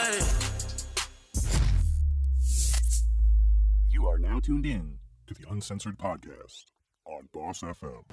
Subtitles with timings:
[0.00, 0.18] Hey.
[3.90, 6.64] You are now tuned in to the Uncensored Podcast
[7.04, 8.04] on Boss FM.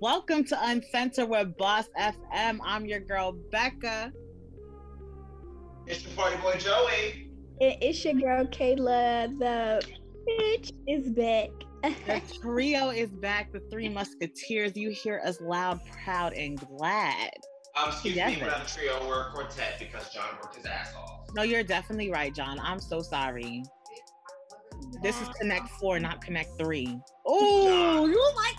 [0.00, 2.58] Welcome to Uncensored with Boss FM.
[2.64, 4.12] I'm your girl Becca.
[5.86, 7.30] It's your party boy Joey.
[7.60, 9.38] It- It's your girl Kayla.
[9.38, 9.82] The
[10.38, 11.48] bitch is back.
[11.82, 13.52] The trio is back.
[13.52, 14.76] The three musketeers.
[14.76, 17.30] You hear us loud, proud, and glad.
[17.76, 20.92] Um, excuse me, we're not a trio, we're a quartet because John worked his ass
[20.96, 21.28] off.
[21.34, 22.58] No, you're definitely right, John.
[22.60, 23.62] I'm so sorry.
[25.02, 26.98] This is Connect Four, not Connect Three.
[27.24, 28.56] Oh, you like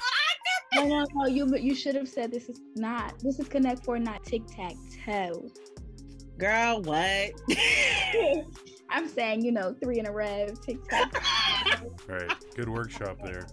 [0.73, 1.27] no, no, no.
[1.27, 3.19] You you should have said this is not.
[3.19, 4.73] This is Connect Four, not Tic Tac
[5.05, 5.49] Toe.
[6.37, 6.81] girl?
[6.81, 7.31] What?
[8.89, 10.47] I'm saying, you know, three in a row.
[10.65, 11.11] Tic Tac.
[12.09, 13.47] All right, good workshop there.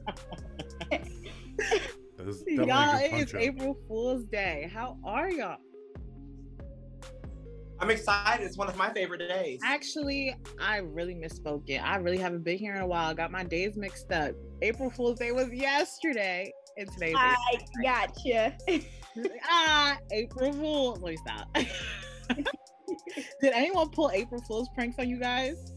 [0.90, 1.06] That
[2.46, 3.40] y'all, a it good is punch up.
[3.40, 4.70] April Fool's Day.
[4.72, 5.58] How are y'all?
[7.80, 8.44] I'm excited.
[8.44, 9.60] It's one of my favorite days.
[9.64, 11.76] Actually, I really misspoke it.
[11.78, 13.10] I really haven't been here in a while.
[13.10, 14.32] I got my days mixed up.
[14.62, 17.36] April Fool's Day was yesterday, and today's I
[17.82, 18.56] gotcha.
[19.44, 20.98] ah April Fool.
[21.00, 21.54] Let me stop.
[23.40, 25.72] Did anyone pull April Fool's pranks on you guys?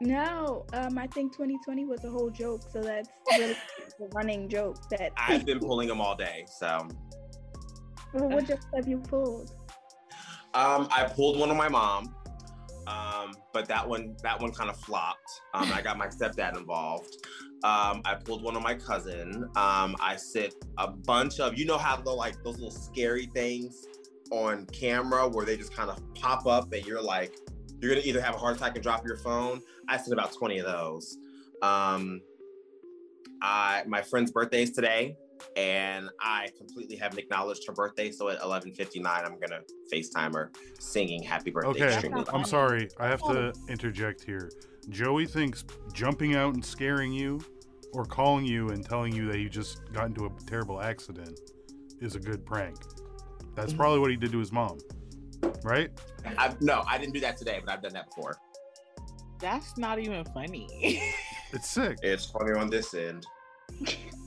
[0.00, 3.52] No, um, I think 2020 was a whole joke, so that's really
[4.00, 4.76] a running joke.
[4.90, 6.46] That I've been pulling them all day.
[6.58, 6.88] So
[8.14, 9.52] well, what jokes have you pulled?
[10.54, 12.14] um, I pulled one on my mom.
[12.86, 15.30] Um, but that one that one kind of flopped.
[15.54, 17.14] Um, I got my stepdad involved.
[17.62, 19.44] Um, I pulled one on my cousin.
[19.54, 23.86] Um, I sent a bunch of you know how the like those little scary things
[24.32, 27.36] on camera where they just kind of pop up and you're like
[27.80, 29.62] you're gonna either have a heart attack and drop your phone.
[29.88, 31.16] I sent about 20 of those.
[31.62, 32.20] Um,
[33.42, 35.16] I my friend's birthday is today,
[35.56, 38.10] and I completely haven't acknowledged her birthday.
[38.10, 39.62] So at 11:59, I'm gonna
[39.92, 42.46] FaceTime her singing "Happy Birthday." Okay, extremely I'm loud.
[42.46, 42.88] sorry.
[42.98, 44.50] I have to interject here.
[44.88, 47.40] Joey thinks jumping out and scaring you
[47.92, 51.38] or calling you and telling you that you just got into a terrible accident
[52.00, 52.76] is a good prank.
[53.54, 54.78] That's probably what he did to his mom.
[55.62, 55.90] Right?
[56.38, 58.36] I, no, I didn't do that today, but I've done that before.
[59.38, 61.02] That's not even funny.
[61.52, 61.98] It's sick.
[62.04, 63.26] It's funny on this end.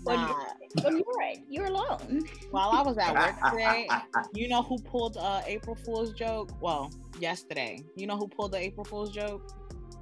[0.04, 0.44] Well, Nah.
[0.84, 1.38] Well, you're right.
[1.48, 2.28] You're alone.
[2.52, 3.88] While I was at work today,
[4.34, 6.52] you know who pulled uh April Fool's joke?
[6.62, 6.92] Well,
[7.22, 7.82] yesterday.
[7.96, 9.50] You know who pulled the April Fool's joke?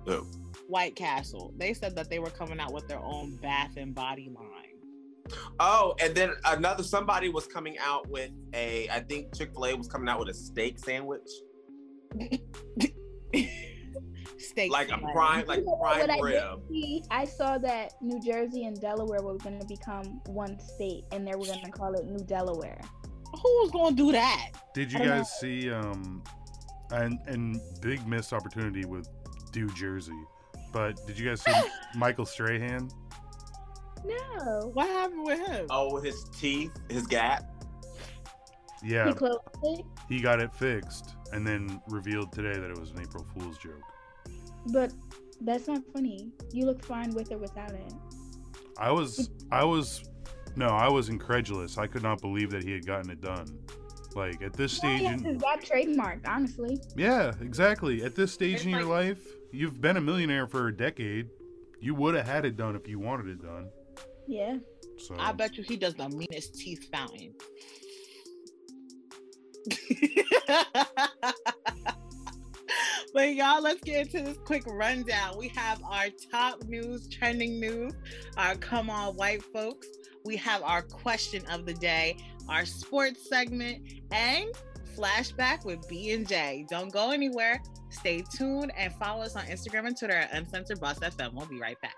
[0.07, 0.25] Who?
[0.67, 1.53] White Castle.
[1.57, 4.60] They said that they were coming out with their own bath and body line.
[5.59, 8.87] Oh, and then another somebody was coming out with a.
[8.89, 11.29] I think Chick Fil A was coming out with a steak sandwich,
[14.37, 14.71] Steak.
[14.71, 15.05] like a salad.
[15.13, 16.59] prime, like You know prime what I rib.
[16.69, 17.03] see?
[17.11, 21.35] I saw that New Jersey and Delaware were going to become one state, and they
[21.35, 22.81] were going to call it New Delaware.
[23.43, 24.49] Who's gonna do that?
[24.73, 26.21] Did you I don't guys see um
[26.91, 29.07] and and big missed opportunity with
[29.55, 30.11] New Jersey.
[30.73, 31.53] But did you guys see
[31.95, 32.89] Michael Strahan?
[34.05, 34.71] No.
[34.73, 35.67] What happened with him?
[35.69, 37.43] Oh, with his teeth, his gap.
[38.83, 42.89] Yeah, He closed it, he got it fixed and then revealed today that it was
[42.91, 43.81] an April Fool's joke.
[44.71, 44.91] but
[45.41, 46.31] that's not funny.
[46.51, 47.93] You look fine with or without it.
[48.79, 50.03] I was I was
[50.55, 51.77] no, I was incredulous.
[51.77, 53.59] I could not believe that he had gotten it done.
[54.15, 56.79] Like at this stage Yeah, in it's got trademarked, honestly.
[56.95, 58.03] Yeah, exactly.
[58.03, 61.29] At this stage It's in your like- life, you've been a millionaire for a decade.
[61.79, 63.69] You would have had it done if you wanted it done.
[64.27, 64.57] Yeah.
[64.97, 67.33] So I bet you he does the meanest teeth fountain.
[73.13, 75.37] but y'all, let's get into this quick rundown.
[75.37, 77.93] We have our top news, trending news,
[78.37, 79.87] our come on white folks.
[80.23, 82.17] We have our question of the day,
[82.47, 84.49] our sports segment, and
[84.95, 86.65] flashback with B and J.
[86.69, 87.61] Don't go anywhere.
[87.89, 91.33] Stay tuned and follow us on Instagram and Twitter at Uncensored Boss FM.
[91.33, 91.95] We'll be right back.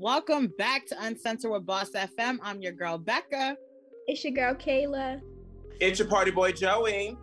[0.00, 2.38] Welcome back to Uncensored with Boss FM.
[2.42, 3.54] I'm your girl Becca,
[4.06, 5.20] It's your girl Kayla.
[5.78, 7.18] It's your party boy Joey.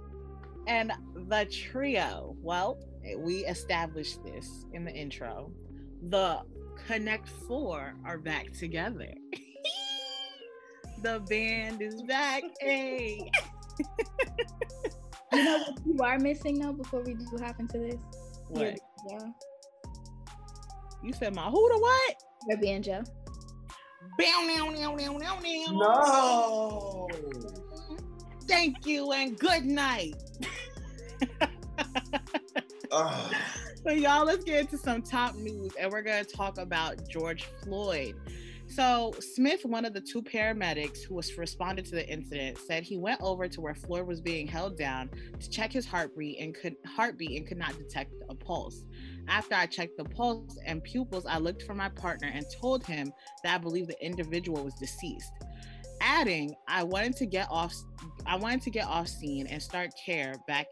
[0.67, 0.91] and
[1.27, 2.35] the trio.
[2.39, 2.77] Well,
[3.17, 5.51] we established this in the intro.
[6.03, 6.41] The
[6.85, 9.11] Connect Four are back together.
[11.01, 12.43] the band is back.
[12.61, 13.27] Hey.
[15.33, 17.99] You know what you are missing though before we do hop into this?
[18.49, 18.77] What?
[19.09, 19.29] Yeah.
[21.03, 22.15] You said my who the what?
[22.49, 23.03] Rebby and Joe.
[24.17, 25.65] Bow, now, now, now, now, now.
[25.71, 27.07] No.
[28.47, 30.15] Thank you and good night.
[32.91, 33.35] Ugh.
[33.83, 38.15] So y'all, let's get into some top news, and we're gonna talk about George Floyd.
[38.67, 42.97] So Smith, one of the two paramedics who was responded to the incident, said he
[42.97, 45.09] went over to where Floyd was being held down
[45.39, 48.83] to check his heartbeat and could heartbeat and could not detect a pulse.
[49.27, 53.11] After I checked the pulse and pupils, I looked for my partner and told him
[53.43, 55.31] that I believe the individual was deceased.
[56.01, 57.73] Adding, I wanted to get off
[58.25, 60.67] I wanted to get off scene and start care back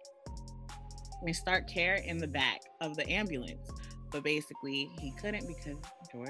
[1.21, 3.69] and start care in the back of the ambulance.
[4.11, 5.77] But basically, he couldn't because
[6.11, 6.29] George,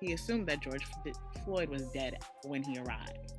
[0.00, 0.84] he assumed that George
[1.44, 3.32] Floyd was dead when he arrived.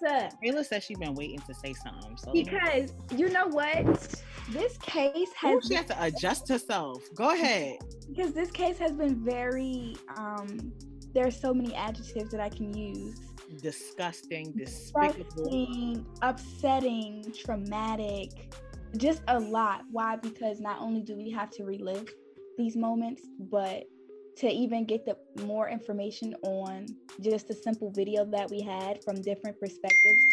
[0.00, 2.16] Sir, Kayla says she's been waiting to say something.
[2.16, 4.22] So because you know what?
[4.52, 7.02] This case Ooh, has she has to adjust herself.
[7.14, 7.78] Go ahead.
[8.08, 10.72] because this case has been very um
[11.14, 13.20] there are so many adjectives that I can use.
[13.60, 15.24] Disgusting, despicable.
[15.24, 18.30] Disgusting, upsetting, traumatic,
[18.96, 19.82] just a lot.
[19.90, 20.16] Why?
[20.16, 22.08] Because not only do we have to relive
[22.56, 23.84] these moments, but
[24.38, 26.86] to even get the more information on
[27.20, 30.24] just a simple video that we had from different perspectives.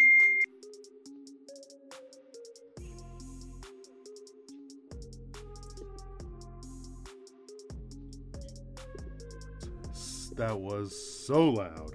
[10.36, 11.94] That was so loud.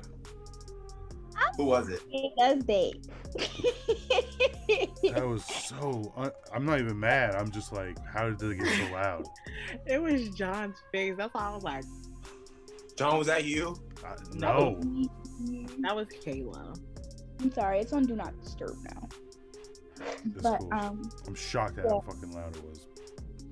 [1.57, 2.01] Who was it?
[2.09, 3.07] It does date.
[5.13, 6.13] That was so.
[6.17, 7.35] I, I'm not even mad.
[7.35, 9.25] I'm just like, how did it get so loud?
[9.85, 11.15] It was John's face.
[11.17, 11.83] That's why I was like,
[12.95, 13.75] John, was that you?
[14.05, 14.79] I, no.
[15.81, 16.77] that was Kayla.
[17.41, 19.09] I'm sorry, it's on Do Not Disturb now.
[19.97, 20.73] That's but cool.
[20.73, 21.91] um, I'm shocked at yeah.
[21.91, 22.87] how fucking loud it was.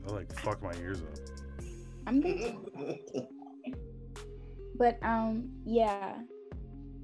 [0.07, 1.65] I like fuck my ears up.
[2.07, 2.55] I'm good.
[4.75, 6.15] But um, yeah,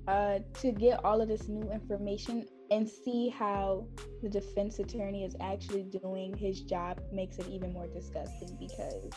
[0.07, 3.85] uh, to get all of this new information and see how
[4.21, 9.09] the defense attorney is actually doing his job makes it even more disgusting because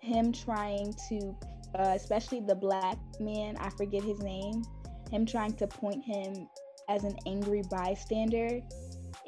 [0.00, 1.36] him trying to,
[1.78, 4.62] uh, especially the black man, I forget his name,
[5.10, 6.48] him trying to point him
[6.88, 8.60] as an angry bystander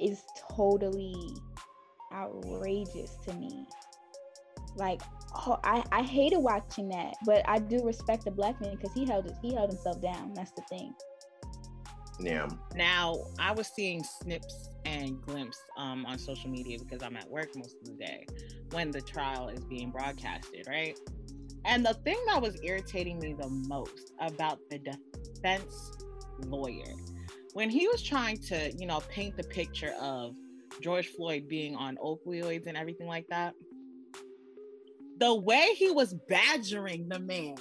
[0.00, 1.36] is totally
[2.12, 3.66] outrageous to me.
[4.76, 5.00] Like
[5.34, 9.04] oh, I, I hated watching that, but I do respect the black man because he
[9.06, 10.32] held it, he held himself down.
[10.34, 10.94] That's the thing.
[12.20, 12.48] yeah.
[12.74, 17.56] Now, I was seeing snips and glimpses um, on social media because I'm at work
[17.56, 18.26] most of the day
[18.70, 20.98] when the trial is being broadcasted, right?
[21.64, 25.92] And the thing that was irritating me the most about the defense
[26.46, 26.94] lawyer,
[27.54, 30.34] when he was trying to, you know, paint the picture of
[30.80, 33.54] George Floyd being on opioids and everything like that,
[35.18, 37.54] the way he was badgering the man,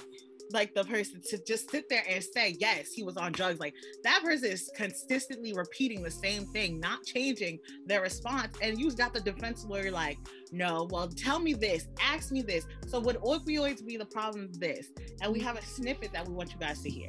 [0.52, 3.74] like the person to just sit there and say, yes, he was on drugs, like
[4.02, 8.56] that person is consistently repeating the same thing, not changing their response.
[8.60, 10.18] And you got the defense lawyer like,
[10.52, 12.66] no, well, tell me this, ask me this.
[12.88, 14.50] So would opioids be the problem?
[14.52, 14.88] This,
[15.22, 17.08] and we have a snippet that we want you guys to hear.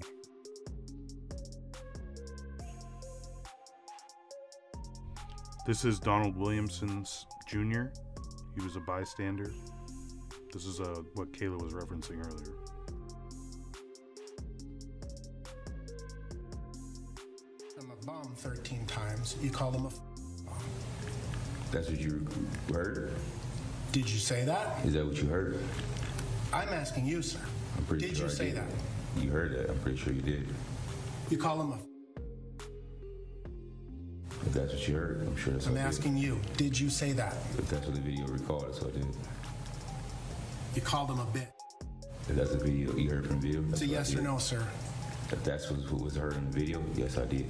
[5.66, 7.86] This is Donald Williamson's Jr.
[8.56, 9.52] He was a bystander.
[10.56, 12.54] This is uh, what Kayla was referencing earlier.
[17.78, 19.36] I'm a bomb 13 times.
[19.42, 20.00] You call them a f-
[20.46, 20.56] bomb.
[21.74, 22.26] That's what you
[22.74, 23.12] heard?
[23.92, 24.86] Did you say that?
[24.86, 25.60] Is that what you heard?
[26.54, 27.42] I'm asking you, sir.
[27.78, 28.56] I'm pretty Did sure you I say did.
[28.56, 28.70] that?
[29.22, 29.70] You heard that.
[29.70, 30.48] I'm pretty sure you did.
[31.30, 31.82] You call them a f-
[34.48, 35.88] If that's what you heard, I'm sure that's I'm what I did.
[35.90, 36.40] asking you.
[36.56, 37.34] Did you say that?
[37.58, 39.06] If that's what the video recorded, so I did.
[40.76, 41.48] You called them a bit.
[42.28, 44.62] If that's a video you heard from video, It's that's a yes or no, sir.
[45.32, 47.50] If that's what was heard in the video, yes, I did.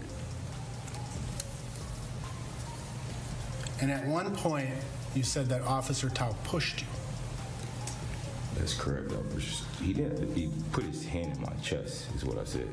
[3.81, 4.69] And at one point,
[5.15, 6.87] you said that Officer Thao pushed you.
[8.57, 9.11] That's correct.
[9.81, 10.33] He didn't.
[10.35, 12.69] He put his hand in my chest, is what I said.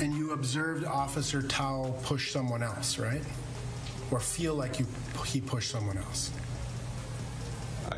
[0.00, 3.22] And you observed Officer Thao push someone else, right?
[4.10, 4.86] Or feel like you
[5.26, 6.30] he pushed someone else.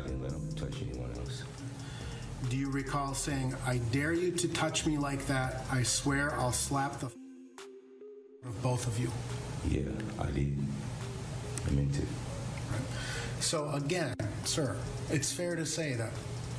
[0.05, 1.43] I didn't let him touch anyone else.
[2.49, 5.65] Do you recall saying, I dare you to touch me like that?
[5.71, 7.15] I swear I'll slap the f-
[8.45, 9.11] of both of you.
[9.67, 10.55] Yeah, I did.
[11.65, 12.05] I meant it.
[13.39, 14.75] So again, sir,
[15.09, 16.11] it's fair to say that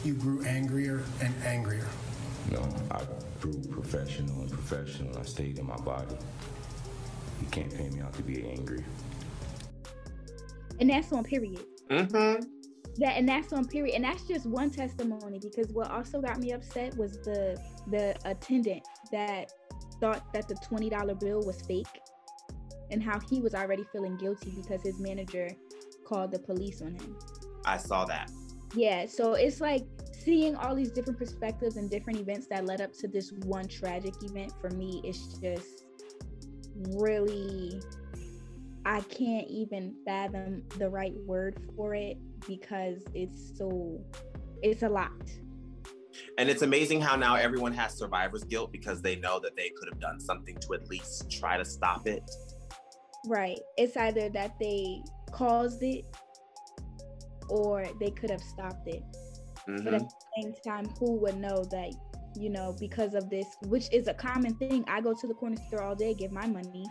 [0.05, 1.87] you grew angrier and angrier.
[2.51, 3.03] No, I
[3.41, 6.17] grew professional and professional, I stayed in my body.
[7.41, 8.85] You can't paint me out to be angry.
[10.81, 11.65] And that's on period.
[11.91, 12.56] Mm-hmm.
[12.99, 13.95] That and that's on period.
[13.95, 17.61] And that's just one testimony because what also got me upset was the
[17.91, 19.53] the attendant that
[20.01, 22.01] thought that the twenty dollar bill was fake
[22.91, 25.51] and how he was already feeling guilty because his manager
[26.07, 27.17] called the police on him.
[27.65, 28.31] I saw that.
[28.75, 32.93] Yeah, so it's like seeing all these different perspectives and different events that led up
[32.95, 35.85] to this one tragic event for me it's just
[36.99, 37.81] really
[38.87, 44.01] I can't even fathom the right word for it because it's so
[44.63, 45.11] it's a lot.
[46.39, 49.89] And it's amazing how now everyone has survivor's guilt because they know that they could
[49.91, 52.23] have done something to at least try to stop it.
[53.27, 53.59] Right.
[53.77, 55.03] It's either that they
[55.33, 56.05] caused it
[57.49, 59.03] or they could have stopped it.
[59.69, 59.85] Mm-hmm.
[59.85, 60.09] But at mm-hmm.
[60.09, 61.93] the same time, who would know that,
[62.37, 64.85] you know, because of this, which is a common thing.
[64.87, 66.87] I go to the corner store all day, give my money,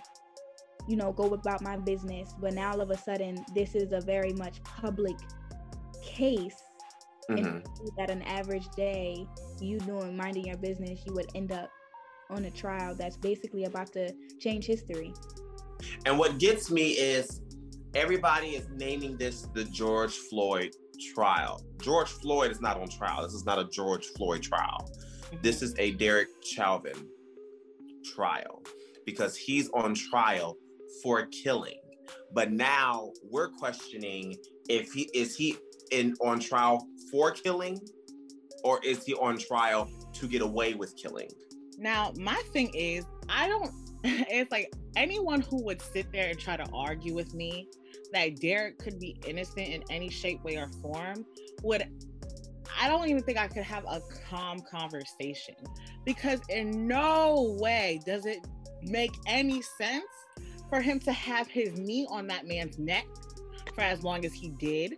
[0.87, 2.33] you know, go about my business.
[2.39, 5.15] But now all of a sudden, this is a very much public
[6.03, 6.61] case.
[7.29, 7.45] Mm-hmm.
[7.45, 9.25] And that an average day,
[9.59, 11.71] you doing minding your business, you would end up
[12.29, 15.13] on a trial that's basically about to change history.
[16.05, 17.41] And what gets me is
[17.95, 20.75] everybody is naming this the George Floyd
[21.13, 21.61] trial.
[21.81, 23.23] George Floyd is not on trial.
[23.23, 24.87] This is not a George Floyd trial.
[24.87, 25.37] Mm-hmm.
[25.41, 27.07] This is a Derek Chauvin
[28.13, 28.61] trial
[29.05, 30.57] because he's on trial
[31.01, 31.79] for killing.
[32.33, 34.37] But now we're questioning
[34.69, 35.57] if he is he
[35.91, 37.79] in on trial for killing
[38.63, 41.29] or is he on trial to get away with killing?
[41.77, 43.71] Now, my thing is, I don't
[44.03, 47.67] it's like anyone who would sit there and try to argue with me
[48.13, 51.25] that Derek could be innocent in any shape, way, or form
[51.63, 51.87] would
[52.79, 55.55] I don't even think I could have a calm conversation
[56.05, 58.45] because in no way does it
[58.83, 60.03] make any sense
[60.69, 63.05] for him to have his knee on that man's neck
[63.73, 64.97] for as long as he did.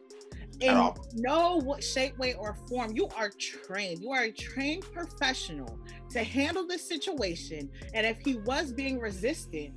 [0.60, 4.02] In no shape, way, or form, you are trained.
[4.02, 7.70] You are a trained professional to handle this situation.
[7.94, 9.74] And if he was being resistant,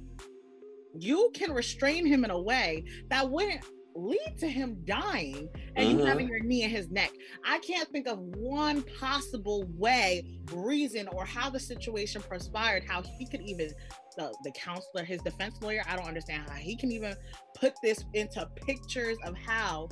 [0.99, 3.63] you can restrain him in a way that wouldn't
[3.95, 5.99] lead to him dying and mm-hmm.
[5.99, 7.11] you having your knee in his neck.
[7.45, 13.27] I can't think of one possible way, reason, or how the situation perspired, how he
[13.27, 13.71] could even
[14.17, 17.15] the, the counselor, his defense lawyer, I don't understand how he can even
[17.55, 19.89] put this into pictures of how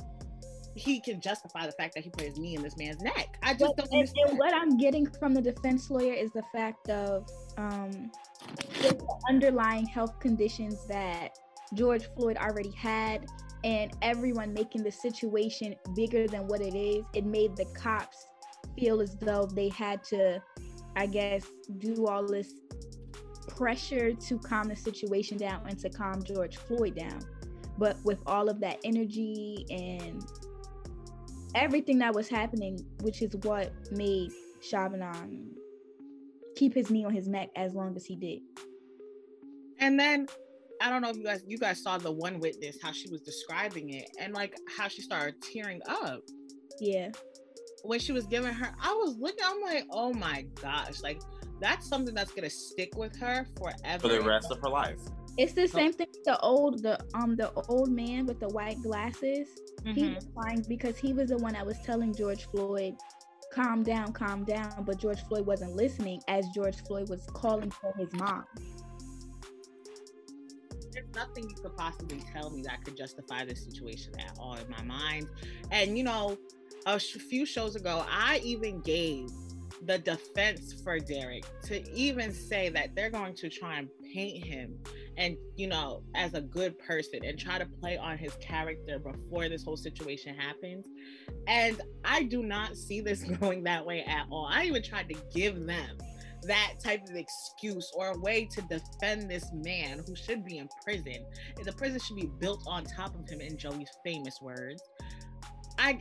[0.75, 3.37] he can justify the fact that he put his knee in this man's neck.
[3.43, 4.29] I just but, don't understand.
[4.29, 7.27] And what I'm getting from the defense lawyer is the fact of
[7.57, 8.11] um,
[8.81, 11.29] the underlying health conditions that
[11.73, 13.25] George Floyd already had,
[13.63, 17.03] and everyone making the situation bigger than what it is.
[17.13, 18.25] It made the cops
[18.77, 20.41] feel as though they had to,
[20.95, 21.45] I guess,
[21.79, 22.53] do all this
[23.47, 27.19] pressure to calm the situation down and to calm George Floyd down.
[27.77, 30.23] But with all of that energy and
[31.55, 35.01] everything that was happening, which is what made Chauvin
[36.55, 38.41] keep his knee on his neck as long as he did.
[39.79, 40.27] And then
[40.81, 43.21] I don't know if you guys you guys saw the one witness how she was
[43.21, 46.21] describing it and like how she started tearing up.
[46.79, 47.11] Yeah.
[47.83, 51.21] When she was giving her, I was looking, I'm like, oh my gosh, like
[51.59, 53.99] that's something that's gonna stick with her forever.
[53.99, 54.99] For the rest of her life.
[55.37, 56.07] It's the same thing.
[56.25, 59.47] The old, the um, the old man with the white glasses.
[59.83, 59.91] Mm-hmm.
[59.93, 62.95] He was fine because he was the one that was telling George Floyd,
[63.53, 67.93] "Calm down, calm down." But George Floyd wasn't listening, as George Floyd was calling for
[67.97, 68.43] his mom.
[71.19, 74.81] Nothing you could possibly tell me that could justify this situation at all in my
[74.81, 75.27] mind.
[75.69, 76.37] And you know,
[76.85, 79.27] a few shows ago, I even gave
[79.85, 84.77] the defense for Derek to even say that they're going to try and paint him
[85.17, 89.47] and you know as a good person and try to play on his character before
[89.47, 90.85] this whole situation happens
[91.47, 94.47] and I do not see this going that way at all.
[94.49, 95.97] I even tried to give them
[96.43, 100.69] that type of excuse or a way to defend this man who should be in
[100.83, 101.25] prison.
[101.63, 104.81] The prison should be built on top of him in Joey's famous words.
[105.77, 105.99] I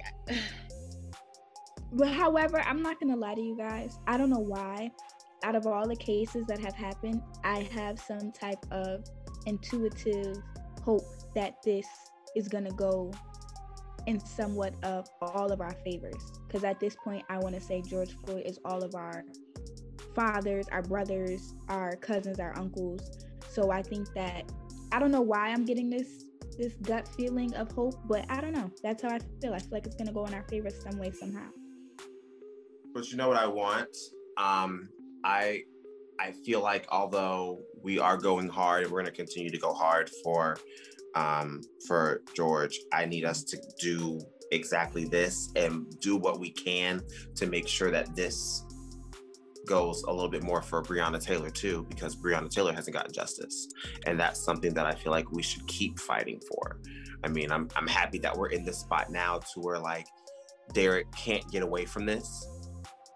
[1.92, 3.98] But however, I'm not gonna lie to you guys.
[4.06, 4.90] I don't know why.
[5.44, 9.04] Out of all the cases that have happened, I have some type of
[9.46, 10.36] intuitive
[10.82, 11.04] hope
[11.34, 11.86] that this
[12.34, 13.12] is gonna go
[14.06, 16.32] in somewhat of all of our favors.
[16.46, 19.22] Because at this point, I want to say George Floyd is all of our
[20.18, 23.24] fathers, our brothers, our cousins, our uncles.
[23.50, 24.50] So I think that
[24.90, 26.24] I don't know why I'm getting this
[26.58, 28.68] this gut feeling of hope, but I don't know.
[28.82, 29.54] That's how I feel.
[29.54, 31.46] I feel like it's gonna go in our favor some way somehow.
[32.92, 33.96] But you know what I want?
[34.36, 34.88] Um,
[35.22, 35.62] I
[36.18, 40.58] I feel like although we are going hard we're to continue to go hard for
[41.14, 42.80] um, for George.
[42.92, 44.20] I need us to do
[44.50, 47.02] exactly this and do what we can
[47.36, 48.64] to make sure that this
[49.68, 53.68] goes a little bit more for Breonna Taylor too, because Breonna Taylor hasn't gotten justice,
[54.06, 56.80] and that's something that I feel like we should keep fighting for.
[57.24, 60.06] I mean, I'm I'm happy that we're in this spot now to where like
[60.72, 62.46] Derek can't get away from this.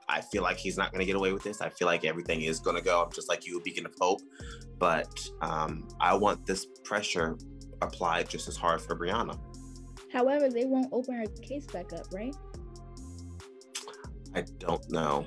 [0.09, 1.62] I feel like he's not going to get away with this.
[1.62, 3.00] I feel like everything is going to go.
[3.00, 4.21] up, just like you, a beacon of hope.
[4.78, 5.09] But
[5.40, 7.38] um, I want this pressure
[7.80, 9.38] applied just as hard for Breonna.
[10.12, 12.37] However, they won't open her case back up, right?
[14.35, 15.26] I don't know.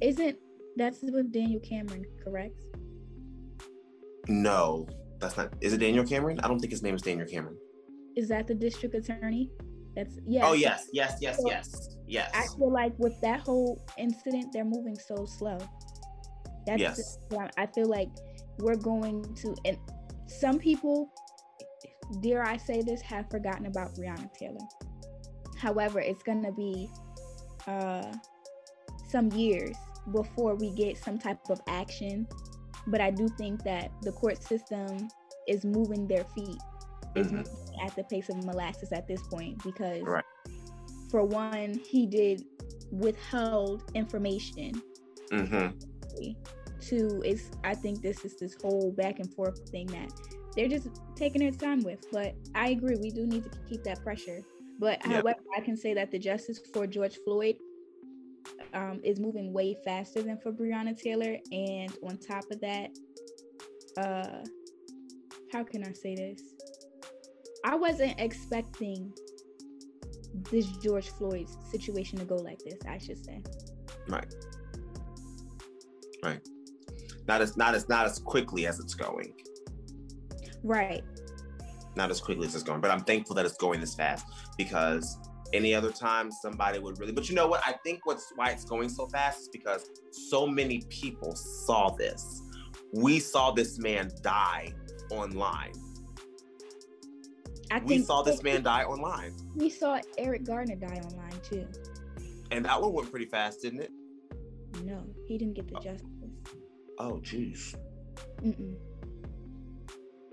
[0.00, 0.36] Isn't
[0.76, 2.54] that's with Daniel Cameron, correct?
[4.28, 4.86] No,
[5.18, 5.54] that's not.
[5.60, 6.38] Is it Daniel Cameron?
[6.40, 7.56] I don't think his name is Daniel Cameron.
[8.16, 9.50] Is that the district attorney?
[9.94, 10.46] That's yeah.
[10.46, 12.30] Oh yes, yes, yes, so, yes, yes.
[12.34, 15.58] I feel like with that whole incident, they're moving so slow.
[16.66, 17.18] That's yes.
[17.56, 18.10] I feel like
[18.58, 19.78] we're going to, and
[20.26, 21.10] some people,
[22.20, 24.66] dare I say this, have forgotten about Breonna Taylor.
[25.56, 26.90] However, it's gonna be
[27.66, 28.12] uh,
[29.08, 29.76] some years
[30.12, 32.26] before we get some type of action.
[32.86, 35.08] But I do think that the court system
[35.48, 36.58] is moving their feet,
[37.14, 37.38] is mm-hmm.
[37.38, 40.24] moving at the pace of molasses at this point because, right.
[41.10, 42.44] for one, he did
[42.90, 44.80] withheld information.
[45.32, 45.76] Mm-hmm.
[46.80, 50.12] Two is I think this is this whole back and forth thing that
[50.54, 52.06] they're just taking their time with.
[52.12, 54.42] But I agree, we do need to keep that pressure.
[54.78, 55.22] But yep.
[55.22, 57.56] however, I can say that the justice for George Floyd
[58.74, 61.36] um, is moving way faster than for Breonna Taylor.
[61.52, 62.90] And on top of that,
[63.98, 64.44] uh,
[65.52, 66.42] how can I say this?
[67.64, 69.12] I wasn't expecting
[70.50, 72.78] this George Floyd situation to go like this.
[72.88, 73.42] I should say.
[74.08, 74.32] Right.
[76.22, 76.40] Right.
[77.26, 79.34] Not as not as not as quickly as it's going.
[80.62, 81.02] Right.
[81.96, 84.26] Not as quickly as it's going, but I'm thankful that it's going this fast
[84.58, 85.16] because
[85.52, 87.62] any other time somebody would really but you know what?
[87.66, 92.42] I think what's why it's going so fast is because so many people saw this.
[92.92, 94.72] We saw this man die
[95.10, 95.72] online.
[97.70, 99.34] I we saw this man die online.
[99.54, 101.66] we saw eric garner die online too.
[102.50, 103.90] And that one went pretty fast didn't it?
[104.84, 105.80] No he didn't get the oh.
[105.80, 106.10] justice.
[106.98, 107.74] Oh jeez.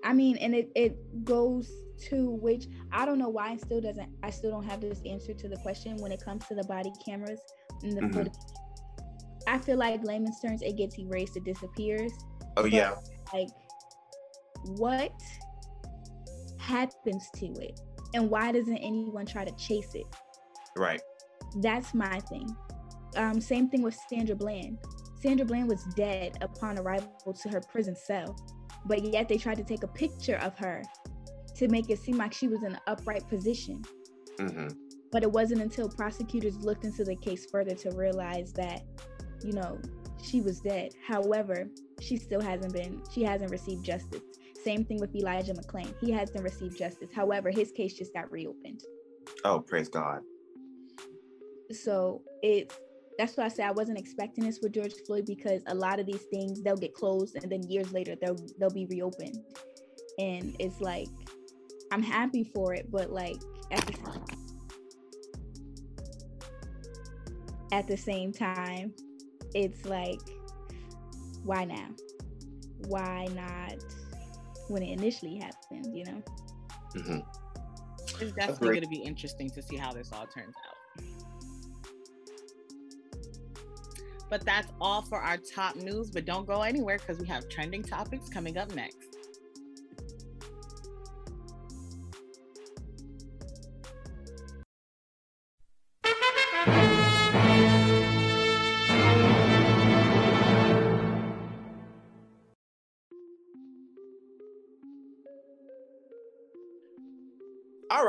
[0.04, 1.72] I mean and it, it goes
[2.10, 5.34] to which I don't know why it still doesn't I still don't have this answer
[5.34, 7.40] to the question when it comes to the body cameras
[7.82, 8.14] and the mm-hmm.
[8.14, 8.34] footage.
[9.48, 12.12] I feel like layman's terms it gets erased, it disappears.
[12.58, 12.96] Oh yeah.
[13.34, 13.50] Like
[14.66, 15.14] what
[16.58, 17.80] happens to it?
[18.14, 20.06] And why doesn't anyone try to chase it?
[20.78, 21.02] Right.
[21.58, 22.56] That's my thing.
[23.16, 24.80] Um, same thing with Sandra Bland.
[25.22, 28.36] Sandra Bland was dead upon arrival to her prison cell,
[28.86, 30.84] but yet they tried to take a picture of her
[31.56, 33.84] to make it seem like she was in an upright position.
[34.40, 34.68] Mm-hmm.
[35.12, 38.82] But it wasn't until prosecutors looked into the case further to realize that,
[39.44, 39.80] you know,
[40.24, 40.94] she was dead.
[41.06, 44.22] However, she still hasn't been, she hasn't received justice.
[44.64, 45.94] Same thing with Elijah McClain.
[46.00, 47.10] He hasn't received justice.
[47.14, 48.82] However, his case just got reopened.
[49.44, 50.22] Oh, praise God.
[51.72, 52.76] So it's
[53.18, 56.06] that's why I say I wasn't expecting this with George Floyd because a lot of
[56.06, 59.38] these things they'll get closed and then years later they'll they'll be reopened.
[60.18, 61.08] And it's like
[61.94, 63.38] I'm happy for it, but like
[63.70, 63.94] at the
[67.72, 68.96] at the same time,
[69.54, 70.20] it's like,
[71.44, 71.90] why now?
[72.88, 73.76] Why not
[74.70, 75.96] when it initially happened?
[75.96, 76.24] You know.
[76.96, 77.20] Mm-hmm.
[78.20, 81.04] It's definitely going to be interesting to see how this all turns out.
[84.32, 86.10] But that's all for our top news.
[86.10, 89.13] But don't go anywhere because we have trending topics coming up next.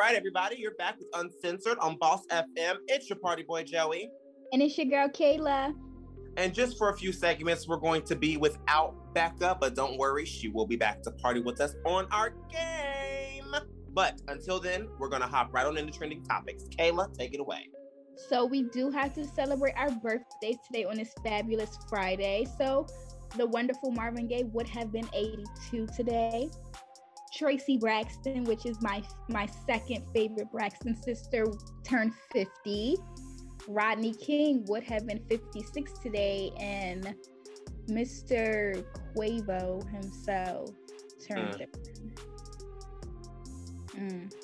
[0.05, 2.75] Right, everybody, you're back with Uncensored on Boss FM.
[2.89, 4.11] It's your party boy, Joey.
[4.53, 5.75] And it's your girl, Kayla.
[6.37, 10.27] And just for a few segments, we're going to be without Becca, but don't worry,
[10.27, 13.55] she will be back to party with us on our game.
[13.95, 16.65] But until then, we're going to hop right on into trending topics.
[16.65, 17.71] Kayla, take it away.
[18.29, 22.47] So, we do have to celebrate our birthdays today on this fabulous Friday.
[22.59, 22.87] So,
[23.39, 26.51] the wonderful Marvin Gaye would have been 82 today.
[27.37, 31.47] Traci Braxton, which is my my second favorite Braxton sister,
[31.83, 32.97] turned 50.
[33.67, 37.15] Rodney King would have been 56 today, and
[37.89, 38.85] Mr.
[39.17, 40.71] Quavo himself
[41.27, 41.67] turned.
[43.97, 44.11] Mm.
[44.13, 44.35] Mm.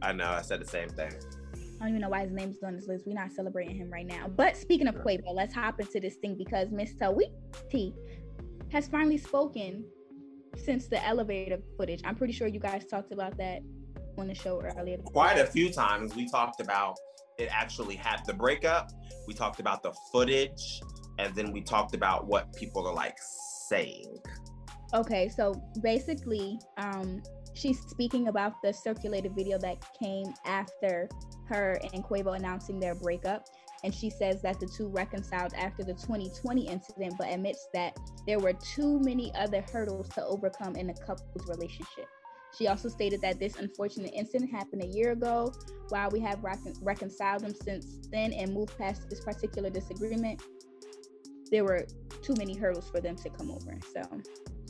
[0.00, 0.30] I know.
[0.30, 1.12] I said the same thing.
[1.54, 3.06] I don't even know why his name's on this list.
[3.06, 4.28] We're not celebrating him right now.
[4.28, 7.92] But speaking of Quavo, let's hop into this thing because Miss Saweetie
[8.70, 9.84] has finally spoken
[10.56, 12.00] since the elevator footage.
[12.04, 13.62] I'm pretty sure you guys talked about that
[14.18, 14.98] on the show earlier.
[14.98, 16.98] Quite a few times we talked about
[17.38, 18.90] it actually had the breakup.
[19.26, 20.80] We talked about the footage,
[21.18, 23.16] and then we talked about what people are like
[23.68, 24.18] saying.
[24.94, 27.22] Okay, so basically, um,
[27.54, 31.08] she's speaking about the circulated video that came after
[31.48, 33.46] her and Quavo announcing their breakup.
[33.84, 38.38] And she says that the two reconciled after the 2020 incident, but admits that there
[38.38, 42.06] were too many other hurdles to overcome in the couple's relationship.
[42.56, 45.52] She also stated that this unfortunate incident happened a year ago.
[45.88, 50.42] While we have recon- reconciled them since then and moved past this particular disagreement,
[51.50, 51.86] there were
[52.22, 53.78] too many hurdles for them to come over.
[53.92, 54.02] So,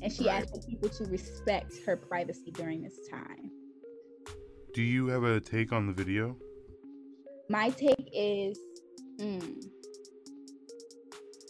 [0.01, 0.43] and she Right.
[0.43, 3.51] asked people to respect her privacy during this time.
[4.75, 6.37] Do you have a take on the video?
[7.49, 8.59] My take is,
[9.19, 9.65] mm,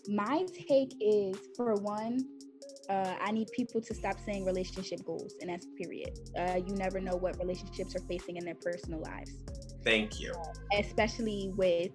[0.08, 2.18] my take is for one,
[2.88, 6.18] uh, I need people to stop saying relationship goals, and that's period.
[6.38, 9.32] Uh, you never know what relationships are facing in their personal lives.
[9.84, 10.32] Thank you.
[10.78, 11.90] especially with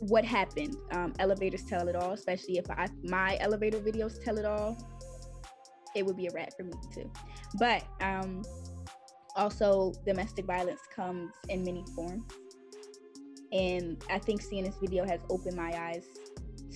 [0.00, 0.76] what happened.
[0.92, 4.76] Um, elevators tell it all, especially if I my elevator videos tell it all.
[5.96, 7.10] It would be a wrap for me too.
[7.58, 8.42] But um,
[9.36, 12.24] also, domestic violence comes in many forms,
[13.52, 16.04] and I think seeing this video has opened my eyes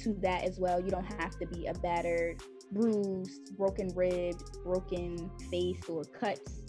[0.03, 0.81] to that as well.
[0.81, 6.63] You don't have to be a battered, bruised, broken ribbed, broken face, or cuts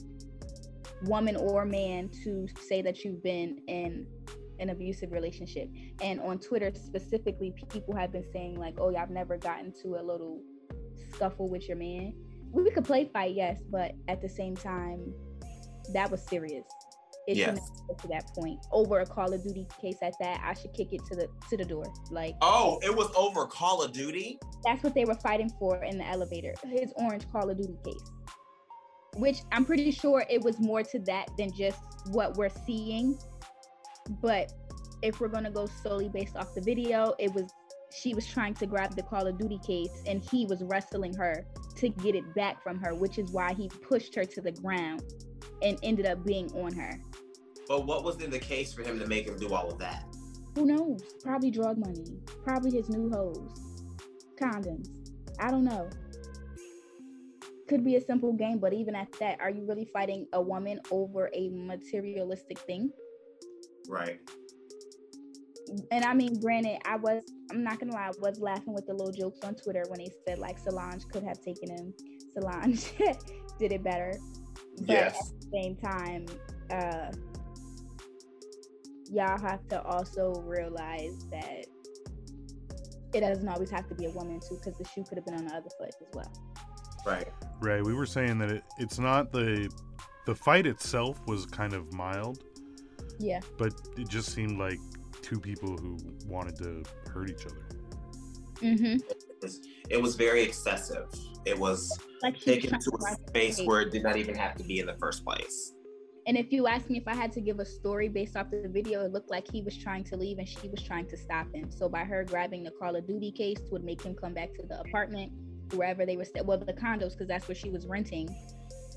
[1.03, 4.07] woman or man to say that you've been in
[4.59, 5.69] an abusive relationship.
[6.01, 9.95] And on Twitter specifically, people have been saying like, "Oh, yeah, I've never gotten to
[9.95, 10.41] a little
[11.11, 12.13] scuffle with your man."
[12.51, 15.13] We could play fight, yes, but at the same time,
[15.91, 16.65] that was serious.
[17.27, 17.57] It Yes.
[18.01, 19.97] to that point over a Call of Duty case.
[20.01, 21.85] At that, I should kick it to the to the door.
[22.11, 24.39] Like Oh, it was over Call of Duty.
[24.65, 26.53] that's what they were fighting for in the elevator.
[26.67, 28.11] His orange Call of Duty case,
[29.15, 31.79] which I'm pretty sure it was more to that than just
[32.11, 33.17] what we're seeing.
[34.21, 34.51] But
[35.01, 37.49] if we're gonna go solely based off the video, it was
[37.95, 41.45] she was trying to grab the Call of Duty case and he was wrestling her
[41.77, 45.03] to get it back from her, which is why he pushed her to the ground
[45.61, 46.99] and ended up being on her.
[47.67, 50.05] But what was in the case for him to make him do all of that?
[50.55, 51.01] Who knows?
[51.23, 52.05] Probably drug money.
[52.43, 53.59] Probably his new hose.
[54.39, 54.89] Condoms.
[55.39, 55.89] I don't know.
[57.67, 60.79] Could be a simple game, but even at that, are you really fighting a woman
[60.91, 62.91] over a materialistic thing?
[63.87, 64.19] Right.
[65.91, 68.93] And I mean, granted, I was, I'm not gonna lie, I was laughing with the
[68.93, 71.93] little jokes on Twitter when they said like Solange could have taken him.
[72.33, 72.91] Solange
[73.59, 74.13] did it better.
[74.79, 75.15] But Yes.
[75.15, 76.25] at the same time,
[76.69, 77.11] uh,
[79.13, 81.65] y'all have to also realize that
[83.13, 85.35] it doesn't always have to be a woman too, because the shoe could have been
[85.35, 86.31] on the other foot as well.
[87.05, 87.27] Right.
[87.61, 87.83] Right.
[87.83, 89.69] We were saying that it, it's not the
[90.25, 92.43] the fight itself was kind of mild,
[93.19, 93.41] Yeah.
[93.57, 94.79] but it just seemed like
[95.21, 97.67] two people who wanted to hurt each other.
[98.61, 98.95] Mm-hmm.
[99.09, 101.07] It was, it was very excessive.
[101.45, 104.79] It was Like taken to a space where it did not even have to be
[104.79, 105.72] in the first place.
[106.25, 108.67] And if you ask me if I had to give a story based off the
[108.69, 111.47] video, it looked like he was trying to leave and she was trying to stop
[111.53, 111.69] him.
[111.69, 114.65] So by her grabbing the Call of Duty case would make him come back to
[114.65, 115.33] the apartment,
[115.73, 118.29] wherever they were, st- well, the condos, because that's where she was renting.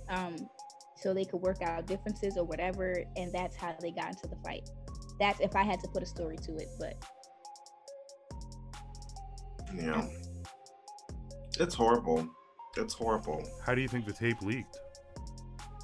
[0.09, 0.37] Um,
[0.97, 4.37] so they could work out differences or whatever, and that's how they got into the
[4.45, 4.69] fight.
[5.19, 6.95] That's if I had to put a story to it, but
[9.75, 10.07] Yeah.
[11.59, 12.29] it's horrible.
[12.77, 13.43] It's horrible.
[13.65, 14.79] How do you think the tape leaked?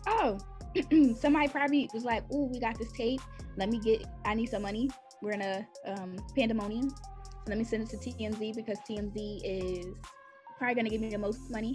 [0.07, 0.39] oh,
[1.21, 3.21] somebody probably was like, "Oh, we got this tape.
[3.57, 4.05] Let me get.
[4.25, 4.91] I need some money.
[5.21, 6.91] We're in a um, pandemonium.
[6.91, 9.87] So let me send it to TMZ because TMZ is
[10.59, 11.75] probably gonna give me the most money.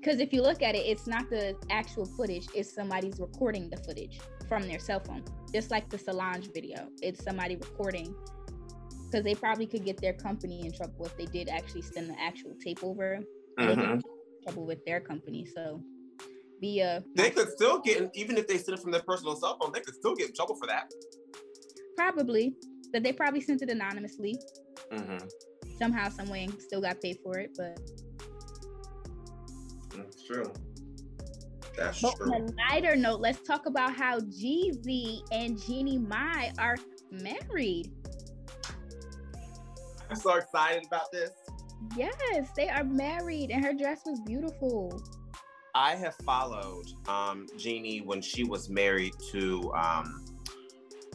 [0.00, 3.76] Because if you look at it, it's not the actual footage; it's somebody's recording the
[3.78, 6.88] footage from their cell phone, just like the Solange video.
[7.00, 8.14] It's somebody recording.
[9.04, 12.18] Because they probably could get their company in trouble if they did actually send the
[12.18, 13.20] actual tape over.
[13.58, 14.02] Mhm.
[14.42, 15.46] trouble with their company.
[15.46, 15.80] So
[16.62, 19.58] be a They could still get, even if they sent it from their personal cell
[19.60, 20.90] phone, they could still get in trouble for that.
[21.98, 22.54] Probably,
[22.92, 24.38] but they probably sent it anonymously
[24.92, 25.26] Mm-hmm.
[25.78, 27.50] somehow, some way, and still got paid for it.
[27.56, 27.78] But,
[29.96, 30.52] That's true.
[31.76, 32.34] That's but true.
[32.34, 36.76] on a lighter note, let's talk about how Jeezy and Jeannie Mai are
[37.10, 37.90] married.
[40.10, 41.30] I'm so excited about this.
[41.96, 45.02] Yes, they are married, and her dress was beautiful.
[45.74, 50.24] I have followed um, Jeannie when she was married to um,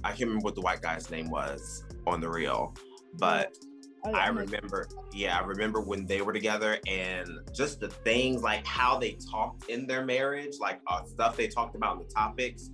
[0.03, 2.75] I can't remember what the white guy's name was on the real,
[3.13, 3.57] but
[4.05, 8.65] Oh, I remember, yeah, I remember when they were together and just the things like
[8.65, 12.69] how they talked in their marriage, like uh, stuff they talked about in the topics.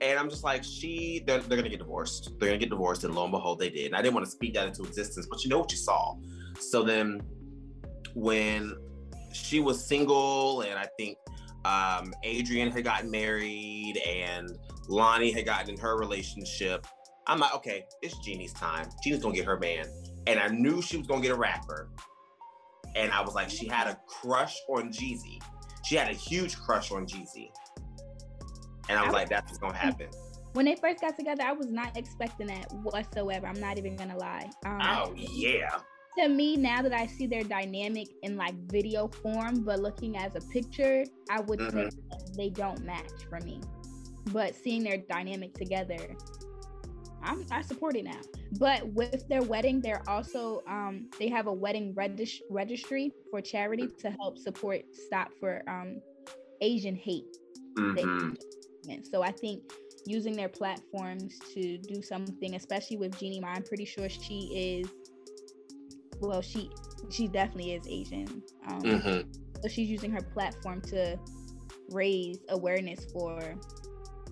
[0.00, 2.32] And I'm just like, she, they're, they're gonna get divorced.
[2.38, 3.86] They're gonna get divorced, and lo and behold, they did.
[3.86, 6.16] And I didn't want to speak that into existence, but you know what you saw.
[6.58, 7.22] So then,
[8.14, 8.74] when
[9.32, 11.18] she was single, and I think
[11.64, 16.86] um, Adrienne had gotten married, and Loni had gotten in her relationship,
[17.26, 18.88] I'm like, okay, it's Jeannie's time.
[19.04, 19.86] Jeannie's gonna get her man
[20.26, 21.88] and I knew she was gonna get a rapper.
[22.94, 25.40] And I was like, she had a crush on Jeezy.
[25.84, 27.50] She had a huge crush on Jeezy.
[28.88, 30.08] And I was like, that's what's gonna happen.
[30.52, 33.46] when they first got together, I was not expecting that whatsoever.
[33.46, 34.50] I'm not even gonna lie.
[34.66, 35.78] Um, Oh yeah.
[36.18, 40.36] To me now that I see their dynamic in like video form, but looking as
[40.36, 43.60] a picture, I would say that they don't match for me.
[44.26, 45.98] But seeing their dynamic together,
[47.22, 48.20] I'm I support it now.
[48.58, 53.88] But with their wedding, they're also um they have a wedding regis- registry for charity
[54.00, 56.02] to help support stop for um
[56.60, 57.24] Asian hate.
[57.76, 58.36] Mhm.
[58.88, 59.62] And so I think
[60.04, 64.88] using their platforms to do something, especially with Jeannie Mai, I'm pretty sure she is.
[66.22, 66.70] Well, she
[67.10, 68.42] she definitely is Asian.
[68.68, 69.26] Um, Mhm.
[69.62, 71.18] So she's using her platform to
[71.90, 73.54] raise awareness for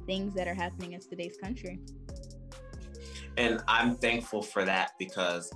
[0.06, 1.78] things that are happening in today's country.
[3.36, 5.50] And I'm thankful for that because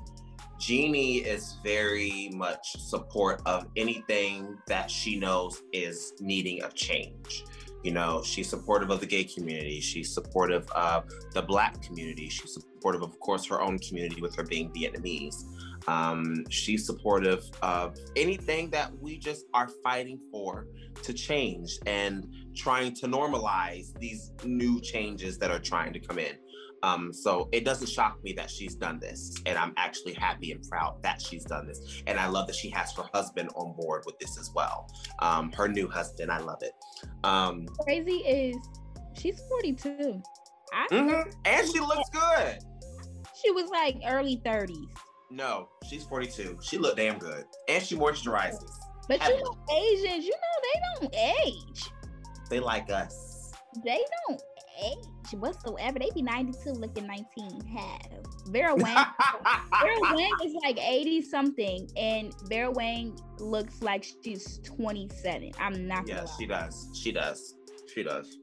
[0.58, 7.44] Jeannie is very much support of anything that she knows is needing a change.
[7.82, 9.80] You know, she's supportive of the gay community.
[9.80, 12.28] She's supportive of the black community.
[12.28, 15.44] She's supportive, of course, her own community with her being Vietnamese.
[15.86, 20.66] Um, she's supportive of anything that we just are fighting for
[21.02, 26.36] to change and trying to normalize these new changes that are trying to come in.
[26.82, 30.62] Um, so it doesn't shock me that she's done this, and I'm actually happy and
[30.68, 32.02] proud that she's done this.
[32.06, 34.86] And I love that she has her husband on board with this as well.
[35.20, 36.72] Um, her new husband, I love it.
[37.24, 38.56] Um, Crazy is
[39.18, 40.22] she's 42.
[40.74, 41.32] I mhm.
[41.46, 42.58] And she looks good.
[43.42, 44.84] she was like early 30s.
[45.34, 46.58] No, she's 42.
[46.62, 48.70] She looked damn good, and she moisturizes.
[49.08, 49.42] But you Heavily.
[49.42, 51.90] know, Asians, you know, they don't age.
[52.48, 53.52] They like us.
[53.84, 54.40] They don't
[54.80, 55.98] age whatsoever.
[55.98, 58.24] They be 92 looking 19 have.
[58.48, 59.06] Vera Wang
[59.82, 65.50] Vera Wang is like 80 something, and Vera Wang looks like she's 27.
[65.58, 66.90] I'm not Yeah, she does.
[66.94, 67.56] She does.
[67.92, 68.38] She does.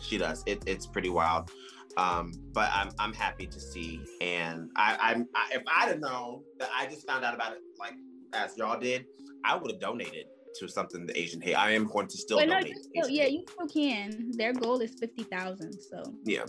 [0.00, 0.44] She does.
[0.46, 1.50] It, it's pretty wild.
[1.96, 6.42] Um, but I'm I'm happy to see, and I, I'm I, if I'd have known
[6.58, 7.94] that I just found out about it like
[8.32, 9.06] as y'all did,
[9.44, 10.26] I would have donated
[10.58, 11.54] to something the Asian hate.
[11.54, 12.74] I am going to still But no, donate.
[12.74, 14.32] you still, yeah, you still can.
[14.32, 15.72] Their goal is 50,000.
[15.80, 16.44] So yeah,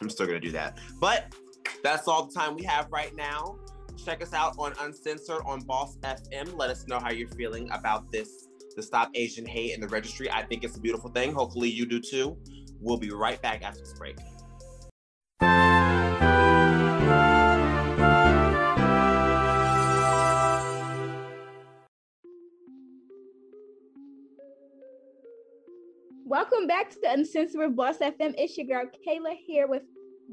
[0.00, 0.78] I'm still gonna do that.
[1.00, 1.34] But
[1.82, 3.56] that's all the time we have right now.
[4.02, 6.56] Check us out on Uncensored on Boss FM.
[6.56, 10.30] Let us know how you're feeling about this, the Stop Asian Hate and the registry.
[10.30, 11.32] I think it's a beautiful thing.
[11.32, 12.36] Hopefully you do too.
[12.80, 14.16] We'll be right back after this break.
[26.64, 28.34] Welcome back to the Uncensored Boss FM.
[28.38, 29.82] It's your girl Kayla here with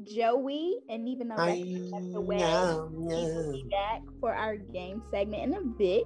[0.02, 5.42] Joey, and even though that's the way, we will be back for our game segment
[5.42, 6.04] in a bit.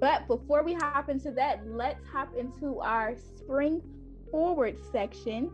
[0.00, 3.80] But before we hop into that, let's hop into our spring
[4.32, 5.52] forward section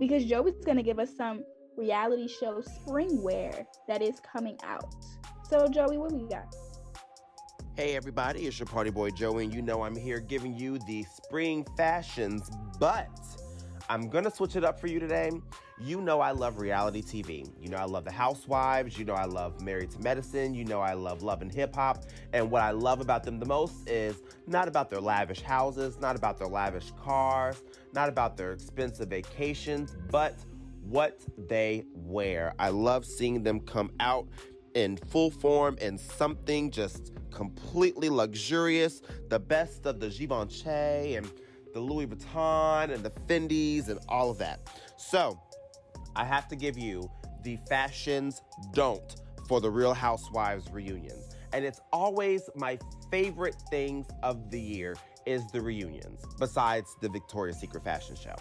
[0.00, 1.44] because Joey's going to give us some
[1.76, 4.92] reality show spring wear that is coming out.
[5.48, 6.52] So, Joey, what we got?
[7.76, 11.02] Hey everybody, it's your party boy Joey, and you know I'm here giving you the
[11.02, 13.10] spring fashions, but
[13.90, 15.30] I'm gonna switch it up for you today.
[15.78, 17.46] You know I love reality TV.
[17.60, 18.98] You know I love The Housewives.
[18.98, 20.54] You know I love Married to Medicine.
[20.54, 22.04] You know I love Love and Hip Hop.
[22.32, 26.16] And what I love about them the most is not about their lavish houses, not
[26.16, 27.62] about their lavish cars,
[27.92, 30.34] not about their expensive vacations, but
[30.80, 32.54] what they wear.
[32.58, 34.28] I love seeing them come out
[34.76, 41.28] in full form in something just completely luxurious, the best of the Givenchy and
[41.72, 44.68] the Louis Vuitton and the Fendi's and all of that.
[44.98, 45.40] So,
[46.14, 47.10] I have to give you
[47.42, 48.42] the fashions
[48.74, 49.16] don't
[49.48, 51.34] for the Real Housewives reunions.
[51.54, 52.78] And it's always my
[53.10, 58.34] favorite things of the year is the reunions, besides the Victoria's Secret fashion show.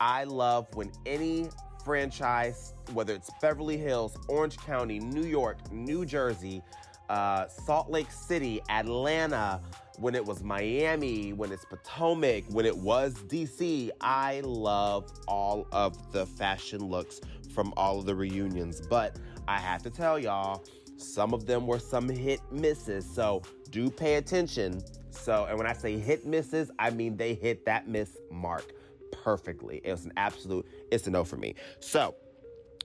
[0.00, 1.48] I love when any
[1.84, 6.62] franchise, whether it's Beverly Hills, Orange County, New York, New Jersey,
[7.08, 9.60] uh, Salt Lake City, Atlanta,
[9.98, 13.90] when it was Miami, when it's Potomac, when it was DC.
[14.00, 17.20] I love all of the fashion looks
[17.54, 18.80] from all of the reunions.
[18.80, 19.16] But
[19.46, 20.64] I have to tell y'all,
[20.96, 23.08] some of them were some hit misses.
[23.08, 24.82] So do pay attention.
[25.10, 28.72] So, and when I say hit misses, I mean they hit that miss mark
[29.22, 29.80] perfectly.
[29.84, 31.54] It was an absolute, it's a no for me.
[31.80, 32.14] So,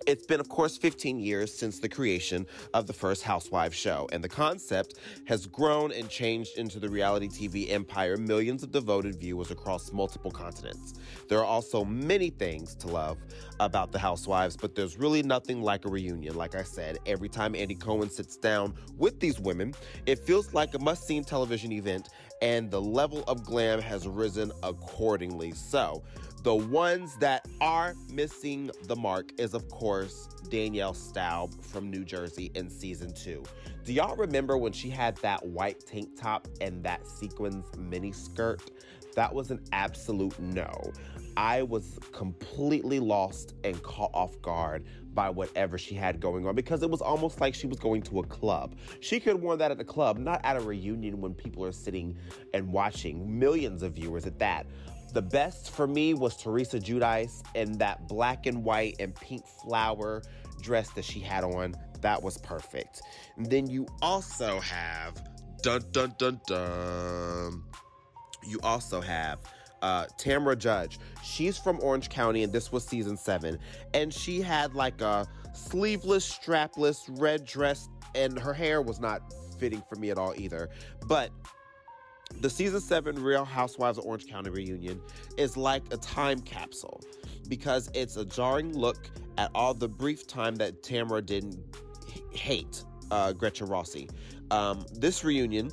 [0.06, 4.24] it's been, of course, 15 years since the creation of the first Housewives show, and
[4.24, 4.96] the concept
[5.26, 10.32] has grown and changed into the reality TV empire millions of devoted viewers across multiple
[10.32, 10.94] continents.
[11.28, 13.18] There are also many things to love
[13.60, 16.36] about the Housewives, but there's really nothing like a reunion.
[16.36, 19.74] Like I said, every time Andy Cohen sits down with these women,
[20.06, 22.10] it feels like a must see television event,
[22.42, 25.52] and the level of glam has risen accordingly.
[25.52, 26.04] So,
[26.48, 32.52] the ones that are missing the mark is, of course, Danielle Staub from New Jersey
[32.56, 33.44] in season two.
[33.84, 38.72] Do y'all remember when she had that white tank top and that sequins mini skirt?
[39.14, 40.72] That was an absolute no.
[41.36, 46.82] I was completely lost and caught off guard by whatever she had going on because
[46.82, 48.78] it was almost like she was going to a club.
[49.02, 51.74] She could have worn that at the club, not at a reunion when people are
[51.74, 52.16] sitting
[52.54, 54.66] and watching, millions of viewers at that.
[55.18, 60.22] The best for me was Teresa Giudice in that black and white and pink flower
[60.62, 61.74] dress that she had on.
[62.02, 63.02] That was perfect.
[63.36, 65.20] And then you also have
[65.64, 67.64] dun dun dun dun.
[68.48, 69.40] You also have
[69.82, 71.00] uh, Tamra Judge.
[71.24, 73.58] She's from Orange County, and this was season seven.
[73.96, 75.26] And she had like a
[75.56, 80.70] sleeveless, strapless red dress, and her hair was not fitting for me at all either.
[81.08, 81.32] But
[82.42, 85.02] the season seven Real Housewives of Orange County reunion
[85.38, 87.02] is like a time capsule
[87.48, 91.60] because it's a jarring look at all the brief time that Tamra didn't
[92.32, 94.10] hate uh, Gretchen Rossi.
[94.52, 95.72] Um, this reunion,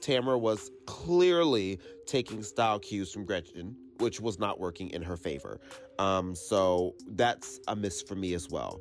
[0.00, 5.60] Tamra was clearly taking style cues from Gretchen, which was not working in her favor.
[5.98, 8.80] Um, so that's a miss for me as well.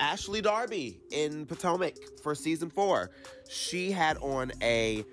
[0.00, 3.10] Ashley Darby in Potomac for season four.
[3.48, 5.04] She had on a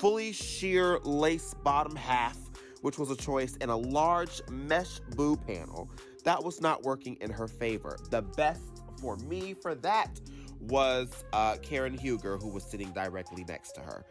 [0.00, 2.38] fully sheer lace bottom half,
[2.80, 5.90] which was a choice, and a large mesh boo panel.
[6.24, 7.98] That was not working in her favor.
[8.08, 8.62] The best
[8.98, 10.18] for me for that
[10.60, 14.04] was uh, Karen Huger, who was sitting directly next to her.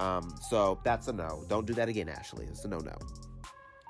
[0.00, 1.44] Um, so that's a no.
[1.48, 2.46] Don't do that again, Ashley.
[2.46, 2.96] It's a no no.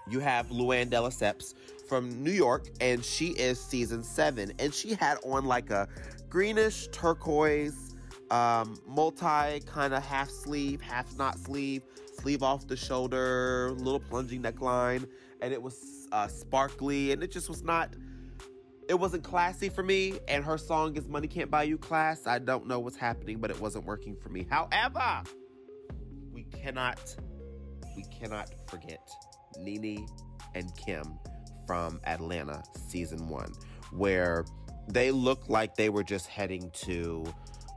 [0.09, 1.55] You have Luann de Lesseps
[1.89, 5.89] from New York, and she is season seven, and she had on like a
[6.29, 7.86] greenish turquoise
[8.31, 11.83] um, multi kind of half sleeve, half not sleeve,
[12.21, 15.09] sleeve off the shoulder, little plunging neckline,
[15.41, 17.95] and it was uh, sparkly, and it just was not.
[18.89, 22.39] It wasn't classy for me, and her song is "Money Can't Buy You Class." I
[22.39, 24.47] don't know what's happening, but it wasn't working for me.
[24.49, 25.23] However,
[26.33, 27.17] we cannot,
[27.97, 29.09] we cannot forget
[29.59, 30.07] Nene
[30.55, 31.19] and Kim
[31.67, 33.53] from Atlanta season one,
[33.91, 34.45] where
[34.89, 37.25] they looked like they were just heading to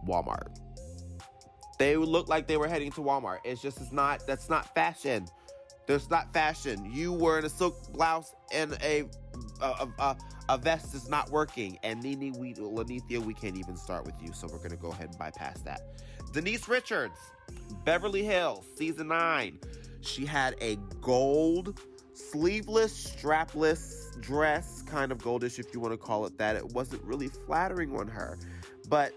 [0.08, 0.58] Walmart.
[1.78, 3.40] They look like they were heading to Walmart.
[3.44, 5.28] It's just it's not that's not fashion.
[5.88, 6.92] There's not fashion.
[6.94, 9.06] You wearing a silk blouse and a
[9.62, 10.18] a, a,
[10.50, 11.80] a vest is not working.
[11.84, 15.10] And Nene, we Lanithia, we can't even start with you, so we're gonna go ahead
[15.10, 15.82] and bypass that.
[16.34, 17.18] Denise Richards,
[17.86, 19.60] Beverly Hills, season nine.
[20.02, 21.80] She had a gold,
[22.14, 26.56] sleeveless, strapless dress, kind of goldish if you want to call it that.
[26.56, 28.38] It wasn't really flattering on her,
[28.88, 29.14] but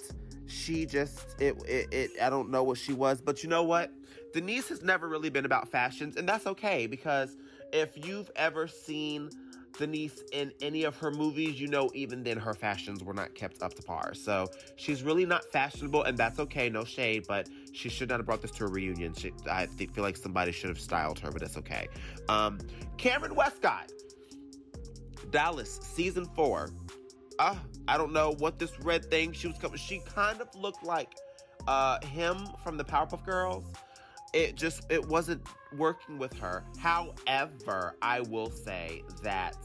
[0.52, 3.90] she just it, it it I don't know what she was, but you know what?
[4.32, 7.36] Denise has never really been about fashions, and that's okay because
[7.72, 9.30] if you've ever seen
[9.78, 13.62] Denise in any of her movies, you know even then her fashions were not kept
[13.62, 14.14] up to par.
[14.14, 18.26] So she's really not fashionable, and that's okay, no shade, but she should not have
[18.26, 19.14] brought this to a reunion.
[19.14, 21.88] She, I feel like somebody should have styled her, but that's okay.
[22.28, 22.58] Um,
[22.98, 23.90] Kameron Westcott,
[25.30, 26.70] Dallas, season four.
[27.38, 27.56] Uh,
[27.88, 29.78] I don't know what this red thing she was coming.
[29.78, 31.16] She kind of looked like
[31.66, 33.64] uh, him from the Powerpuff Girls.
[34.32, 35.42] It just it wasn't
[35.76, 36.64] working with her.
[36.78, 39.56] However, I will say that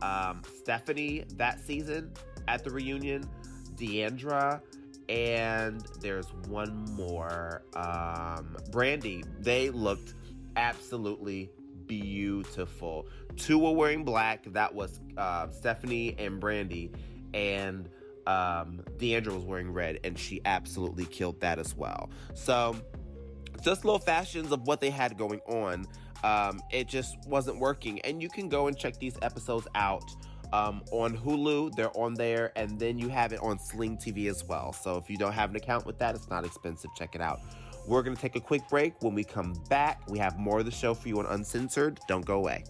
[0.00, 2.12] um, Stephanie that season
[2.48, 3.28] at the reunion,
[3.76, 4.62] D'Andra,
[5.08, 9.24] and there's one more, um, Brandi.
[9.40, 10.14] They looked
[10.56, 11.50] absolutely
[11.86, 13.06] beautiful.
[13.36, 14.44] Two were wearing black.
[14.52, 16.90] That was uh, Stephanie and Brandi
[17.36, 17.90] and
[18.26, 22.10] um, D'Andra was wearing red, and she absolutely killed that as well.
[22.34, 22.74] So,
[23.62, 25.86] just little fashions of what they had going on.
[26.24, 30.04] Um, it just wasn't working, and you can go and check these episodes out
[30.52, 31.76] um, on Hulu.
[31.76, 34.72] They're on there, and then you have it on Sling TV as well.
[34.72, 36.90] So if you don't have an account with that, it's not expensive.
[36.96, 37.40] Check it out.
[37.86, 39.00] We're going to take a quick break.
[39.02, 42.00] When we come back, we have more of the show for you on Uncensored.
[42.08, 42.64] Don't go away.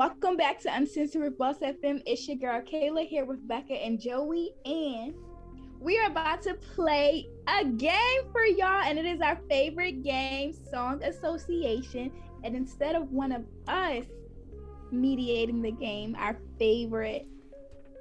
[0.00, 2.02] Welcome back to Uncensored with Boss FM.
[2.06, 5.12] It's your girl Kayla here with Becca and Joey, and
[5.78, 10.54] we are about to play a game for y'all, and it is our favorite game,
[10.70, 12.12] Song Association.
[12.44, 14.04] And instead of one of us
[14.90, 17.26] mediating the game, our favorite,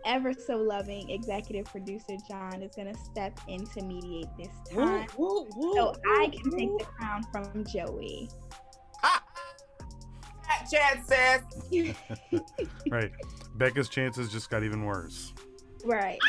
[0.06, 5.28] ever so loving executive producer John is gonna step in to mediate this time, Woo,
[5.28, 8.30] woo, woo, so I can woo, take the crown from Joey.
[10.72, 11.44] Chances.
[12.92, 13.12] Right.
[13.58, 15.34] Becca's chances just got even worse.
[15.86, 16.20] Right.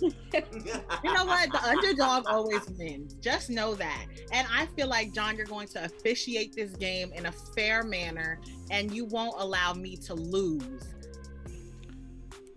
[0.00, 0.10] You
[1.14, 1.50] know what?
[1.52, 3.14] The underdog always wins.
[3.14, 4.06] Just know that.
[4.32, 8.40] And I feel like, John, you're going to officiate this game in a fair manner
[8.70, 10.91] and you won't allow me to lose.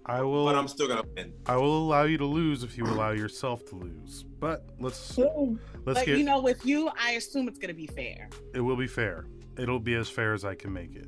[0.08, 0.46] I will.
[0.46, 1.34] but I'm still gonna win.
[1.48, 4.24] I will allow you to lose if you allow yourself to lose.
[4.40, 6.18] But let's let's but get.
[6.18, 8.30] you know, with you, I assume it's going to be fair.
[8.54, 9.26] it will be fair.
[9.58, 11.08] It'll be as fair as I can make it.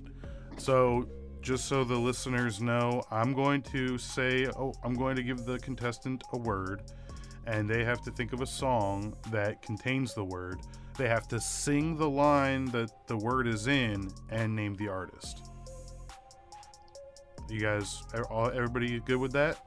[0.58, 1.08] So,
[1.42, 5.60] just so the listeners know, I'm going to say, oh, I'm going to give the
[5.60, 6.82] contestant a word,
[7.46, 10.60] and they have to think of a song that contains the word.
[10.98, 15.47] They have to sing the line that the word is in and name the artist.
[17.50, 19.58] You guys, are all- everybody good with that?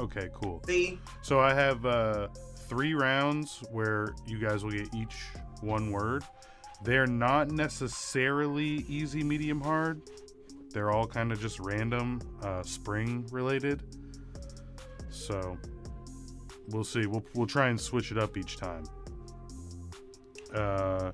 [0.00, 0.62] Okay, cool.
[0.66, 2.28] See, So I have uh,
[2.68, 5.16] three rounds where you guys will get each
[5.60, 6.24] one word.
[6.82, 10.00] They're not necessarily easy, medium, hard.
[10.72, 13.82] They're all kind of just random, uh, spring related.
[15.10, 15.58] So
[16.68, 17.06] we'll see.
[17.06, 18.84] We'll we'll try and switch it up each time.
[20.54, 21.10] Uh,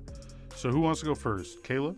[0.55, 1.63] so who wants to go first?
[1.63, 1.95] Kayla.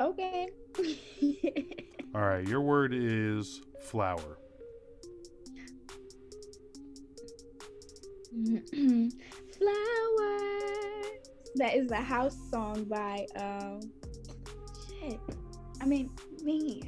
[0.00, 0.48] Okay.
[2.14, 2.46] All right.
[2.46, 4.38] Your word is flower.
[8.72, 9.10] Flowers.
[11.56, 13.80] That is a house song by um
[14.88, 15.18] shit.
[15.80, 16.10] I mean,
[16.42, 16.80] man.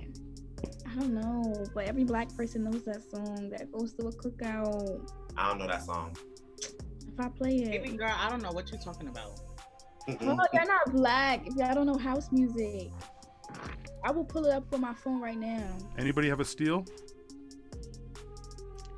[0.86, 5.08] I don't know, but every black person knows that song that goes to a cookout.
[5.36, 6.16] I don't know that song.
[6.58, 7.96] If I play Baby it.
[7.96, 9.40] girl, I don't know what you're talking about.
[10.08, 11.46] Oh, you're not black.
[11.46, 12.90] If y'all don't know house music.
[14.04, 15.76] I will pull it up on my phone right now.
[15.98, 16.84] Anybody have a steal?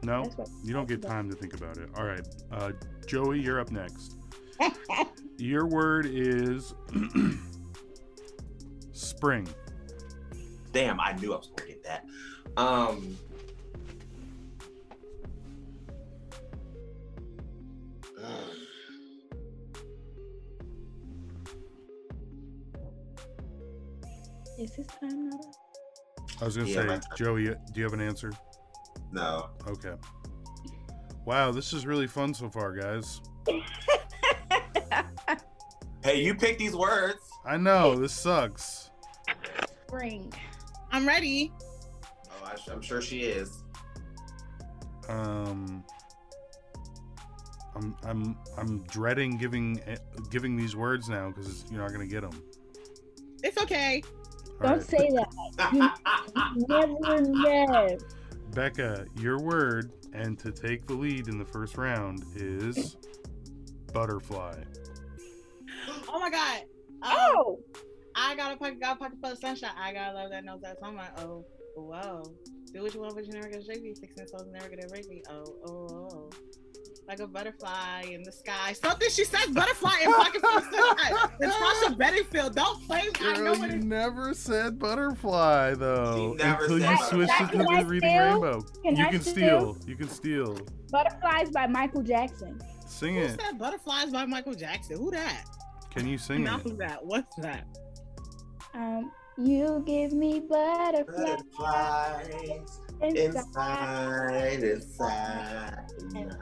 [0.03, 0.30] No.
[0.64, 1.88] You don't get time to think about it.
[1.96, 2.26] All right.
[2.50, 2.72] Uh,
[3.07, 4.16] Joey, you're up next.
[5.38, 6.74] Your word is
[8.92, 9.48] spring.
[10.72, 12.05] Damn, I knew I was gonna get that.
[12.57, 13.16] Um.
[24.59, 25.55] Is his time not up?
[26.40, 28.32] I was going to Yeah, say, my- Joey, do you have an answer?
[29.11, 29.48] No.
[29.68, 29.94] Okay.
[31.24, 33.20] Wow, this is really fun so far, guys.
[36.05, 37.20] Hey, you pick these words.
[37.46, 38.90] I know, this sucks.
[39.86, 40.32] Spring.
[40.90, 41.53] I'm ready.
[42.28, 43.62] Oh, I, I'm sure she is.
[45.09, 45.84] Um,
[47.76, 49.94] I'm I'm I'm dreading giving eh,
[50.28, 52.42] giving these words now because you're not gonna get them.
[53.44, 54.03] It's okay.
[54.63, 55.99] Don't say that.
[56.69, 57.99] Never know.
[58.51, 62.97] Becca, your word, and to take the lead in the first round is
[63.93, 64.63] butterfly.
[66.09, 66.63] Oh my God.
[67.03, 67.59] Um, Oh,
[68.15, 69.71] I got a pocket, got a pocket full of sunshine.
[69.79, 70.97] I gotta love that knows that song.
[70.97, 71.45] Like, oh,
[71.75, 72.23] whoa.
[72.73, 73.95] Do what you want, but you never gonna shake me.
[73.95, 75.23] Fixing souls never gonna break me.
[75.29, 76.12] Oh, oh, oh.
[77.13, 78.73] Like a butterfly in the sky.
[78.73, 81.31] Something she says butterfly in pocket full of sunshine.
[81.41, 82.55] It's Tasha Bedingfield.
[82.55, 86.35] Don't claim I know what you it never said butterfly though.
[86.39, 87.09] She never until said you butterfly.
[87.11, 88.41] switched it to Can I the reading steal?
[88.41, 88.63] rainbow.
[88.83, 89.75] Can you I can steal?
[89.75, 89.77] steal.
[89.87, 90.59] You can steal.
[90.91, 92.59] Butterflies by Michael Jackson.
[92.87, 93.39] Sing Who it.
[93.39, 94.97] said butterflies by Michael Jackson?
[94.97, 95.45] Who that?
[95.91, 96.63] Can you sing Now it?
[96.63, 97.05] who's that?
[97.05, 97.67] What's that?
[98.73, 102.29] Um, you give me butterflies Butterflies
[103.03, 103.17] inside.
[103.17, 105.79] inside, inside.
[106.15, 106.39] inside.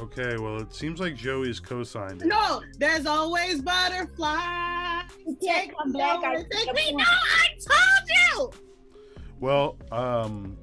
[0.00, 2.28] Okay, well, it seems like Joey's co-signed it.
[2.28, 5.04] No, there's always butterflies.
[5.26, 6.20] You can't come back.
[6.24, 6.92] I Take me.
[6.92, 8.50] No, I told you.
[9.40, 10.56] Well, um,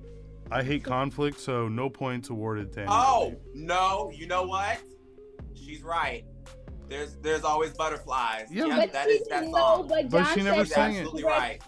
[0.52, 3.02] I hate conflict, so no points awarded to anybody.
[3.02, 4.12] Oh no!
[4.16, 4.80] You know what?
[5.54, 6.24] She's right.
[6.90, 8.48] There's there's always butterflies.
[8.52, 9.88] Yeah, Yeah, But that she- is that no, song.
[9.88, 11.04] but But John she never said sang in it.
[11.04, 11.62] the Absolutely right.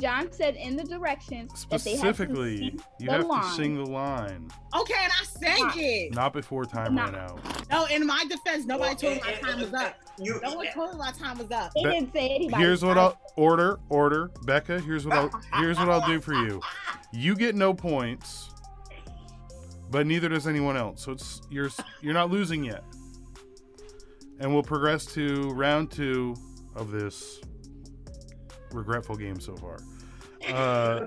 [0.00, 3.42] John said in the directions that they had to Specifically, sing you have line.
[3.42, 6.14] to sing the line, Okay, and I sang it.
[6.14, 7.04] not before time Nah.
[7.06, 7.40] ran out.
[7.70, 9.94] No, in my defense, nobody Well, told me my it- time was up.
[10.18, 11.72] You, No one told me my time was up.
[11.74, 12.62] They Be- didn't say anybody.
[12.62, 13.78] Here's what I'll order.
[13.90, 14.80] Order, Becca.
[14.80, 15.30] Here's what I'll
[15.60, 16.60] here's what I'll do for you.
[17.12, 18.48] You get no points,
[19.90, 21.02] but neither does anyone else.
[21.04, 21.68] So it's you're
[22.00, 22.84] you're not losing yet.
[24.40, 26.34] And we'll progress to round two
[26.74, 27.40] of this
[28.72, 29.78] regretful game so far.
[30.48, 31.06] Uh,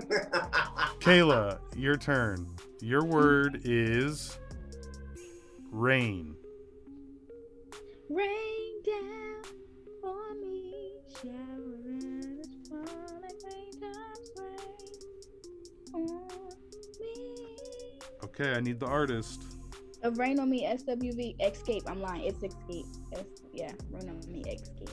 [1.00, 2.46] Kayla, your turn.
[2.80, 4.38] Your word is
[5.72, 6.36] rain.
[8.08, 9.42] Rain down
[10.00, 16.28] for me, showering is falling, raindrops rain on
[17.00, 17.46] me.
[18.22, 19.42] Okay, I need the artist.
[20.12, 21.82] Rain on me, SWV, Xscape.
[21.86, 22.24] I'm lying.
[22.24, 22.86] It's Xscape.
[23.12, 24.90] It's, yeah, rain on me, Xscape.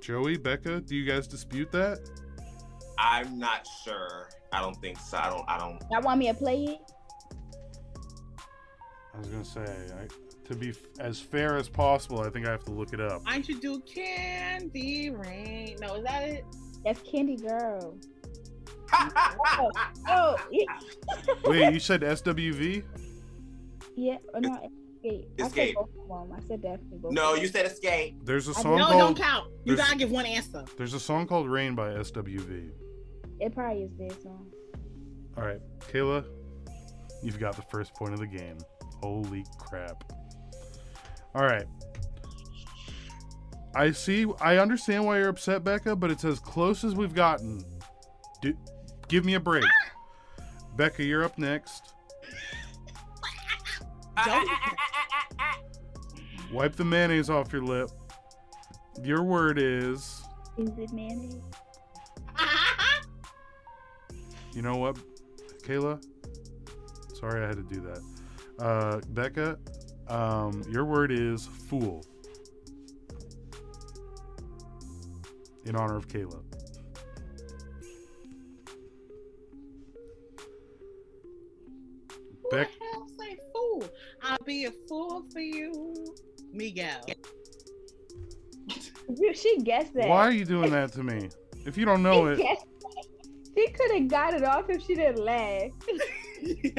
[0.00, 1.98] Joey, Becca, do you guys dispute that?
[2.98, 4.28] I'm not sure.
[4.52, 5.18] I don't think so.
[5.18, 5.44] I don't.
[5.48, 5.82] I don't.
[5.90, 6.78] Y'all want me to play it?
[9.14, 10.06] I was gonna say, I,
[10.48, 13.22] to be f- as fair as possible, I think I have to look it up.
[13.26, 15.76] I should do Candy Rain.
[15.80, 16.44] No, is that it?
[16.84, 17.96] That's Candy Girl.
[18.92, 19.70] Oh,
[20.08, 20.64] oh yeah.
[21.44, 22.82] Wait, you said SWV?
[23.96, 25.26] yeah, or no, Xscape.
[25.36, 25.40] Xscape.
[25.40, 25.74] I said Xscape.
[25.74, 26.32] both of them.
[26.36, 27.12] I said definitely both.
[27.12, 28.16] no, you said Xscape.
[28.24, 29.50] There's a I song No, called don't count.
[29.64, 30.64] You gotta give one answer.
[30.76, 32.70] There's a song called Rain by SWV.
[33.40, 34.46] It probably is their song.
[35.36, 35.60] All right,
[35.92, 36.24] Kayla,
[37.22, 38.58] you've got the first point of the game.
[39.02, 40.12] Holy crap!
[41.34, 41.66] All right.
[43.76, 44.24] I see.
[44.40, 47.64] I understand why you're upset, Becca, but it's as close as we've gotten.
[48.40, 48.54] Do,
[49.08, 49.64] give me a break.
[50.76, 51.94] Becca, you're up next.
[54.24, 54.48] Don't-
[56.52, 57.90] Wipe the mayonnaise off your lip.
[59.02, 60.22] Your word is.
[60.56, 61.42] Is it mayonnaise?
[64.52, 64.96] You know what,
[65.64, 66.00] Kayla?
[67.18, 68.64] Sorry I had to do that.
[68.64, 69.58] Uh, Becca,
[70.06, 72.04] um, your word is fool.
[75.64, 76.43] In honor of Kayla.
[82.54, 83.84] Who Beck- the hell say fool?
[84.22, 86.14] I'll be a fool for you,
[86.52, 87.00] Miguel.
[89.34, 90.08] She guessed that.
[90.08, 91.28] Why are you doing that to me?
[91.66, 92.66] If you don't know she it, guessed.
[93.56, 95.70] She could have got it off if she didn't laugh.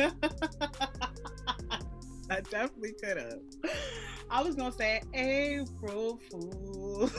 [2.29, 3.39] I definitely could have.
[4.29, 7.09] I was gonna say April Fool.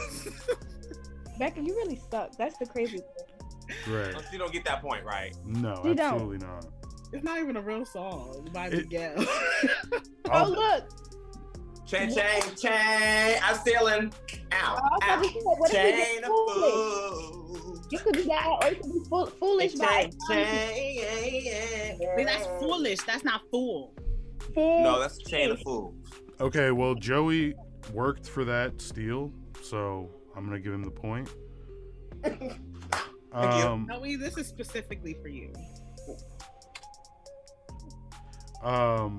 [1.38, 2.36] Becca, you really suck.
[2.36, 3.94] That's the crazy thing.
[3.94, 4.14] right?
[4.16, 5.34] Oh, You don't get that point, right?
[5.44, 6.14] No, You don't.
[6.14, 6.66] absolutely not.
[7.12, 9.14] It's not even a real song by It- Miguel.
[10.28, 10.84] Oh, I'll- look.
[11.86, 13.38] Chain, chain, chain.
[13.44, 14.12] I'm stealing.
[14.52, 15.20] Ow, I ow.
[15.20, 16.56] was about to say, what if you Chain get of foolish?
[16.64, 17.82] fool.
[17.92, 21.98] You could do that, or you could be fool- foolish by Chain, chain.
[22.16, 22.98] See, that's foolish.
[23.02, 23.94] That's not fool.
[24.52, 24.82] fool.
[24.82, 25.94] No, that's chain of fools.
[26.40, 27.54] Okay, well, Joey
[27.92, 29.30] worked for that steal,
[29.62, 31.28] so I'm gonna give him the point.
[32.24, 32.50] you.
[33.32, 34.16] Um, No, we.
[34.16, 35.52] This is specifically for you.
[38.66, 39.18] Um,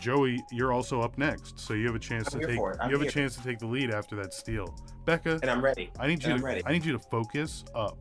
[0.00, 2.78] Joey, you're also up next, so you have a chance I'm to take for it.
[2.80, 4.74] I'm you have a chance to take the lead after that steal.
[5.04, 5.90] Becca, And I'm ready.
[5.98, 6.62] I need you I'm to ready.
[6.64, 7.98] I need you to focus up.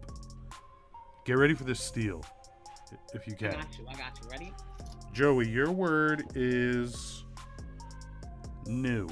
[1.25, 2.23] Get ready for this steal,
[3.13, 3.51] if you I can.
[3.53, 3.85] got you.
[3.89, 4.29] I got you.
[4.29, 4.53] Ready?
[5.13, 7.23] Joey, your word is
[8.67, 9.07] new.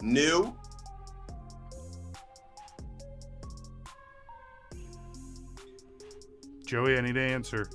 [0.00, 0.56] New.
[6.64, 7.68] Joey, I need an answer.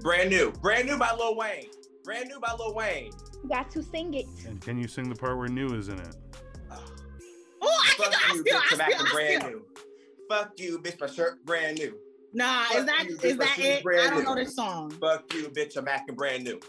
[0.00, 0.52] Brand new.
[0.62, 1.66] Brand new by Lil Wayne.
[2.04, 3.10] Brand new by Lil Wayne.
[3.42, 4.26] You got to sing it.
[4.46, 6.16] And can you sing the part where new is in it?
[6.70, 8.80] Oh, I Fuck can I you, still, bitch.
[8.80, 9.50] I I'm still, I brand still.
[9.50, 9.62] new.
[10.28, 11.00] Fuck you, bitch.
[11.00, 11.96] My shirt brand new.
[12.32, 13.82] Nah, Fuck is that you, is bitch, my that it?
[13.82, 14.24] brand I don't new.
[14.24, 14.90] know this song.
[14.90, 15.76] Fuck you, bitch.
[15.76, 16.60] I'm acting brand new.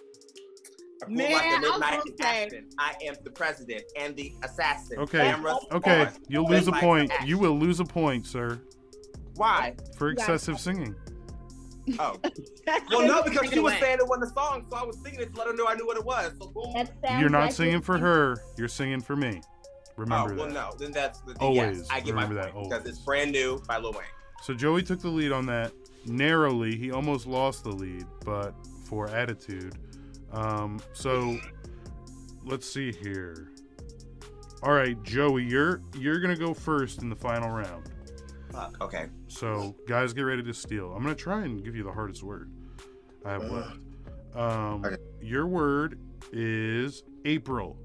[1.06, 2.70] I Man, like I a was midnight gonna say- assassin.
[2.80, 4.98] I am the president and the assassin.
[5.00, 6.12] Okay, Cameras Okay, on.
[6.28, 7.12] you'll lose a point.
[7.26, 8.60] You will lose a point, sir,
[9.36, 9.76] Why?
[9.98, 10.96] for excessive singing.
[12.00, 12.16] Oh.
[12.90, 13.82] Well, no, because she was away.
[13.82, 15.76] saying it wasn't a song, so I was singing it to let her know I
[15.76, 16.34] knew what it was.
[16.40, 16.74] So boom.
[17.20, 17.84] You're not like singing it.
[17.86, 18.36] for her.
[18.58, 19.42] You're singing for me.
[19.96, 20.54] Remember oh, well, that.
[20.54, 23.32] no, then that's the Always yes, I get my remember point that, because it's brand
[23.32, 24.02] new by Lil Wayne.
[24.42, 25.72] So Joey took the lead on that
[26.06, 26.76] narrowly.
[26.76, 29.76] He almost lost the lead, but for attitude.
[30.32, 31.40] Um, so
[32.44, 33.50] let's see here.
[34.64, 37.90] All right, Joey, you're you're gonna go first in the final round.
[38.58, 38.82] Fuck.
[38.82, 39.06] Okay.
[39.28, 40.92] So guys, get ready to steal.
[40.92, 42.52] I'm gonna try and give you the hardest word.
[43.24, 43.78] I have left.
[44.34, 44.98] Um, Okay.
[45.22, 46.00] Your word
[46.34, 47.78] is April.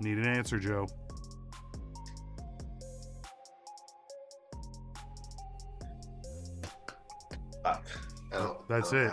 [0.00, 0.86] Need an answer, Joe.
[7.62, 7.86] Fuck.
[8.68, 9.10] That's it.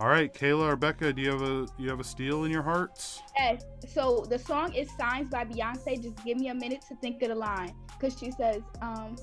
[0.00, 0.08] Have one.
[0.08, 2.62] All right, Kayla or Becca, do you have a you have a steal in your
[2.62, 3.20] hearts?
[3.38, 3.64] Yes.
[3.88, 6.02] So the song is Signs by Beyonce.
[6.02, 7.74] Just give me a minute to think of the line.
[8.00, 9.16] Cause she says, um,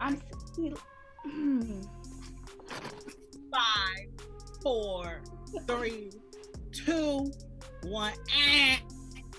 [0.00, 0.20] I'm
[1.24, 1.80] Hmm.
[3.50, 4.08] Five,
[4.62, 5.20] four,
[5.66, 6.10] three,
[6.72, 7.30] two,
[7.84, 8.12] one.
[8.48, 8.76] Eh.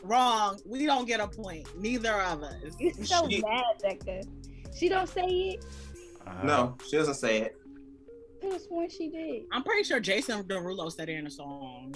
[0.04, 0.60] Wrong.
[0.66, 1.68] We don't get a point.
[1.80, 2.56] Neither of us.
[2.80, 4.22] You're so She- mad, Becca.
[4.76, 5.66] She don't say it.
[6.28, 7.58] Uh, No, she doesn't say it.
[8.46, 9.46] Could have sworn she did.
[9.52, 11.96] I'm pretty sure Jason Derulo said it in a song.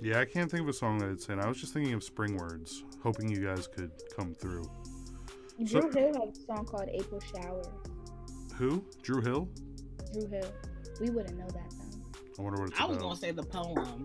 [0.00, 1.38] Yeah, I can't think of a song that it's in.
[1.38, 4.64] I was just thinking of spring words, hoping you guys could come through.
[5.66, 7.62] So- Dru Hill has a song called April Shower.
[8.56, 8.84] Who?
[9.02, 9.48] Dru Hill?
[10.12, 10.52] Dru Hill.
[11.00, 12.40] We wouldn't know that though.
[12.40, 14.04] I wonder what it's I was gonna say the poem.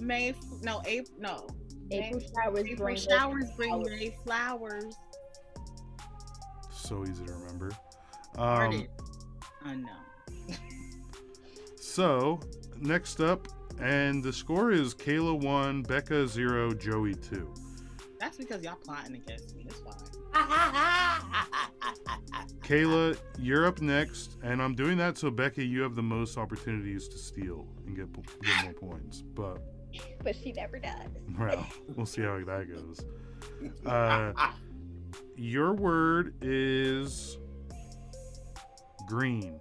[0.00, 1.46] May no April no.
[1.92, 3.82] April showers April bring showers bring.
[3.82, 4.96] May flowers.
[6.72, 7.70] So easy to remember.
[8.40, 8.90] Heard Um, it.
[9.64, 10.56] Unknown.
[11.76, 12.40] so
[12.80, 13.46] next up,
[13.80, 17.52] and the score is Kayla one, Becca zero, Joey two.
[18.18, 19.66] That's because y'all plotting against me.
[19.68, 20.32] It's fine.
[22.62, 27.08] Kayla, you're up next, and I'm doing that so Becca, you have the most opportunities
[27.08, 28.06] to steal and get
[28.42, 29.22] get more points.
[29.22, 29.58] But
[30.22, 31.08] But she never does.
[31.38, 31.66] well,
[31.96, 33.04] we'll see how that goes.
[33.84, 34.32] Uh,
[35.36, 37.38] your word is
[39.10, 39.60] green.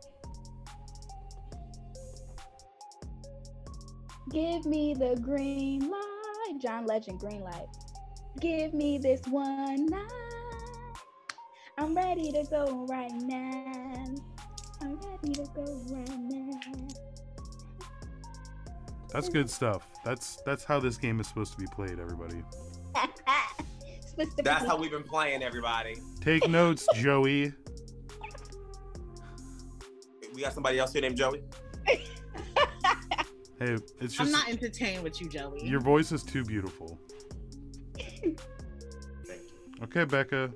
[4.32, 6.60] Give me the green light.
[6.60, 7.66] John Legend, green light.
[8.40, 10.12] Give me this one night.
[11.80, 14.04] I'm ready to go right now.
[14.82, 16.88] I'm ready to go right now.
[19.12, 19.88] That's good stuff.
[20.06, 22.00] That's that's how this game is supposed to be played.
[22.00, 22.44] Everybody,
[24.44, 25.96] That's how we've been playing, everybody.
[26.22, 27.54] take notes, Joey.
[30.40, 31.44] We got somebody else here named Joey.
[33.60, 34.22] Hey, it's just.
[34.22, 35.68] I'm not entertained with you, Joey.
[35.68, 36.98] your voice is too beautiful.
[37.98, 38.36] Thank you.
[39.84, 40.50] Okay, Becca,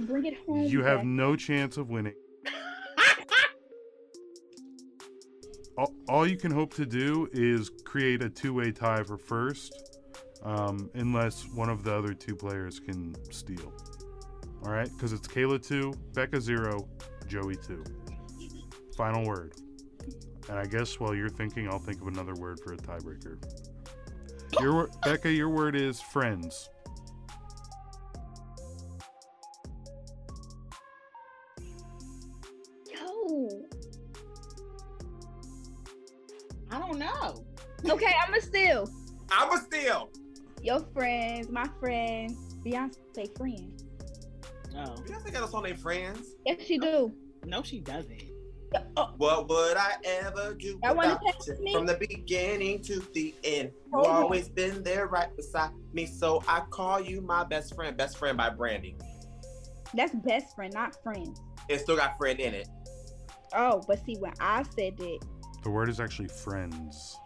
[0.00, 0.64] Bring it home.
[0.64, 1.06] you have Beck.
[1.06, 2.12] no chance of winning.
[5.78, 9.98] all, all you can hope to do is create a two-way tie for first,
[10.42, 13.72] um, unless one of the other two players can steal.
[14.66, 16.86] All right, because it's Kayla two, Becca zero,
[17.26, 17.82] Joey two.
[18.96, 19.54] Final word.
[20.48, 23.38] And I guess while you're thinking, I'll think of another word for a tiebreaker.
[24.60, 26.68] Your Becca, your word is friends.
[32.92, 33.48] Yo.
[36.70, 37.44] I don't know.
[37.88, 38.88] Okay, I'm a steal.
[39.30, 40.10] I'm a steal.
[40.62, 43.84] Your friends, my friends, Beyonce say friends.
[44.76, 46.34] Oh Beyonce got a song named Friends.
[46.46, 47.12] Yes, she do.
[47.44, 48.22] no, she doesn't.
[48.96, 51.56] Oh, What would I ever do I without you?
[51.60, 51.72] me.
[51.72, 54.22] From the beginning to the end, you Hold on.
[54.24, 56.06] always been there right beside me.
[56.06, 57.96] So I call you my best friend.
[57.96, 58.96] Best friend by Brandy.
[59.94, 61.40] that's best friend, not friends.
[61.68, 62.68] It still got friend in it.
[63.54, 65.24] Oh, but see, when I said it,
[65.62, 67.16] The word is actually friends.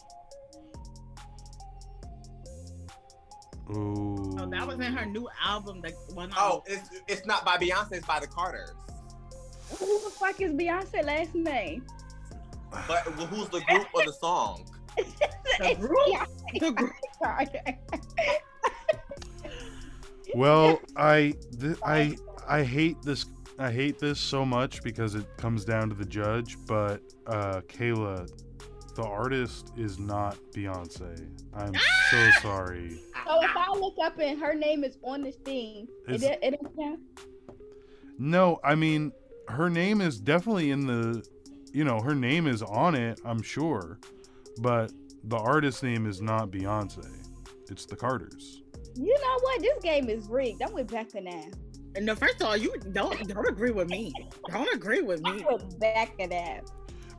[3.70, 4.36] Ooh.
[4.38, 5.80] Oh, that was in her new album.
[5.82, 6.34] That well, no.
[6.38, 7.92] Oh, it's it's not by Beyonce.
[7.92, 8.70] It's by the Carters.
[9.70, 11.84] Who the fuck is Beyonce last name?
[12.86, 14.64] But who's the group or the song?
[14.96, 16.28] It's group?
[16.60, 16.92] The group.
[20.34, 22.16] Well, I th- I
[22.46, 23.24] I hate this
[23.58, 28.30] I hate this so much because it comes down to the judge, but uh Kayla,
[28.94, 31.26] the artist is not Beyonce.
[31.54, 31.72] I'm
[32.10, 33.00] so sorry.
[33.26, 36.38] So if I look up and her name is on this thing, it, Is- it,
[36.42, 37.00] it don't count?
[38.18, 39.12] No, I mean
[39.48, 41.26] her name is definitely in the
[41.72, 43.98] you know, her name is on it, I'm sure.
[44.60, 44.92] But
[45.24, 47.06] the artist name is not Beyonce.
[47.70, 48.62] It's the Carters.
[48.94, 49.60] You know what?
[49.60, 50.62] This game is rigged.
[50.62, 51.44] I'm with Becca now.
[51.94, 54.12] And no, first of all, you don't don't agree with me.
[54.48, 55.44] Don't agree with me.
[55.48, 56.60] I'm with Becca now.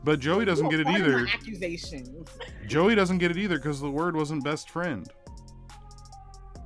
[0.03, 1.27] But Joey doesn't You get it are part of my either.
[1.27, 2.29] Accusations.
[2.67, 5.07] Joey doesn't get it either because the word wasn't best friend.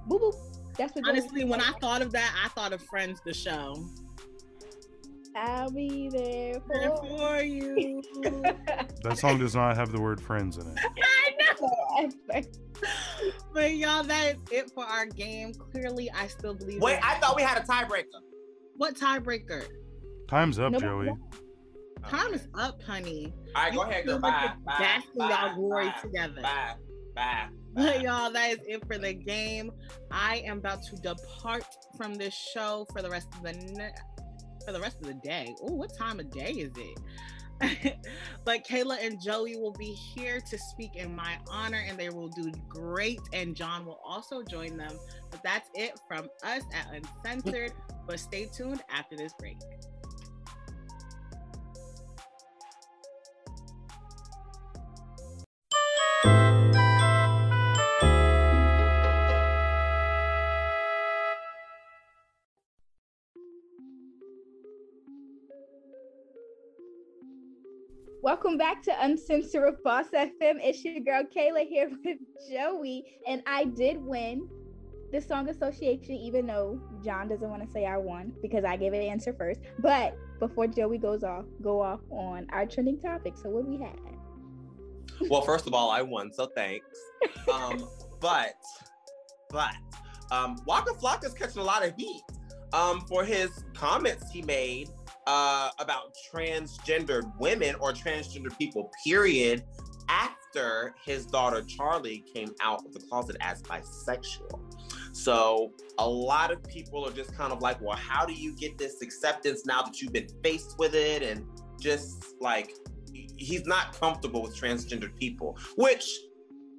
[0.08, 0.34] Boo boo.
[0.78, 1.08] That's what.
[1.08, 3.76] Honestly, when I thought of that, I thought of Friends, the show.
[5.36, 7.18] I'll be there There for.
[7.18, 8.02] for you.
[9.04, 10.78] That song does not have the word friends in it.
[11.04, 12.10] I know.
[13.54, 15.54] but y'all, that is it for our game.
[15.54, 16.82] Clearly, I still believe.
[16.82, 18.06] Wait, that- I thought we had a tiebreaker.
[18.78, 19.66] what tiebreaker?
[20.30, 21.10] Time's up, No, Joey.
[22.08, 23.34] Time is up, honey.
[23.56, 24.32] All right, go ahead, still girl.
[24.32, 24.54] look Bye.
[24.66, 24.76] Bye.
[24.80, 26.42] basking bye, y'all glory bye, together.
[26.42, 26.74] Bye.
[27.16, 27.48] Bye.
[27.74, 29.72] But y'all, that is it for the game.
[30.12, 31.66] I am about to depart
[31.98, 33.92] from this show for the rest of the ne-
[34.66, 35.56] for the rest of the day.
[35.62, 37.00] Oh, what time of day is it?
[38.46, 42.30] but Kayla and Joey will be here to speak in my honor, and they will
[42.30, 43.20] do great.
[43.32, 44.98] And John will also join them.
[45.32, 47.72] But that's it from us at Uncensored.
[48.06, 49.58] But stay tuned after this break.
[68.34, 70.58] Welcome back to Uncensored Boss FM.
[70.60, 72.18] It's your girl Kayla here with
[72.52, 74.50] Joey, and I did win
[75.12, 78.94] the song association, even though John doesn't want to say I won because I gave
[78.94, 79.60] an answer first.
[79.78, 83.36] But before Joey goes off, go off on our trending topic.
[83.38, 84.00] So what we had?
[85.30, 86.88] Well, first of all, I won, so thanks.
[87.54, 87.88] Um,
[88.20, 88.56] but,
[89.52, 89.76] but,
[90.32, 92.24] um, Waka Flocka's catching a lot of heat
[92.74, 94.90] um, for his comments he made
[95.28, 99.64] uh, about transgendered women or transgender people, period,
[100.10, 104.60] after his daughter Charlie came out of the closet as bisexual.
[105.14, 108.78] So a lot of people are just kind of like, well, how do you get
[108.78, 111.24] this acceptance now that you've been faced with it?
[111.24, 111.46] And
[111.80, 112.74] just like,
[113.38, 116.20] he's not comfortable with transgendered people, which,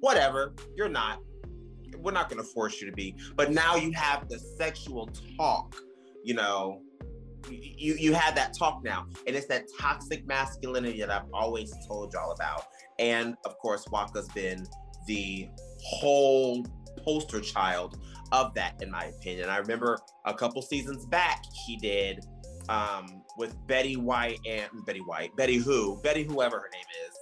[0.01, 1.19] whatever, you're not.
[1.97, 3.15] We're not going to force you to be.
[3.35, 5.75] But now you have the sexual talk,
[6.23, 6.81] you know.
[7.49, 12.13] You you have that talk now, and it's that toxic masculinity that I've always told
[12.13, 12.65] y'all about.
[12.99, 14.65] And of course, Waka's been
[15.07, 16.65] the whole
[17.03, 17.99] poster child
[18.31, 19.49] of that, in my opinion.
[19.49, 22.25] I remember a couple seasons back, he did
[22.69, 27.15] um, with Betty White and Betty White, Betty Who, Betty whoever her name is,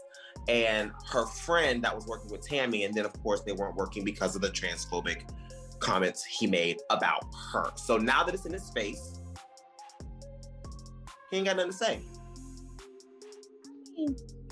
[0.47, 2.83] and her friend that was working with Tammy.
[2.85, 5.29] And then, of course, they weren't working because of the transphobic
[5.79, 7.71] comments he made about her.
[7.75, 9.19] So now that it's in his face,
[11.33, 11.99] he ain't got nothing to say.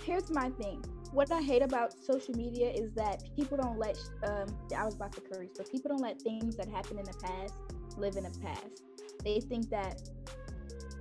[0.04, 0.84] Here's my thing.
[1.12, 4.00] What I hate about social media is that people don't let.
[4.24, 7.14] Um, I was about to curse, but people don't let things that happened in the
[7.22, 7.54] past
[7.98, 8.82] live in the past.
[9.24, 10.02] They think that,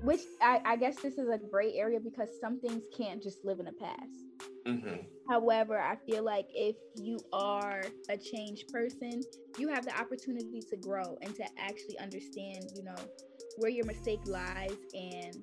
[0.03, 3.59] which I, I guess this is a gray area because some things can't just live
[3.59, 4.27] in the past.
[4.67, 4.97] hmm
[5.31, 9.23] However, I feel like if you are a changed person,
[9.59, 12.97] you have the opportunity to grow and to actually understand, you know,
[13.57, 15.37] where your mistake lies and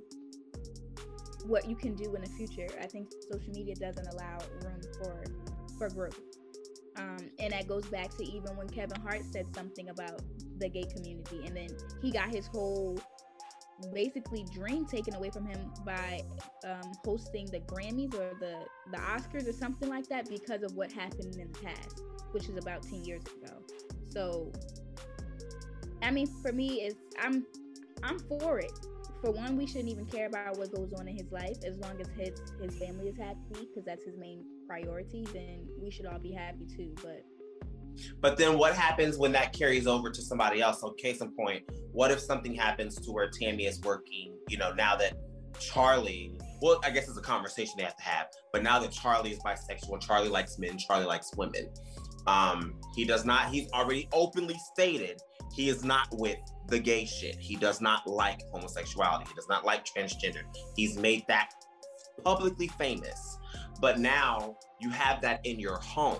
[1.48, 2.68] what you can do in the future.
[2.82, 5.24] I think social media doesn't allow room for
[5.78, 6.20] for growth.
[6.98, 10.22] Um, and that goes back to even when Kevin Hart said something about
[10.58, 11.70] the gay community, and then
[12.02, 13.00] he got his whole
[13.94, 16.22] basically dream taken away from him by
[16.66, 18.56] um, hosting the Grammys or the
[18.92, 22.58] the Oscars or something like that because of what happened in the past, which is
[22.58, 23.54] about ten years ago.
[24.10, 24.52] So,
[26.02, 27.46] I mean, for me, it's I'm
[28.04, 28.72] I'm for it.
[29.22, 32.00] For one, we shouldn't even care about what goes on in his life as long
[32.00, 35.26] as his his family is happy because that's his main priority.
[35.34, 36.94] Then we should all be happy too.
[37.02, 37.24] But
[38.22, 40.82] But then what happens when that carries over to somebody else?
[40.82, 44.72] So case in point, what if something happens to where Tammy is working, you know,
[44.74, 45.18] now that
[45.60, 49.32] Charlie, well, I guess it's a conversation they have to have, but now that Charlie
[49.32, 51.70] is bisexual, Charlie likes men, Charlie likes women.
[52.28, 55.22] Um, he does not, he's already openly stated
[55.54, 56.38] he is not with
[56.68, 57.38] the gay shit.
[57.40, 59.26] He does not like homosexuality.
[59.28, 60.42] He does not like transgender.
[60.76, 61.52] He's made that
[62.24, 63.38] publicly famous.
[63.80, 66.20] But now you have that in your home.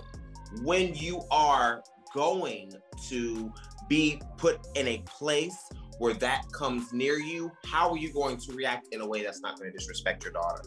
[0.62, 1.82] When you are
[2.14, 2.72] going
[3.08, 3.52] to
[3.88, 5.56] be put in a place
[5.98, 9.40] where that comes near you, how are you going to react in a way that's
[9.40, 10.62] not going to disrespect your daughter?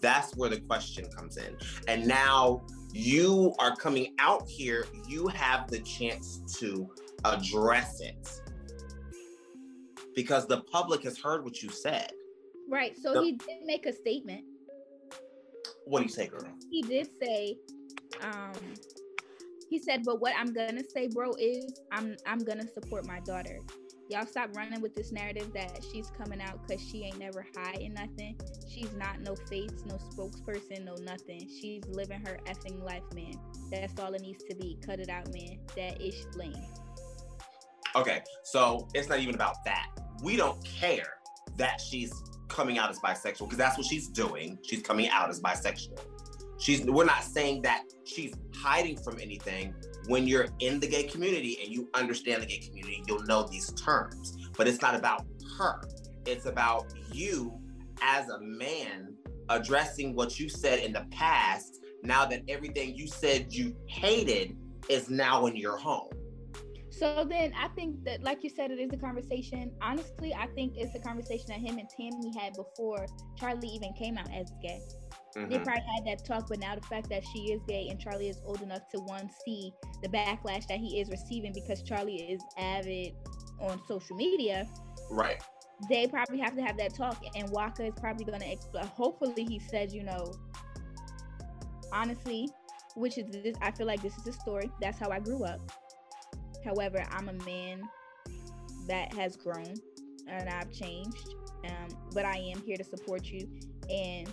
[0.00, 1.56] That's where the question comes in.
[1.88, 2.64] And now
[2.94, 6.88] you are coming out here, you have the chance to
[7.24, 8.28] address it
[10.14, 12.12] because the public has heard what you said.
[12.68, 14.44] right, so The- he did make a statement.
[15.86, 16.46] What do you say, girl?
[16.70, 17.56] he did say
[18.22, 18.52] um
[19.68, 23.58] he said but what i'm gonna say bro is i'm i'm gonna support my daughter
[24.10, 27.94] y'all stop running with this narrative that she's coming out because she ain't never hiding
[27.94, 28.38] nothing
[28.68, 33.34] she's not no face no spokesperson no nothing she's living her effing life man
[33.70, 36.66] that's all it needs to be cut it out man that ish lane
[37.96, 39.86] Okay, so it's not even about that.
[40.22, 41.14] We don't care
[41.56, 42.12] that she's
[42.48, 44.58] coming out as bisexual because that's what she's doing.
[44.62, 46.00] She's coming out as bisexual.
[46.58, 49.74] She's we're not saying that she's hiding from anything.
[50.06, 53.72] When you're in the gay community and you understand the gay community, you'll know these
[53.72, 54.36] terms.
[54.56, 55.24] But it's not about
[55.58, 55.82] her.
[56.26, 57.58] It's about you
[58.02, 59.14] as a man
[59.48, 64.56] addressing what you said in the past now that everything you said you hated
[64.88, 66.10] is now in your home.
[66.90, 69.72] So then I think that, like you said, it is a conversation.
[69.82, 74.16] Honestly, I think it's a conversation that him and Tammy had before Charlie even came
[74.16, 74.80] out as gay.
[75.36, 75.50] Mm-hmm.
[75.50, 78.28] They probably had that talk, but now the fact that she is gay and Charlie
[78.28, 79.72] is old enough to one see
[80.02, 83.14] the backlash that he is receiving because Charlie is avid
[83.60, 84.68] on social media.
[85.10, 85.42] Right.
[85.88, 88.86] They probably have to have that talk, and Waka is probably going to explain.
[88.86, 90.32] Hopefully, he says, you know,
[91.92, 92.48] honestly,
[92.94, 93.56] which is this.
[93.60, 94.70] I feel like this is a story.
[94.80, 95.60] That's how I grew up.
[96.64, 97.82] However, I'm a man
[98.86, 99.74] that has grown
[100.28, 101.34] and I've changed.
[101.64, 103.48] Um, but I am here to support you.
[103.90, 104.28] And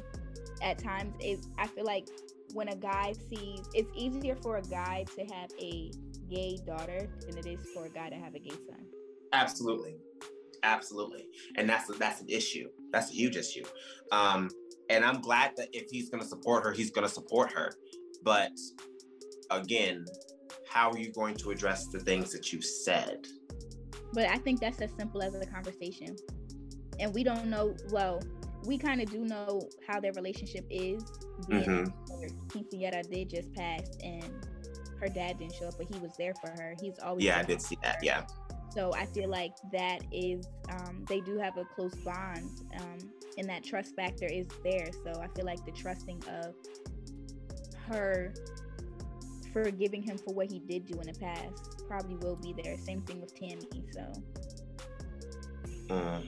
[0.62, 2.08] at times, it, I feel like
[2.54, 5.92] when a guy sees, it's easier for a guy to have a
[6.30, 8.86] gay daughter than it is for a guy to have a gay son.
[9.34, 9.96] Absolutely,
[10.64, 12.70] absolutely, and that's that's an issue.
[12.92, 13.64] That's a huge issue.
[14.12, 14.50] Um,
[14.90, 17.74] and I'm glad that if he's going to support her, he's going to support her.
[18.24, 18.52] But
[19.50, 20.06] again,
[20.70, 23.26] how are you going to address the things that you said?
[24.14, 26.18] But I think that's as simple as a conversation.
[27.00, 28.22] And we don't know, well,
[28.66, 31.04] we kind of do know how their relationship is.
[31.48, 31.86] Mm-hmm.
[32.48, 34.32] Quinceañera did just pass and
[35.00, 36.76] her dad didn't show up, but he was there for her.
[36.80, 38.04] He's always Yeah, I did see that.
[38.04, 38.26] Yeah.
[38.70, 42.50] So I feel like that is um, they do have a close bond,
[42.80, 42.98] um,
[43.38, 44.88] and that trust factor is there.
[45.04, 46.54] So I feel like the trusting of
[47.90, 48.34] her
[49.52, 52.78] forgiving him for what he did do in the past probably will be there.
[52.78, 53.84] Same thing with Tammy.
[53.92, 54.14] So.
[55.90, 56.28] Mm.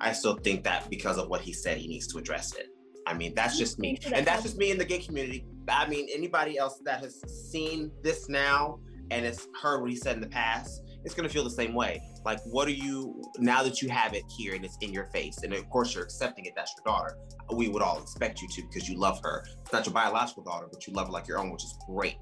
[0.00, 2.68] I still think that because of what he said, he needs to address it.
[3.06, 3.98] I mean, that's just me.
[4.12, 5.44] And that's just me in the gay community.
[5.68, 7.20] I mean, anybody else that has
[7.50, 8.80] seen this now
[9.10, 11.74] and has heard what he said in the past, it's going to feel the same
[11.74, 12.02] way.
[12.24, 15.38] Like, what are you, now that you have it here and it's in your face,
[15.42, 17.16] and of course you're accepting it, that's your daughter.
[17.52, 19.44] We would all expect you to because you love her.
[19.62, 22.18] It's not your biological daughter, but you love her like your own, which is great.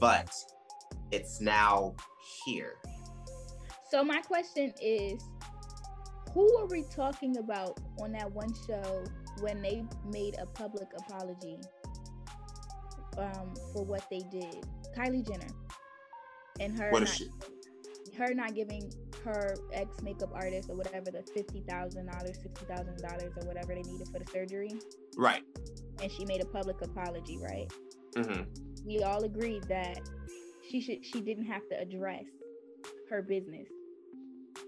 [0.00, 0.30] But
[1.10, 1.94] it's now
[2.44, 2.74] here.
[3.90, 5.22] So, my question is
[6.38, 9.02] who were we talking about on that one show
[9.40, 11.58] when they made a public apology
[13.18, 14.64] um, for what they did?
[14.96, 15.52] Kylie Jenner
[16.60, 16.90] and her.
[16.90, 17.28] What is she?
[18.16, 18.92] her not giving
[19.24, 23.74] her ex makeup artist or whatever the fifty thousand dollars, sixty thousand dollars, or whatever
[23.74, 24.72] they needed for the surgery.
[25.16, 25.42] Right.
[26.00, 27.72] And she made a public apology, right?
[28.14, 28.42] Mm-hmm.
[28.86, 30.08] We all agreed that
[30.70, 32.24] she should she didn't have to address
[33.10, 33.66] her business.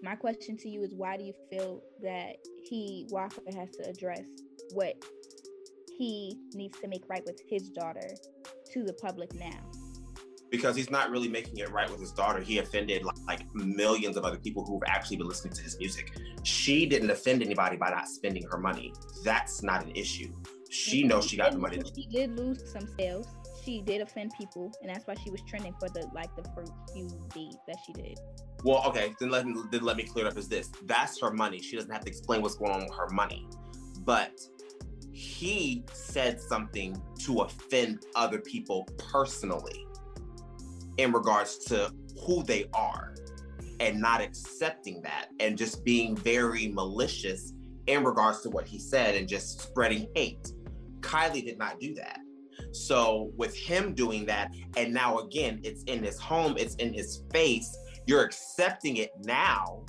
[0.03, 4.23] My question to you is why do you feel that he Waka has to address
[4.73, 4.95] what
[5.99, 8.09] he needs to make right with his daughter
[8.73, 9.61] to the public now?
[10.51, 12.41] because he's not really making it right with his daughter.
[12.41, 16.13] He offended like, like, millions of other people who've actually been listening to his music.
[16.43, 18.93] She didn't offend anybody by not spending her money.
[19.25, 20.33] That's not an issue.
[20.69, 21.81] She knows she got the money.
[21.95, 23.27] She did lose some sales.
[23.65, 26.73] She did offend people, and that's why she was trending for the like the first
[26.93, 28.19] few days that she did.
[28.65, 30.71] Well, okay, then let me then let me clear it up Is this.
[30.85, 31.61] That's her money.
[31.61, 33.47] She doesn't have to explain what's going on with her money.
[34.01, 34.41] But
[35.13, 39.87] he said something to offend other people personally
[40.97, 41.93] in regards to
[42.25, 43.15] who they are
[43.81, 47.53] and not accepting that and just being very malicious
[47.87, 50.53] in regards to what he said and just spreading hate.
[51.01, 52.21] Kylie did not do that.
[52.73, 57.25] So, with him doing that, and now again, it's in his home, it's in his
[57.33, 59.85] face, you're accepting it now.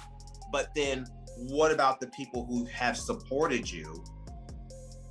[0.52, 1.06] But then,
[1.38, 4.04] what about the people who have supported you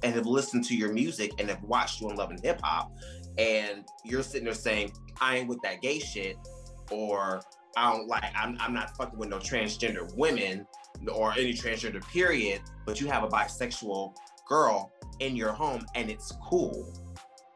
[0.03, 2.93] and have listened to your music and have watched you on Love and Hip Hop?
[3.39, 6.37] And you're sitting there saying, I ain't with that gay shit,
[6.91, 7.41] or
[7.77, 10.66] I don't like I'm I'm not fucking with no transgender women
[11.12, 14.14] or any transgender period, but you have a bisexual
[14.49, 16.93] girl in your home and it's cool.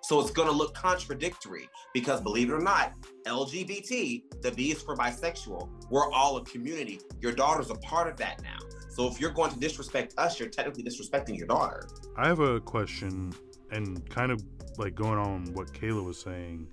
[0.07, 2.95] So it's gonna look contradictory because believe it or not,
[3.27, 5.69] LGBT, the B is for bisexual.
[5.91, 7.01] We're all a community.
[7.21, 8.59] Your daughter's a part of that now.
[8.91, 11.89] So if you're going to disrespect us, you're technically disrespecting your daughter.
[12.17, 13.33] I have a question
[13.71, 14.43] and kind of
[14.79, 16.69] like going on what Kayla was saying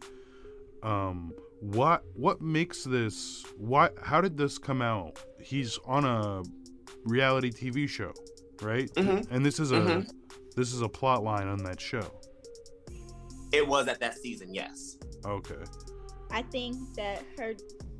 [0.83, 6.41] um what what makes this what how did this come out he's on a
[7.05, 8.11] reality tv show
[8.61, 9.33] right mm-hmm.
[9.33, 10.09] and this is a mm-hmm.
[10.55, 12.11] this is a plot line on that show
[13.51, 15.55] it was at that season yes okay
[16.31, 17.53] i think that her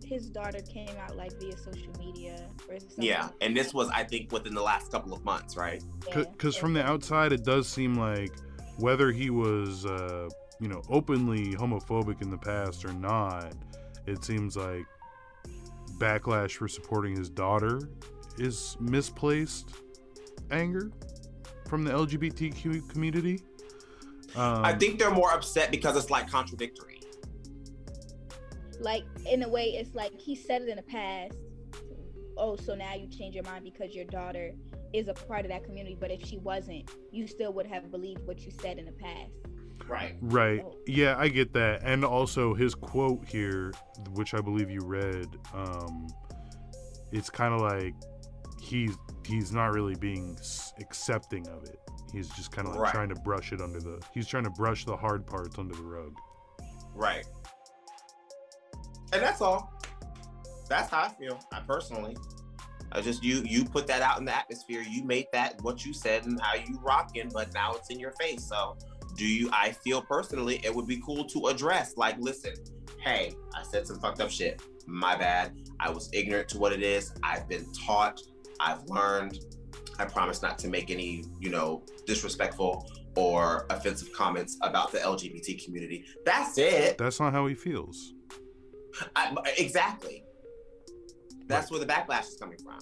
[0.04, 2.36] his daughter came out like via social media
[2.68, 3.04] or something.
[3.04, 5.84] yeah and this was i think within the last couple of months right
[6.14, 6.62] because yeah.
[6.62, 8.34] from the outside it does seem like
[8.82, 10.28] whether he was, uh,
[10.60, 13.54] you know, openly homophobic in the past or not,
[14.08, 14.86] it seems like
[15.98, 17.80] backlash for supporting his daughter
[18.38, 19.70] is misplaced
[20.50, 20.92] anger
[21.68, 23.40] from the LGBTQ community.
[24.36, 27.00] Um, I think they're more upset because it's like contradictory.
[28.80, 31.36] Like in a way, it's like he said it in the past.
[32.38, 34.52] Oh, so now you change your mind because your daughter
[34.94, 35.98] is a part of that community.
[36.00, 39.32] But if she wasn't, you still would have believed what you said in the past.
[39.88, 40.16] Right.
[40.22, 40.64] Right.
[40.66, 40.78] Oh.
[40.88, 41.82] Yeah, I get that.
[41.84, 43.74] And also his quote here,
[44.14, 46.08] which I believe you read, um,
[47.12, 47.94] it's kind of like
[48.62, 50.38] he's he's not really being
[50.80, 51.80] accepting of it.
[52.12, 52.94] He's just kind of like Right.
[52.94, 54.02] trying to brush it under the.
[54.14, 56.14] He's trying to brush the hard parts under the rug.
[56.94, 57.26] Right.
[59.14, 59.72] And that's all.
[60.70, 61.40] That's how I feel.
[61.52, 62.16] I personally.
[62.94, 64.82] I just you you put that out in the atmosphere.
[64.82, 68.12] You made that what you said and how you rocking, but now it's in your
[68.12, 68.44] face.
[68.44, 68.78] So
[69.16, 72.54] do you I feel personally it would be cool to address like listen,
[73.04, 74.62] hey, I said some fucked up shit.
[74.88, 75.54] My bad.
[75.80, 77.14] I was ignorant to what it is.
[77.24, 78.20] I've been taught.
[78.60, 79.40] I've learned.
[80.02, 85.64] I promise not to make any, you know, disrespectful or offensive comments about the LGBT
[85.64, 86.06] community.
[86.26, 86.98] That's it.
[86.98, 88.14] That's not how he feels.
[89.16, 90.24] I, exactly.
[91.48, 92.80] That's where the backlash is coming from.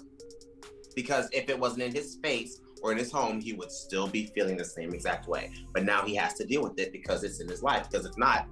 [0.95, 4.27] Because if it wasn't in his space or in his home, he would still be
[4.27, 5.51] feeling the same exact way.
[5.73, 7.89] But now he has to deal with it because it's in his life.
[7.89, 8.47] Because if not,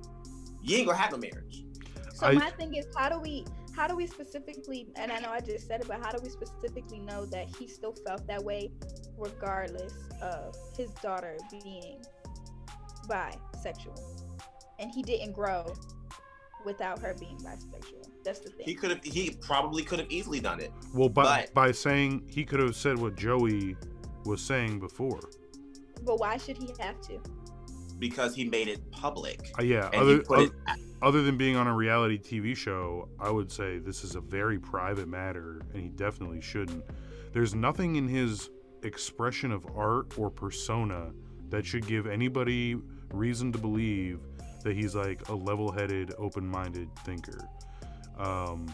[0.61, 1.63] you ain't gonna have no marriage.
[2.13, 3.45] So I- my thing is, how do we,
[3.77, 6.29] how do we specifically, and I know I just said it, but how do we
[6.29, 8.71] specifically know that he still felt that way,
[9.17, 12.03] regardless of his daughter being
[13.07, 14.23] bisexual,
[14.79, 15.71] and he didn't grow
[16.65, 18.09] without her being bisexual.
[18.25, 18.65] That's the thing.
[18.65, 19.03] He could have.
[19.03, 22.75] He probably could have easily done it Well, by But- by saying he could have
[22.75, 23.77] said what Joey
[24.25, 25.21] was saying before.
[26.01, 27.21] But why should he have to?
[27.99, 29.39] because he made it public.
[29.59, 29.89] Uh, yeah.
[29.91, 30.51] And Other, he put it.
[31.01, 34.57] Other than being on a reality TV show, I would say this is a very
[34.57, 36.83] private matter, and he definitely shouldn't.
[37.33, 38.49] There's nothing in his
[38.83, 41.11] expression of art or persona
[41.49, 42.77] that should give anybody
[43.11, 44.19] reason to believe
[44.63, 47.47] that he's like a level-headed, open-minded thinker.
[48.17, 48.73] Um,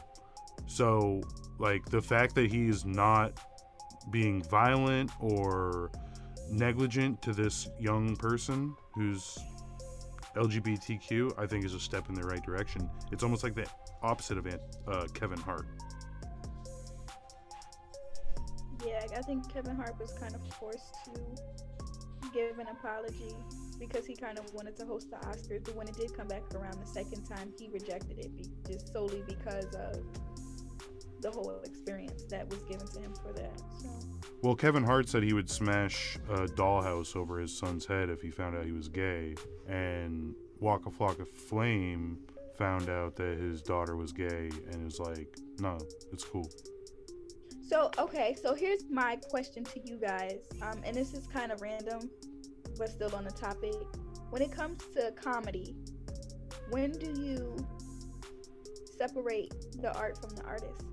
[0.66, 1.22] so,
[1.60, 3.40] like the fact that he's not
[4.12, 5.92] being violent or
[6.50, 9.38] negligent to this young person who's
[10.36, 12.90] LGBTQ, I think is a step in the right direction.
[13.12, 13.68] It's almost like the
[14.02, 15.68] opposite of uh, Kevin Hart.
[18.86, 23.36] Yeah, I think Kevin Hart was kind of forced to give an apology
[23.80, 26.42] because he kind of wanted to host the Oscars, but when it did come back
[26.56, 30.04] around the second time, he rejected it be- just solely because of
[31.24, 33.60] the whole experience that was given to him for that.
[33.82, 33.90] So
[34.42, 38.30] Well, Kevin Hart said he would smash a dollhouse over his son's head if he
[38.30, 39.36] found out he was gay,
[39.68, 42.20] and Waka Flocka Flame
[42.58, 45.78] found out that his daughter was gay and was like, "No,
[46.12, 46.50] it's cool."
[47.68, 51.62] So okay, so here's my question to you guys, um, and this is kind of
[51.62, 52.10] random,
[52.78, 53.74] but still on the topic.
[54.30, 55.76] When it comes to comedy,
[56.70, 57.56] when do you
[58.98, 60.84] separate the art from the artist?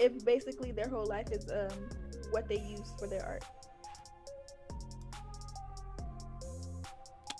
[0.00, 1.88] If basically their whole life is um,
[2.30, 3.44] what they use for their art.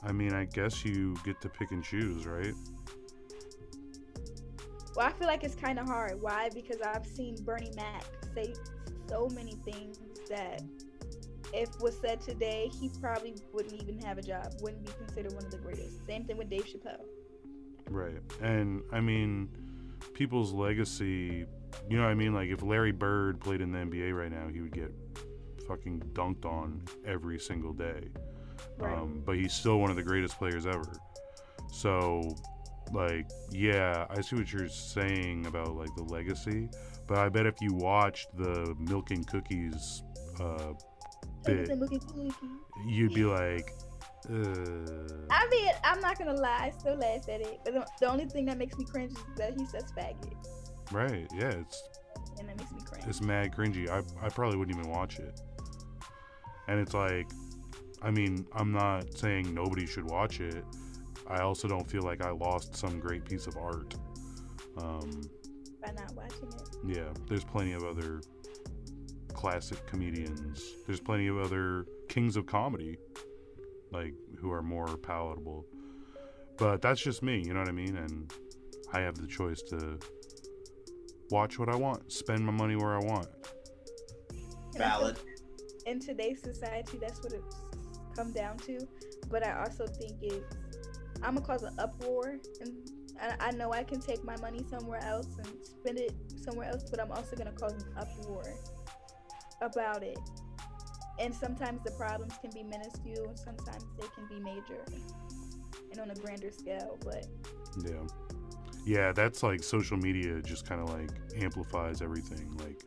[0.03, 2.55] I mean, I guess you get to pick and choose, right?
[4.95, 6.23] Well, I feel like it's kind of hard.
[6.23, 6.49] Why?
[6.55, 8.05] Because I've seen Bernie Mac
[8.35, 8.55] say
[9.09, 9.99] so many things
[10.29, 10.63] that
[11.53, 15.45] if was said today, he probably wouldn't even have a job, wouldn't be considered one
[15.45, 16.07] of the greatest.
[16.07, 17.05] Same thing with Dave Chappelle.
[17.91, 18.19] Right.
[18.41, 19.49] And I mean,
[20.15, 21.47] people's legacy,
[21.89, 22.35] you know what I mean?
[22.35, 24.93] Like if Larry Bird played in the NBA right now, he would get
[25.67, 28.09] fucking dunked on every single day.
[28.79, 28.97] Right.
[28.97, 30.93] Um, but he's still one of the greatest players ever.
[31.73, 32.23] So,
[32.93, 36.69] like, yeah, I see what you're saying about like the legacy,
[37.07, 40.03] but I bet if you watched the Milk and Cookies
[40.41, 40.73] uh,
[41.45, 42.33] bit, Everything looking cookie.
[42.87, 43.73] you'd be like,
[44.29, 44.35] uh,
[45.31, 47.61] I mean, I'm not gonna lie, I still laugh at it.
[47.65, 50.35] But the, the only thing that makes me cringe is that he says faggot,
[50.93, 51.27] right?
[51.35, 51.83] Yeah, it's
[52.39, 53.05] and that makes me cringe.
[53.07, 53.89] it's mad cringy.
[53.89, 55.41] I, I probably wouldn't even watch it.
[56.69, 57.29] And it's like,
[58.03, 60.65] I mean, I'm not saying nobody should watch it.
[61.29, 63.95] I also don't feel like I lost some great piece of art.
[64.79, 65.23] Um,
[65.81, 66.97] by not watching it.
[66.97, 68.21] yeah, there's plenty of other
[69.33, 70.75] classic comedians.
[70.87, 72.99] There's plenty of other kings of comedy,
[73.93, 75.67] like who are more palatable.
[76.57, 77.97] But that's just me, you know what I mean?
[77.97, 78.33] And
[78.93, 79.99] I have the choice to
[81.31, 83.29] watch what I want, spend my money where I want.
[84.75, 85.19] And I feel Valid.
[85.87, 87.57] in today's society, that's what it's
[88.15, 88.79] come down to.
[89.29, 90.57] but I also think it's
[91.23, 92.73] I'm gonna cause an uproar, and
[93.21, 96.13] I, I know I can take my money somewhere else and spend it
[96.45, 98.45] somewhere else, but I'm also gonna cause an uproar
[99.63, 100.19] about it.
[101.19, 104.85] And sometimes the problems can be minuscule, and sometimes they can be major,
[105.91, 106.99] and on a grander scale.
[107.03, 107.27] But
[107.83, 108.07] Yeah.
[108.87, 112.57] Yeah, that's like social media just kind of like amplifies everything.
[112.59, 112.85] Like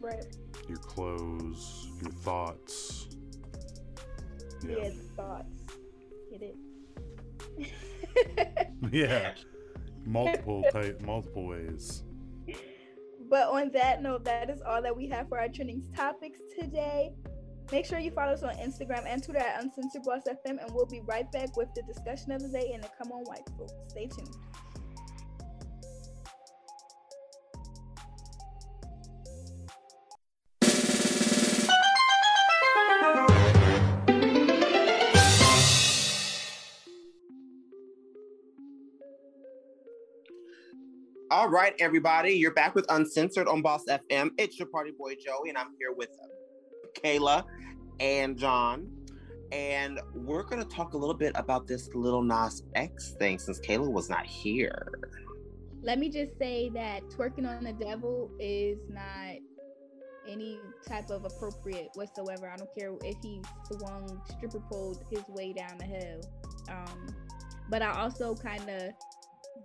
[0.00, 0.24] right,
[0.68, 3.08] your clothes, your thoughts.
[4.66, 4.90] yeah, Yeah.
[5.16, 5.62] thoughts,
[6.30, 6.56] get it.
[8.92, 9.34] Yeah.
[10.06, 12.02] Multiple type, multiple ways.
[13.28, 17.12] But on that note, that is all that we have for our trending topics today.
[17.70, 20.86] Make sure you follow us on Instagram and Twitter at Uncensored Boss FM, and we'll
[20.86, 23.74] be right back with the discussion of the day and the Come On White Folks.
[23.88, 24.34] Stay tuned.
[41.40, 44.28] All right, everybody, you're back with Uncensored on Boss FM.
[44.36, 46.10] It's your party boy Joey, and I'm here with
[47.02, 47.44] Kayla
[47.98, 48.92] and John.
[49.50, 53.90] And we're gonna talk a little bit about this Lil Nas X thing since Kayla
[53.90, 54.86] was not here.
[55.80, 59.36] Let me just say that twerking on the devil is not
[60.28, 62.50] any type of appropriate whatsoever.
[62.50, 63.40] I don't care if he
[63.72, 66.20] swung stripper pole his way down the hill.
[66.68, 67.14] Um,
[67.70, 68.92] but I also kind of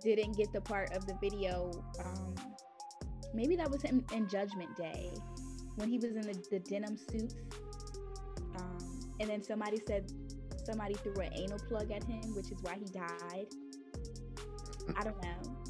[0.02, 1.70] didn't get the part of the video.
[2.04, 2.34] Um,
[3.34, 5.10] maybe that was him in Judgment Day
[5.76, 7.34] when he was in the, the denim suits.
[8.56, 10.10] Um, and then somebody said
[10.64, 13.46] somebody threw an anal plug at him, which is why he died.
[14.96, 15.56] I don't know.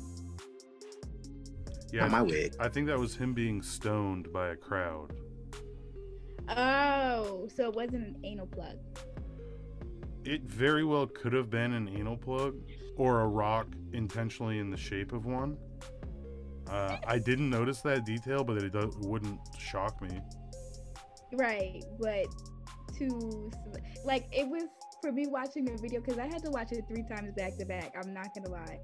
[1.92, 2.52] Yeah, Not my wig.
[2.58, 5.12] I think that was him being stoned by a crowd.
[6.48, 8.76] Oh, so it wasn't an anal plug.
[10.24, 12.56] It very well could have been an anal plug
[12.96, 15.56] or a rock intentionally in the shape of one.
[16.68, 20.20] Uh, I didn't notice that detail, but it do- wouldn't shock me.
[21.32, 22.26] Right, but
[22.98, 23.50] to
[24.04, 24.64] like it was
[25.02, 27.66] for me watching the video because I had to watch it three times back to
[27.66, 27.94] back.
[28.02, 28.80] I'm not gonna lie.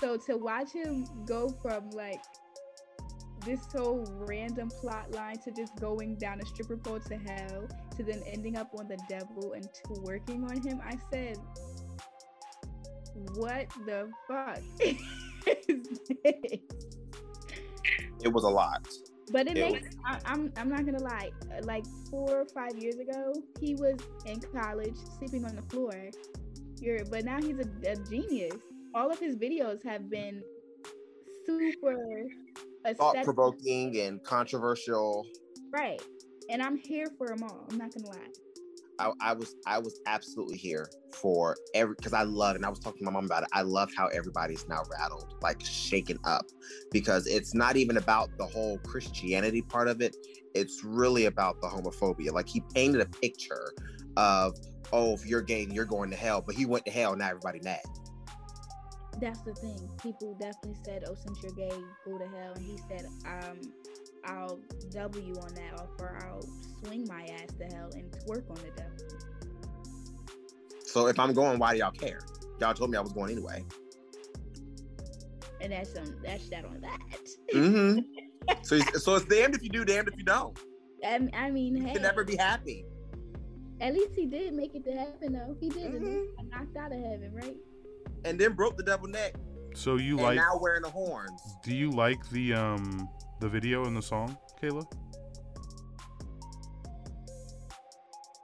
[0.00, 2.22] So to watch him go from like
[3.44, 8.02] this whole random plot line to just going down a stripper pole to hell to
[8.02, 11.38] then ending up on the devil and to working on him, I said,
[13.34, 16.60] "What the fuck is this?"
[18.22, 18.86] It was a lot.
[19.30, 21.30] But it It makes I, I'm I'm not gonna lie.
[21.62, 23.96] Like four or five years ago, he was
[24.26, 25.92] in college sleeping on the floor.
[26.80, 28.56] You're, but now he's a, a genius.
[28.94, 30.42] All of his videos have been
[31.46, 31.96] super
[32.94, 35.26] thought provoking and controversial.
[35.70, 36.02] right?
[36.50, 37.66] And I'm here for them all.
[37.70, 38.28] I'm not gonna lie.
[38.98, 42.78] I, I was I was absolutely here for every because I love and I was
[42.78, 43.48] talking to my mom about it.
[43.52, 46.46] I love how everybody's now rattled, like shaken up,
[46.90, 50.16] because it's not even about the whole Christianity part of it.
[50.54, 52.32] It's really about the homophobia.
[52.32, 53.72] Like he painted a picture
[54.16, 54.56] of
[54.92, 57.16] oh, if you're gay, you're going to hell, but he went to hell.
[57.16, 57.80] Now everybody mad.
[59.18, 59.90] That's the thing.
[60.02, 63.58] People definitely said, "Oh, since you're gay, go to hell." And he said, "Um,
[64.24, 64.60] I'll
[64.90, 66.18] double you on that offer.
[66.26, 66.42] I'll
[66.84, 68.92] swing my ass to hell and twerk on the devil."
[70.84, 72.20] So if I'm going, why do y'all care?
[72.60, 73.64] Y'all told me I was going anyway.
[75.60, 76.98] And that's um, that's that on that.
[77.54, 78.00] mm-hmm.
[78.62, 80.58] so it's- so it's damned if you do, damned if you don't.
[81.04, 82.84] I, I mean, You hey, can never be happy.
[83.80, 85.56] at least he did make it to heaven, though.
[85.60, 85.92] He did.
[85.92, 86.26] Mhm.
[86.38, 87.56] He knocked out of heaven, right?
[88.24, 89.34] And then broke the double neck.
[89.74, 90.36] So you and like?
[90.36, 91.40] now wearing the horns.
[91.64, 93.08] Do you like the um
[93.42, 94.86] the video and the song, Kayla?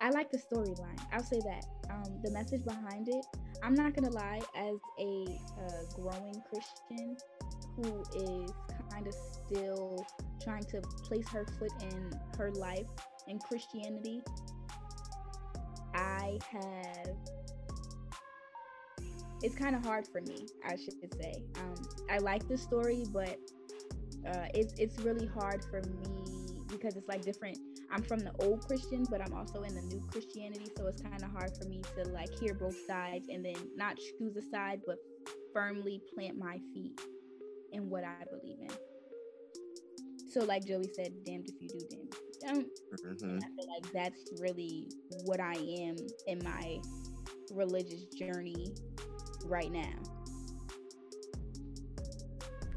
[0.01, 0.99] I like the storyline.
[1.13, 1.65] I'll say that.
[1.89, 3.25] Um, the message behind it.
[3.63, 4.41] I'm not gonna lie.
[4.57, 7.17] As a uh, growing Christian
[7.77, 8.51] who is
[8.91, 10.05] kind of still
[10.43, 12.89] trying to place her foot in her life
[13.29, 14.21] in Christianity,
[15.95, 17.15] I have.
[19.45, 21.45] It's kind of hard for me, I should say.
[21.61, 23.39] Um, I like the story, but
[24.29, 26.25] uh, it's it's really hard for me
[26.71, 27.59] because it's like different
[27.91, 31.23] I'm from the old Christian, but I'm also in the new Christianity, so it's kind
[31.23, 34.83] of hard for me to like hear both sides and then not choose a side,
[34.87, 34.97] but
[35.55, 37.01] firmly plant my feet
[37.73, 38.71] in what I believe in.
[40.29, 42.71] So, like Joey said, damned if you do, damned if you don't.
[43.03, 44.89] hmm And I feel like that's really
[45.25, 45.97] what I am
[46.27, 46.81] in my
[47.53, 48.75] religious journey
[49.47, 49.95] right now.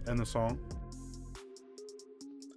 [0.08, 0.60] And the song?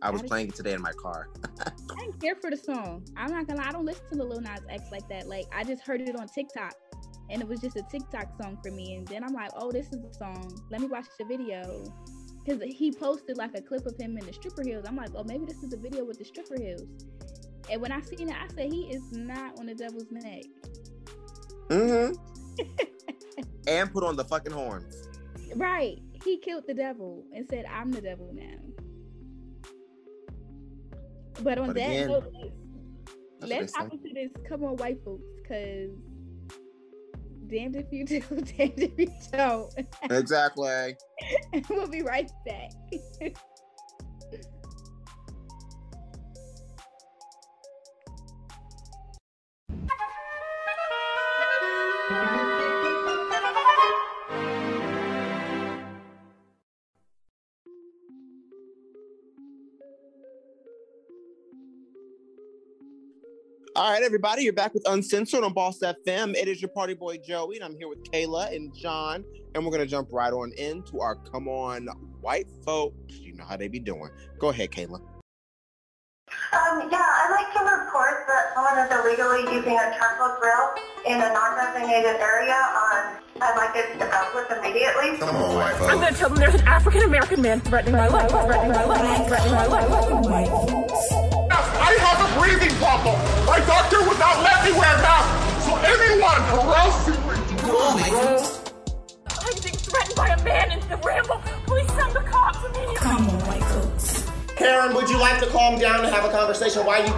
[0.05, 1.31] I was playing it today in my car.
[1.67, 3.07] I didn't care for the song.
[3.17, 5.27] I'm not gonna lie, I don't listen to the Lil Nas X like that.
[5.27, 6.75] Like I just heard it on TikTok
[7.31, 8.97] and it was just a TikTok song for me.
[8.97, 10.61] And then I'm like, oh, this is the song.
[10.71, 11.85] Let me watch the video.
[12.47, 14.85] Cause he posted like a clip of him in the stripper heels.
[14.87, 16.83] I'm like, oh, maybe this is a video with the stripper heels.
[17.71, 20.43] And when I seen it, I said he is not on the devil's neck.
[21.69, 22.13] Mm-hmm.
[23.67, 25.09] and put on the fucking horns.
[25.57, 25.99] Right.
[26.23, 28.59] He killed the devil and said, I'm the devil now.
[31.45, 32.33] But on But that again, note,
[33.43, 34.31] let's hop into this.
[34.49, 35.91] Come on, white folks, because
[37.49, 39.71] damned if you do, damned if you don't.
[40.11, 40.97] Exactly.
[41.69, 42.71] we'll be right back.
[64.05, 66.35] everybody, you're back with Uncensored on Boss FM.
[66.35, 69.25] It is your party boy Joey, and I'm here with Kayla and John,
[69.55, 71.87] and we're gonna jump right on into our come on
[72.21, 73.15] white folks.
[73.15, 74.11] You know how they be doing.
[74.39, 75.01] Go ahead, Kayla.
[76.53, 80.75] Um, yeah, I'd like to report that someone is illegally using a charcoal grill
[81.07, 82.53] in a non-designated area.
[82.53, 85.17] Um, I'd like it to dealt with immediately.
[85.17, 88.31] Come on, white I'm gonna tell them there's an African American man threatening my life,
[88.31, 90.51] threatening my life, threatening my life.
[91.51, 93.34] I have a breathing problem.
[93.65, 95.65] My doctor would not let me wear a mask.
[95.65, 97.33] So anyone harassing me,
[99.27, 101.41] I'm being threatened by a man in the ramble.
[101.65, 102.97] Please send the cops immediately.
[102.97, 104.31] Come on, white folks.
[104.55, 106.85] Karen, would you like to calm down and have a conversation?
[106.85, 107.13] Why you?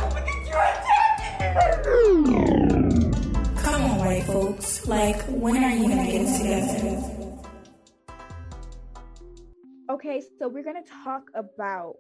[3.57, 4.87] Come on, white folks.
[4.87, 7.13] Like, when are you gonna get together?
[9.91, 11.97] Okay, so we're gonna talk about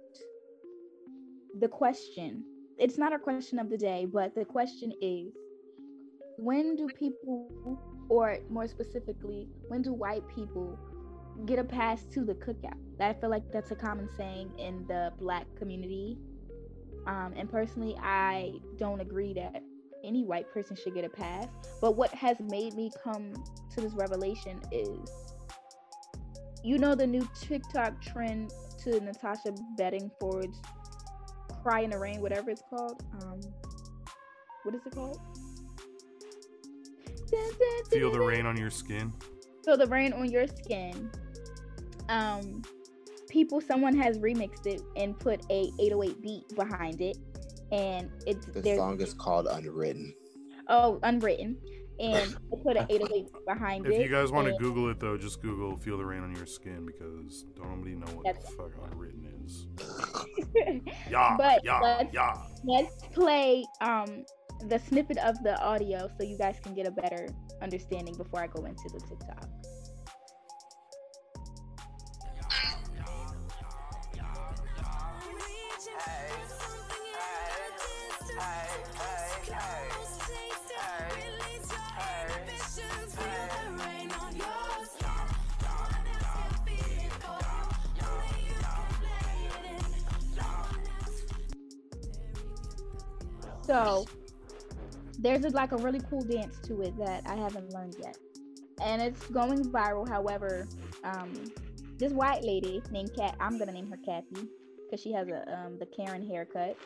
[1.58, 2.44] the question.
[2.78, 5.32] It's not a question of the day, but the question is
[6.38, 10.78] when do people, or more specifically, when do white people
[11.46, 12.76] get a pass to the cookout?
[13.00, 16.18] I feel like that's a common saying in the black community.
[17.06, 19.62] Um, and personally, I don't agree that
[20.04, 21.46] any white person should get a pass.
[21.80, 23.32] But what has made me come
[23.74, 25.10] to this revelation is
[26.62, 30.60] you know the new TikTok trend to Natasha Bedingfield's
[31.62, 33.02] "Cry in the Rain," whatever it's called.
[33.22, 33.40] Um,
[34.64, 35.20] what is it called?
[37.90, 39.12] Feel the rain on your skin.
[39.64, 41.10] Feel the rain on your skin.
[42.08, 42.62] Um,
[43.28, 47.18] people, someone has remixed it and put a 808 beat behind it,
[47.72, 50.14] and it's The song is called Unwritten.
[50.68, 51.56] oh unwritten,
[51.98, 53.92] and they put an 808 behind it.
[53.92, 56.46] If you guys want to Google it though, just Google "Feel the Rain on Your
[56.46, 59.66] Skin" because don't nobody know what the fuck unwritten is.
[61.10, 62.34] Yeah, but yeah, let's, yeah.
[62.64, 64.24] let's play um
[64.68, 67.28] the snippet of the audio so you guys can get a better
[67.62, 69.48] understanding before I go into the TikTok.
[93.66, 94.06] So
[95.18, 98.16] there's a, like a really cool dance to it that I haven't learned yet,
[98.80, 100.08] and it's going viral.
[100.08, 100.68] However,
[101.04, 101.32] um,
[101.98, 104.48] this white lady named Cat, I'm gonna name her Kathy
[104.84, 106.76] because she has a um, the Karen haircut.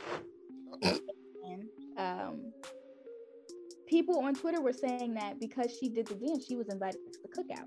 [0.82, 2.52] and um,
[3.86, 7.19] people on Twitter were saying that because she did the dance, she was invited to
[7.23, 7.66] the cookout.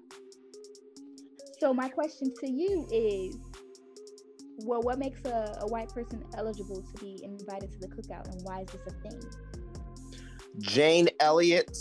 [1.59, 3.37] So my question to you is,
[4.59, 8.41] well, what makes a, a white person eligible to be invited to the cookout, and
[8.43, 9.21] why is this a thing?
[10.59, 11.75] Jane Elliott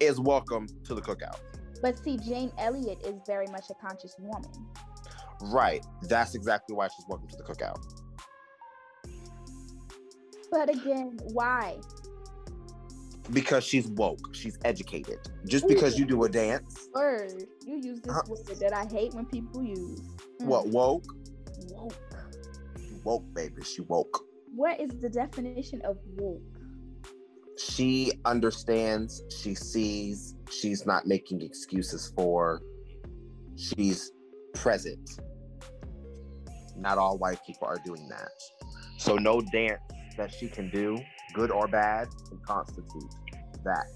[0.00, 1.38] is welcome to the cookout.
[1.82, 4.50] But see, Jane Elliott is very much a conscious woman.
[5.42, 5.84] Right.
[6.02, 7.84] That's exactly why she's welcome to the cookout.
[10.50, 11.80] But again, why?
[13.32, 14.34] Because she's woke.
[14.34, 15.18] She's educated.
[15.46, 17.46] Just because you do a dance, Word.
[17.66, 18.22] You use this Uh-huh.
[18.28, 20.00] word that I hate when people use.
[20.42, 21.04] Mm, what woke?
[21.70, 21.94] Woke.
[22.78, 23.62] She woke, baby.
[23.62, 24.24] She woke.
[24.54, 26.42] What is the definition of woke?
[27.58, 32.60] She understands, she sees, she's not making excuses for,
[33.56, 34.10] she's
[34.54, 35.08] present.
[36.76, 38.30] Not all white people are doing that.
[38.98, 39.80] So, no dance
[40.16, 40.98] that she can do,
[41.34, 43.14] good or bad, can constitute
[43.64, 43.86] that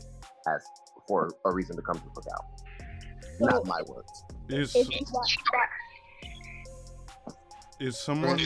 [0.48, 0.62] as
[1.08, 2.60] for a reason to come to the cookout.
[3.38, 4.24] So- Not my words.
[4.48, 5.30] Is If you want-
[7.80, 8.38] is someone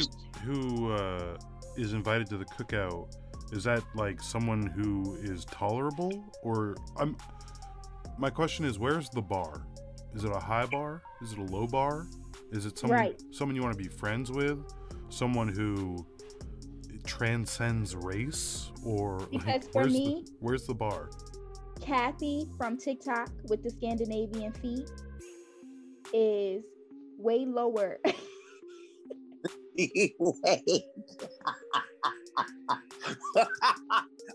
[0.45, 1.37] who uh,
[1.77, 3.09] is invited to the cookout,
[3.53, 7.17] is that like someone who is tolerable or I'm
[8.19, 9.67] my question is where's the bar?
[10.15, 11.03] Is it a high bar?
[11.23, 12.07] Is it a low bar?
[12.53, 13.23] Is it someone Right.
[13.31, 14.59] someone you want to be friends with?
[15.09, 16.07] Someone who
[17.07, 21.11] transcends race or Because for where's me- the, where's the bar?
[21.81, 24.91] Kathy from TikTok with the Scandinavian feet
[26.13, 26.63] is
[27.17, 27.99] way lower.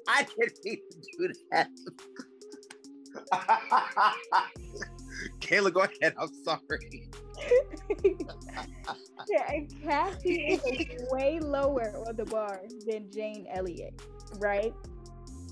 [0.07, 0.79] I can't even
[1.17, 1.69] do that.
[5.39, 6.13] Kayla, go ahead.
[6.19, 7.09] I'm sorry.
[9.83, 10.61] Kathy is
[11.11, 14.01] way lower on the bar than Jane Elliott,
[14.39, 14.73] right?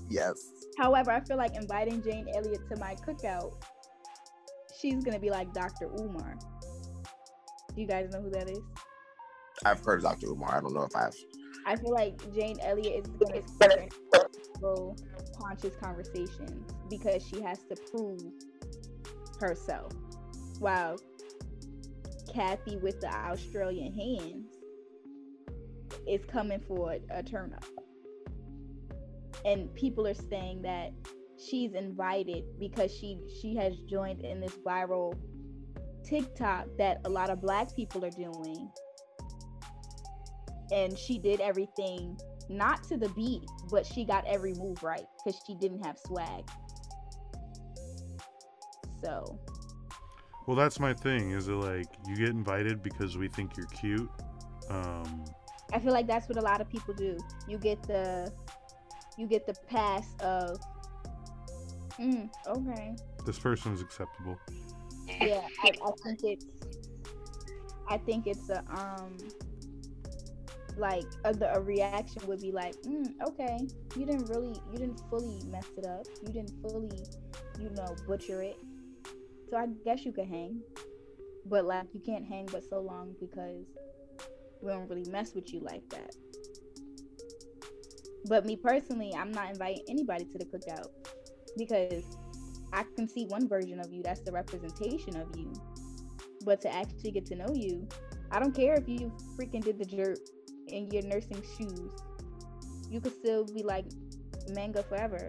[0.08, 0.50] Yes.
[0.78, 3.52] However, I feel like inviting Jane Elliott to my cookout,
[4.78, 5.90] she's gonna be like Dr.
[6.00, 6.36] Umar.
[7.74, 8.58] Do you guys know who that is?
[9.64, 10.28] I've heard of Dr.
[10.28, 10.56] Umar.
[10.56, 11.16] I don't know if I've.
[11.66, 13.94] I feel like Jane Elliott is gonna sit
[14.60, 14.94] go
[15.38, 18.20] conscious conversations because she has to prove
[19.40, 19.92] herself.
[20.58, 20.96] While
[22.32, 24.56] Kathy with the Australian hands
[26.06, 27.64] is coming for a turn up.
[29.44, 30.92] And people are saying that
[31.38, 35.14] she's invited because she she has joined in this viral
[36.04, 38.70] TikTok that a lot of black people are doing
[40.72, 42.18] and she did everything
[42.48, 46.44] not to the beat, but she got every move right because she didn't have swag.
[49.02, 49.38] So
[50.46, 51.30] Well, that's my thing.
[51.32, 54.10] Is it like you get invited because we think you're cute?
[54.70, 55.24] Um,
[55.72, 57.18] I feel like that's what a lot of people do.
[57.48, 58.32] You get the
[59.16, 60.58] you get the pass of
[61.98, 62.96] mm, okay.
[63.24, 64.38] this person is acceptable.
[65.20, 66.46] Yeah, I, I think it's
[67.88, 69.16] I think it's a um
[70.76, 75.00] like a, the, a reaction would be like, mm, okay, you didn't really, you didn't
[75.10, 76.06] fully mess it up.
[76.26, 77.04] You didn't fully,
[77.60, 78.56] you know, butcher it.
[79.50, 80.60] So I guess you could hang,
[81.46, 83.66] but like you can't hang but so long because
[84.62, 86.14] we don't really mess with you like that.
[88.26, 90.88] But me personally, I'm not inviting anybody to the cookout
[91.56, 92.04] because
[92.72, 94.02] I can see one version of you.
[94.02, 95.52] That's the representation of you.
[96.42, 97.86] But to actually get to know you,
[98.30, 100.18] I don't care if you freaking did the jerk
[100.68, 101.90] in your nursing shoes.
[102.90, 103.86] You could still be like
[104.50, 105.28] MAGA forever.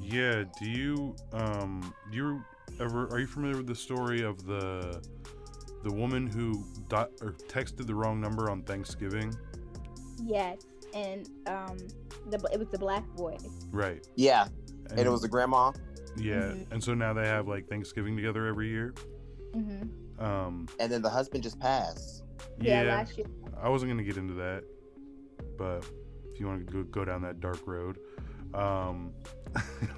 [0.00, 0.44] Yeah.
[0.60, 2.44] Do you um do you
[2.80, 5.02] ever are you familiar with the story of the
[5.82, 9.34] the woman who dot, or texted the wrong number on Thanksgiving?
[10.22, 10.58] Yes,
[10.94, 11.76] and um,
[12.30, 13.36] the it was the black boy.
[13.70, 14.06] Right.
[14.16, 14.48] Yeah.
[14.90, 15.72] And, it was the grandma.
[16.16, 16.34] Yeah.
[16.34, 16.72] Mhm.
[16.72, 18.94] And so now they have like Thanksgiving together every year.
[19.52, 19.82] hmm
[20.18, 20.68] Um.
[20.78, 22.22] And then the husband just passed.
[22.60, 22.96] Yeah, Yeah.
[22.96, 23.26] last year.
[23.60, 24.64] I wasn't gonna get into that,
[25.56, 25.84] but
[26.32, 27.98] if you want to go, go down that dark road,
[28.54, 29.12] um,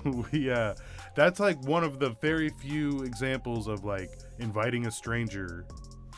[0.32, 0.74] we uh,
[1.14, 5.66] that's like one of the very few examples of like inviting a stranger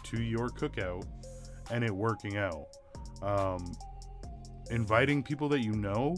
[0.04, 1.04] to your cookout
[1.70, 2.66] and it working out.
[3.22, 3.72] Um,
[4.70, 6.16] inviting people that you know,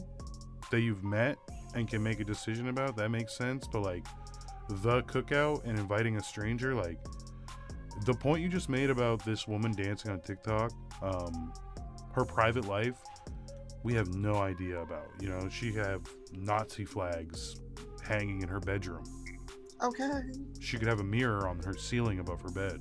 [0.70, 1.36] that you've met,
[1.74, 3.66] and can make a decision about that makes sense.
[3.70, 4.07] But like
[4.69, 6.98] the cookout and inviting a stranger, like
[8.05, 10.72] the point you just made about this woman dancing on TikTok,
[11.02, 11.52] um,
[12.12, 12.97] her private life,
[13.82, 15.09] we have no idea about.
[15.20, 16.02] You know, she have
[16.32, 17.60] Nazi flags
[18.02, 19.05] hanging in her bedroom.
[19.82, 20.22] Okay.
[20.59, 22.81] She could have a mirror on her ceiling above her bed.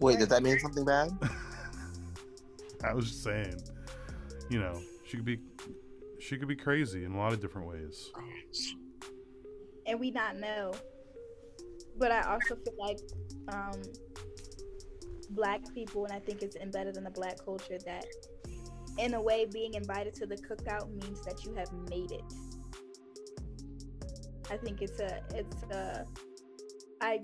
[0.00, 1.10] Wait, does that mean something bad?
[2.84, 3.60] I was just saying,
[4.50, 5.38] you know, she could be,
[6.18, 8.10] she could be crazy in a lot of different ways.
[9.86, 10.72] and we not know.
[11.98, 12.98] But I also feel like
[13.48, 13.80] um,
[15.30, 18.06] black people, and I think it's embedded in the black culture that,
[18.98, 22.22] in a way, being invited to the cookout means that you have made it.
[24.50, 26.04] I think it's a it's a
[27.00, 27.20] I,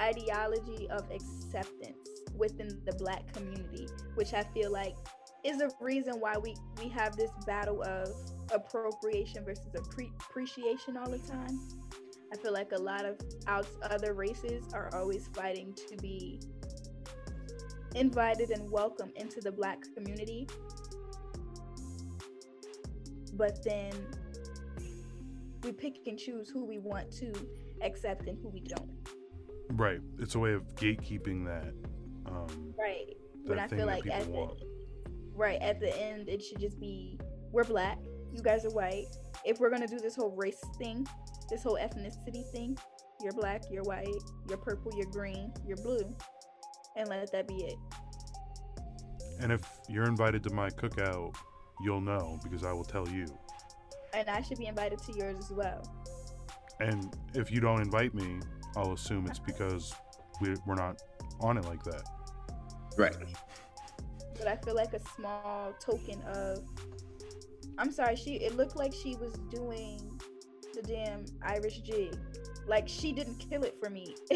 [0.00, 4.94] ideology of acceptance within the black community, which I feel like
[5.44, 8.08] is a reason why we we have this battle of
[8.52, 11.58] appropriation versus appre- appreciation all the time.
[12.32, 13.16] I feel like a lot of
[13.46, 16.40] out other races are always fighting to be
[17.94, 20.48] invited and welcome into the black community.
[23.34, 23.92] But then
[25.62, 27.32] we pick and choose who we want to
[27.82, 28.90] accept and who we don't.
[29.72, 30.00] Right.
[30.18, 31.72] It's a way of gatekeeping that.
[32.26, 33.16] Um, Right.
[33.44, 34.48] that But I feel like at the
[35.34, 37.18] right at the end it should just be
[37.52, 37.98] we're black,
[38.32, 39.06] you guys are white.
[39.44, 41.06] If we're gonna do this whole race thing,
[41.48, 42.76] this whole ethnicity thing,
[43.22, 44.08] you're black, you're white,
[44.48, 46.14] you're purple, you're green, you're blue.
[46.96, 47.76] and let that be it.
[49.40, 51.36] And if you're invited to my cookout,
[51.82, 53.26] you'll know because I will tell you.
[54.14, 55.82] And I should be invited to yours as well.
[56.80, 58.40] And if you don't invite me,
[58.76, 59.94] I'll assume it's because
[60.40, 61.02] we, we're not
[61.40, 62.02] on it like that.
[62.96, 63.14] Right.
[64.38, 66.62] But I feel like a small token of
[67.78, 70.15] I'm sorry, she it looked like she was doing
[70.76, 72.16] the damn Irish jig.
[72.68, 74.14] Like she didn't kill it for me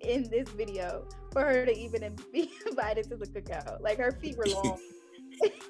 [0.00, 3.80] in this video for her to even be invited to the cookout.
[3.80, 4.78] Like her feet were long.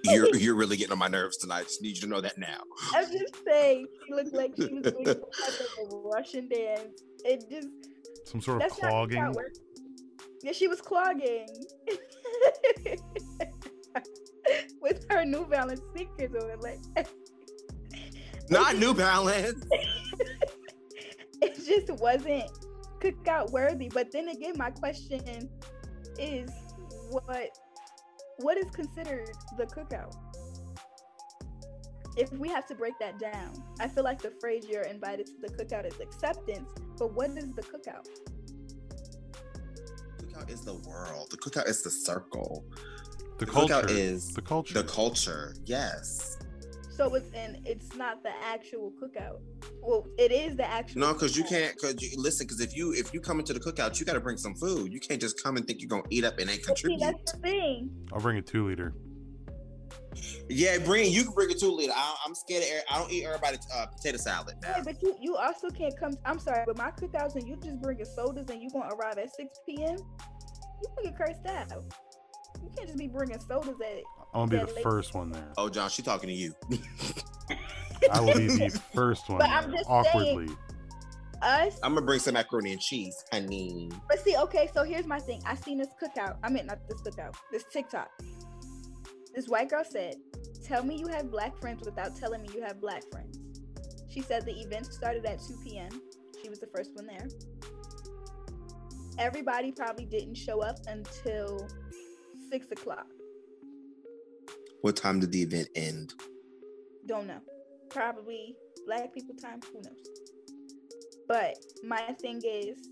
[0.04, 1.64] You're you're really getting on my nerves tonight.
[1.64, 2.60] Just need you to know that now.
[2.94, 7.02] I'm just saying, she looked like she was doing some type of a Russian dance.
[7.22, 7.68] It just
[8.24, 9.20] Some sort of clogging.
[9.20, 9.58] how it works.
[10.42, 11.48] Yeah, she was clogging
[14.80, 16.60] with her New Balance sneakers on.
[16.60, 16.78] Like
[18.50, 19.64] Not New Balance.
[21.42, 22.50] it just wasn't
[23.00, 23.88] cookout worthy.
[23.88, 25.50] But then again, my question
[26.18, 26.50] is,
[27.10, 27.48] what
[28.38, 30.14] what is considered the cookout?
[32.16, 35.32] If we have to break that down, I feel like the phrase "you're invited to
[35.40, 36.72] the cookout" is acceptance.
[36.98, 38.06] But what is the cookout?
[40.22, 41.30] Cookout is the world.
[41.30, 42.64] The cookout is the circle.
[43.38, 43.86] The cookout culture.
[43.90, 44.74] is the culture.
[44.74, 45.54] The culture.
[45.64, 46.37] Yes.
[46.98, 49.38] So it's and it's not the actual cookout.
[49.80, 51.00] Well, it is the actual.
[51.00, 51.72] No, because you can't.
[51.76, 52.44] Because you listen.
[52.44, 54.92] Because if you if you come into the cookout, you got to bring some food.
[54.92, 57.00] You can't just come and think you're gonna eat up and ain't But see, contribute.
[57.00, 57.90] that's the thing.
[58.12, 58.94] I'll bring a two liter.
[60.48, 61.12] Yeah, bring.
[61.12, 61.92] You can bring a two liter.
[61.94, 62.68] I, I'm scared of.
[62.68, 64.56] air- I don't eat everybody's uh, potato salad.
[64.64, 66.14] Yeah, but you you also can't come.
[66.24, 69.32] I'm sorry, but my cookouts and you just bringing sodas and you gonna arrive at
[69.36, 69.98] 6 p.m.
[69.98, 71.84] You gonna get cursed out.
[72.60, 74.02] You can't just be bringing sodas at.
[74.34, 75.48] I'm gonna be the first one there.
[75.56, 76.54] Oh, John, she talking to you.
[78.12, 80.46] I will be the first one But I'm just awkwardly.
[80.48, 80.58] saying-
[81.42, 83.90] Us, I'm gonna bring some macaroni and cheese, honey.
[84.08, 85.40] but see, okay, so here's my thing.
[85.46, 86.36] I seen this cookout.
[86.42, 87.34] I mean, not this cookout.
[87.52, 88.10] This TikTok.
[89.34, 90.16] This white girl said,
[90.64, 93.38] "Tell me you have black friends without telling me you have black friends."
[94.08, 95.90] She said the event started at 2 p.m.
[96.42, 97.28] She was the first one there.
[99.18, 101.68] Everybody probably didn't show up until
[102.50, 103.06] six o'clock.
[104.82, 106.14] What time did the event end?
[107.06, 107.40] Don't know.
[107.90, 108.54] Probably
[108.86, 109.60] black people time.
[109.72, 110.08] Who knows?
[111.26, 112.88] But my thing is,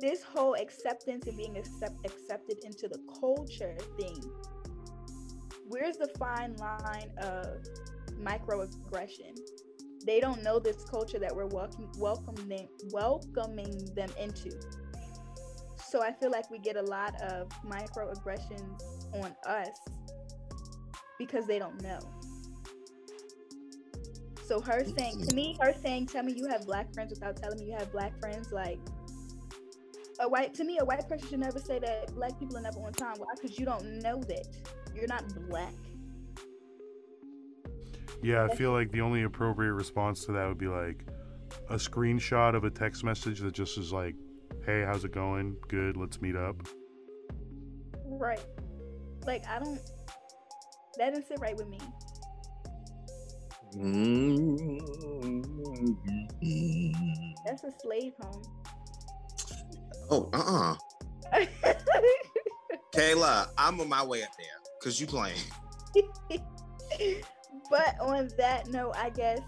[0.00, 4.22] this whole acceptance and being accept- accepted into the culture thing.
[5.66, 7.64] Where's the fine line of
[8.22, 9.36] microaggression?
[10.06, 14.50] They don't know this culture that we're welcoming welcoming them into.
[15.84, 18.82] So I feel like we get a lot of microaggressions
[19.14, 19.68] on us
[21.18, 21.98] because they don't know.
[24.44, 27.58] So her saying to me, her saying, "Tell me you have black friends" without telling
[27.58, 28.78] me you have black friends, like
[30.20, 32.80] a white to me, a white person should never say that black people are never
[32.80, 33.14] on time.
[33.18, 33.26] Why?
[33.34, 34.46] Because you don't know that
[34.94, 35.74] you're not black.
[38.22, 41.04] Yeah, I feel like the only appropriate response to that would be like
[41.68, 44.14] a screenshot of a text message that just is like,
[44.64, 45.56] "Hey, how's it going?
[45.68, 46.56] Good, let's meet up."
[48.04, 48.44] Right.
[49.26, 49.78] Like I don't.
[50.98, 51.78] That didn't sit right with me.
[57.46, 58.42] That's a slave home.
[60.10, 60.74] Oh, uh
[61.32, 61.44] uh
[62.94, 64.48] Kayla, I'm on my way up there
[64.80, 65.38] because you playing.
[67.70, 69.40] but on that note, I guess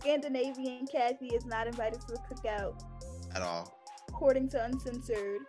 [0.00, 2.82] Scandinavian Kathy is not invited to the cookout.
[3.34, 3.78] At all.
[4.08, 5.42] According to Uncensored,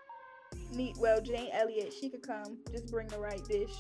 [0.74, 1.94] meet well Jane Elliott.
[2.00, 3.74] She could come, just bring the right dish.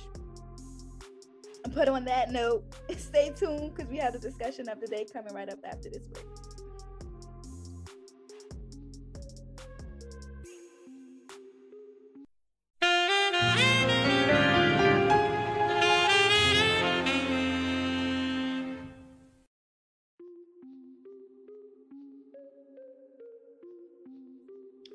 [1.74, 2.64] But on that note,
[2.98, 6.06] stay tuned because we have the discussion of the day coming right up after this
[6.06, 6.26] break.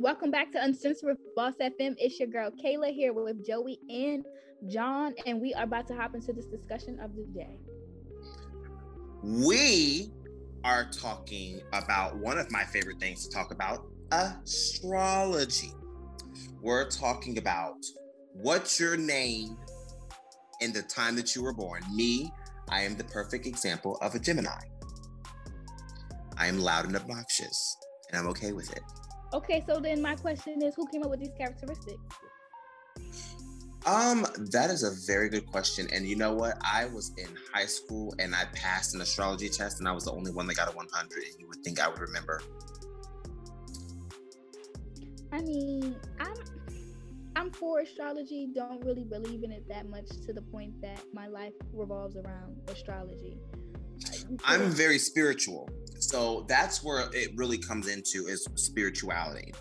[0.02, 1.94] Welcome back to Uncensored with Boss FM.
[1.98, 4.24] It's your girl Kayla here with Joey and
[4.68, 7.56] John, and we are about to hop into this discussion of the day.
[9.22, 10.12] We
[10.64, 15.72] are talking about one of my favorite things to talk about astrology.
[16.60, 17.76] We're talking about
[18.34, 19.56] what's your name
[20.60, 21.82] and the time that you were born.
[21.94, 22.30] Me,
[22.68, 24.60] I am the perfect example of a Gemini.
[26.36, 27.76] I am loud and obnoxious,
[28.10, 28.82] and I'm okay with it.
[29.32, 32.02] Okay, so then my question is, who came up with these characteristics?
[33.86, 35.88] Um, that is a very good question.
[35.92, 36.58] And you know what?
[36.60, 40.12] I was in high school and I passed an astrology test, and I was the
[40.12, 41.24] only one that got a 100.
[41.24, 42.42] And you would think I would remember.
[45.32, 46.34] I mean, I'm
[47.36, 48.48] I'm for astrology.
[48.54, 52.56] Don't really believe in it that much to the point that my life revolves around
[52.68, 53.38] astrology.
[54.44, 55.68] I'm very spiritual.
[55.98, 59.52] So that's where it really comes into is spirituality.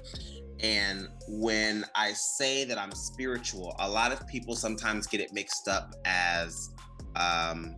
[0.61, 5.67] And when I say that I'm spiritual, a lot of people sometimes get it mixed
[5.67, 6.69] up as
[7.15, 7.75] um,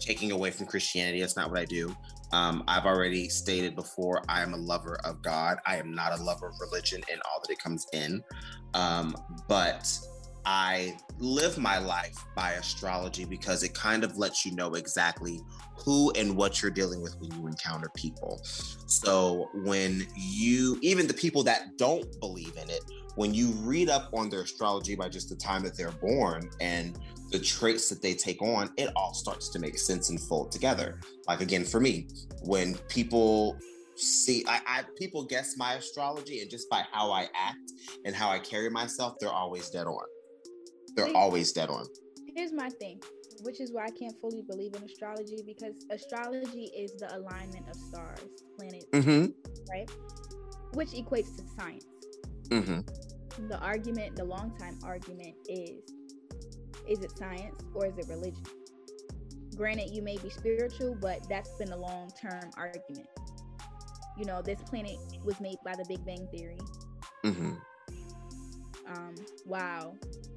[0.00, 1.20] taking away from Christianity.
[1.20, 1.94] That's not what I do.
[2.32, 5.58] Um, I've already stated before, I am a lover of God.
[5.66, 8.22] I am not a lover of religion and all that it comes in.
[8.74, 9.16] Um,
[9.48, 9.88] but
[10.46, 15.40] I live my life by astrology because it kind of lets you know exactly
[15.76, 18.40] who and what you're dealing with when you encounter people.
[18.44, 22.84] So when you, even the people that don't believe in it,
[23.16, 26.96] when you read up on their astrology by just the time that they're born and
[27.32, 31.00] the traits that they take on, it all starts to make sense and fold together.
[31.26, 32.06] Like again, for me,
[32.42, 33.58] when people
[33.96, 37.72] see I, I people guess my astrology and just by how I act
[38.04, 40.04] and how I carry myself, they're always dead on.
[40.96, 41.86] They're always dead on.
[42.34, 43.00] Here's my thing,
[43.42, 47.76] which is why I can't fully believe in astrology because astrology is the alignment of
[47.76, 48.20] stars,
[48.58, 49.26] planets, Mm-hmm.
[49.70, 49.90] right?
[50.72, 51.86] Which equates to science.
[52.48, 53.48] Mm-hmm.
[53.48, 55.82] The argument, the long time argument is
[56.88, 58.44] is it science or is it religion?
[59.56, 63.08] Granted, you may be spiritual, but that's been a long term argument.
[64.16, 66.58] You know, this planet was made by the Big Bang Theory.
[67.24, 67.54] Mm-hmm.
[68.94, 69.14] Um,
[69.44, 69.94] wow.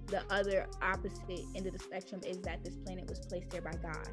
[0.09, 3.73] The other opposite end of the spectrum is that this planet was placed there by
[3.81, 4.09] God.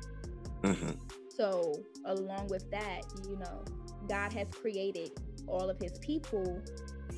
[0.62, 0.90] Mm-hmm.
[1.36, 3.64] So, along with that, you know,
[4.08, 5.10] God has created
[5.46, 6.62] all of his people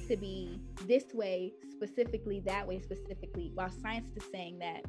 [0.09, 4.84] to be this way, specifically that way, specifically, while science is saying that,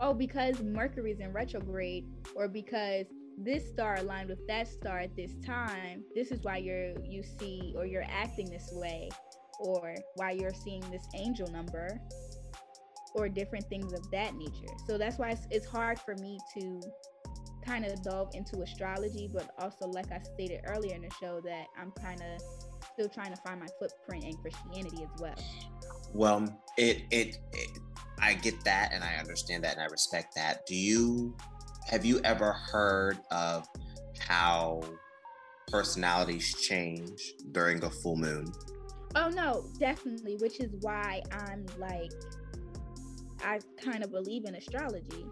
[0.00, 3.06] oh, because Mercury's in retrograde, or because
[3.36, 7.74] this star aligned with that star at this time, this is why you're you see
[7.76, 9.08] or you're acting this way,
[9.58, 12.00] or why you're seeing this angel number,
[13.14, 14.72] or different things of that nature.
[14.86, 16.80] So that's why it's, it's hard for me to
[17.64, 21.66] kind of delve into astrology, but also, like I stated earlier in the show, that
[21.78, 22.42] I'm kind of
[22.92, 25.34] still trying to find my footprint in Christianity as well.
[26.12, 27.78] Well, it, it it
[28.20, 30.66] I get that and I understand that and I respect that.
[30.66, 31.36] Do you
[31.86, 33.66] have you ever heard of
[34.18, 34.82] how
[35.68, 38.52] personalities change during a full moon?
[39.14, 42.12] Oh no, definitely, which is why I'm like
[43.44, 45.26] I kind of believe in astrology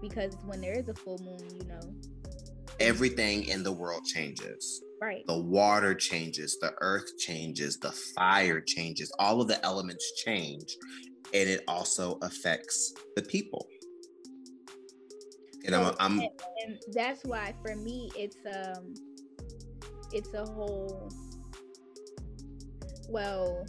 [0.00, 1.94] because when there is a full moon, you know,
[2.80, 4.82] Everything in the world changes.
[5.00, 5.24] right.
[5.28, 10.76] The water changes, the earth changes, the fire changes, all of the elements change,
[11.32, 13.66] and it also affects the people.
[15.64, 16.28] And I'm, I'm and,
[16.66, 18.92] and that's why for me it's um
[20.12, 21.08] it's a whole
[23.08, 23.64] well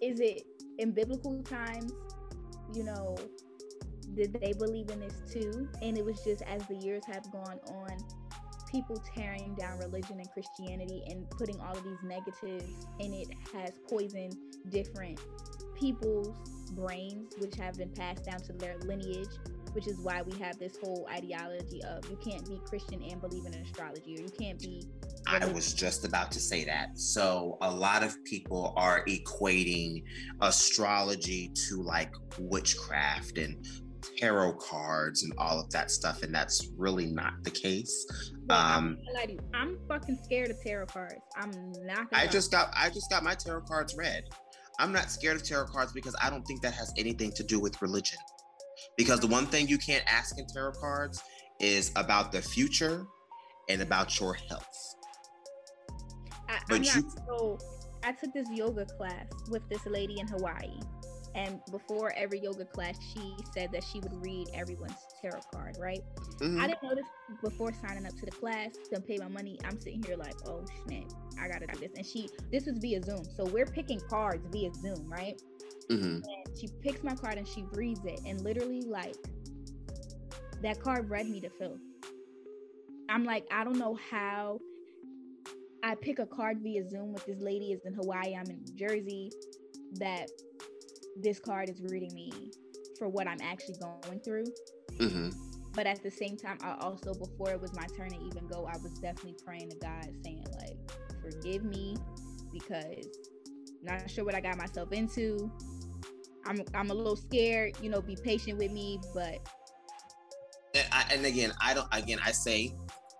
[0.00, 0.42] is it
[0.78, 1.92] in biblical times
[2.74, 3.16] you know
[4.14, 5.68] did they believe in this too?
[5.80, 7.96] And it was just as the years have gone on
[8.72, 13.72] people tearing down religion and christianity and putting all of these negatives in it has
[13.90, 14.34] poisoned
[14.70, 15.20] different
[15.78, 16.34] people's
[16.70, 19.28] brains which have been passed down to their lineage
[19.72, 23.46] which is why we have this whole ideology of you can't be Christian and believe
[23.46, 24.86] in astrology, or you can't be.
[25.26, 26.98] I was just about to say that.
[26.98, 30.02] So a lot of people are equating
[30.40, 33.64] astrology to like witchcraft and
[34.18, 38.06] tarot cards and all of that stuff, and that's really not the case.
[38.50, 41.14] I'm Um, not gonna lie to you, I'm fucking scared of tarot cards.
[41.36, 41.50] I'm
[41.84, 42.10] not.
[42.10, 44.24] Gonna I just got I just got my tarot cards read.
[44.78, 47.60] I'm not scared of tarot cards because I don't think that has anything to do
[47.60, 48.18] with religion.
[48.96, 51.22] Because the one thing you can't ask in tarot cards
[51.60, 53.06] is about the future
[53.68, 54.94] and about your health.
[56.48, 57.58] I, but I'm you- so
[58.04, 60.80] I took this yoga class with this lady in Hawaii,
[61.34, 65.76] and before every yoga class, she said that she would read everyone's tarot card.
[65.80, 66.02] Right?
[66.38, 66.60] Mhm.
[66.60, 67.06] I didn't know this
[67.42, 68.76] before signing up to the class.
[68.90, 69.58] Done pay my money.
[69.64, 71.04] I'm sitting here like, oh snap,
[71.40, 71.92] I gotta do this.
[71.96, 75.40] And she, this was via Zoom, so we're picking cards via Zoom, right?
[75.88, 76.22] Mhm.
[76.24, 79.16] And she picks my card and she reads it, and literally like
[80.62, 81.80] that card read me to filth.
[83.08, 84.60] I'm like, I don't know how
[85.82, 88.74] I pick a card via Zoom with this lady is in Hawaii, I'm in New
[88.76, 89.32] Jersey,
[89.94, 90.30] that
[91.16, 92.32] this card is reading me
[92.98, 94.46] for what I'm actually going through.
[94.98, 95.30] hmm
[95.74, 98.66] But at the same time, I also before it was my turn to even go,
[98.66, 100.78] I was definitely praying to God, saying like,
[101.22, 101.96] "Forgive me,"
[102.52, 103.06] because
[103.82, 105.50] not sure what I got myself into.
[106.44, 108.00] I'm I'm a little scared, you know.
[108.00, 109.38] Be patient with me, but
[110.74, 111.88] And, I, and again, I don't.
[111.92, 112.74] Again, I say,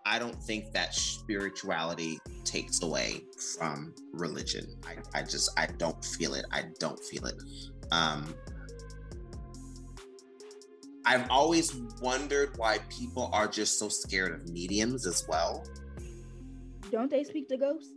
[0.07, 2.19] I don't think that spirituality
[2.53, 3.25] takes away
[3.57, 4.67] from religion.
[4.87, 6.45] I, I just, I don't feel it.
[6.53, 7.37] I don't feel it.
[7.91, 8.35] Um,
[11.05, 15.65] I've always wondered why people are just so scared of mediums as well.
[16.91, 17.93] Don't they speak to ghosts?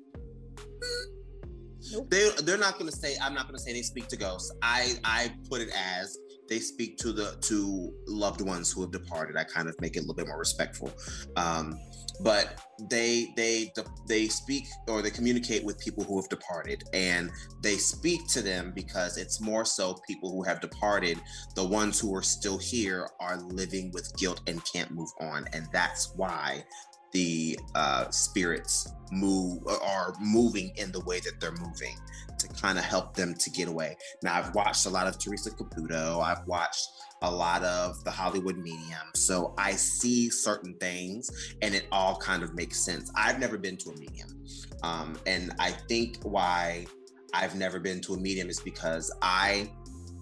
[1.92, 2.10] Nope.
[2.10, 4.52] They they're not gonna say I'm not gonna say they speak to ghosts.
[4.64, 6.18] I I put it as
[6.50, 9.38] they speak to the to loved ones who have departed.
[9.38, 10.92] I kind of make it a little bit more respectful.
[11.36, 11.78] Um,
[12.22, 13.72] but they they
[14.08, 17.30] they speak or they communicate with people who have departed and
[17.62, 21.20] they speak to them because it's more so people who have departed
[21.56, 25.68] the ones who are still here are living with guilt and can't move on and
[25.72, 26.64] that's why
[27.16, 31.96] the uh, spirits move are moving in the way that they're moving
[32.38, 33.96] to kind of help them to get away.
[34.22, 36.22] Now, I've watched a lot of Teresa Caputo.
[36.22, 36.90] I've watched
[37.26, 39.08] a lot of the Hollywood medium.
[39.16, 41.30] So I see certain things
[41.62, 43.12] and it all kind of makes sense.
[43.16, 44.30] I've never been to a medium.
[44.84, 46.86] Um, and I think why
[47.34, 49.72] I've never been to a medium is because I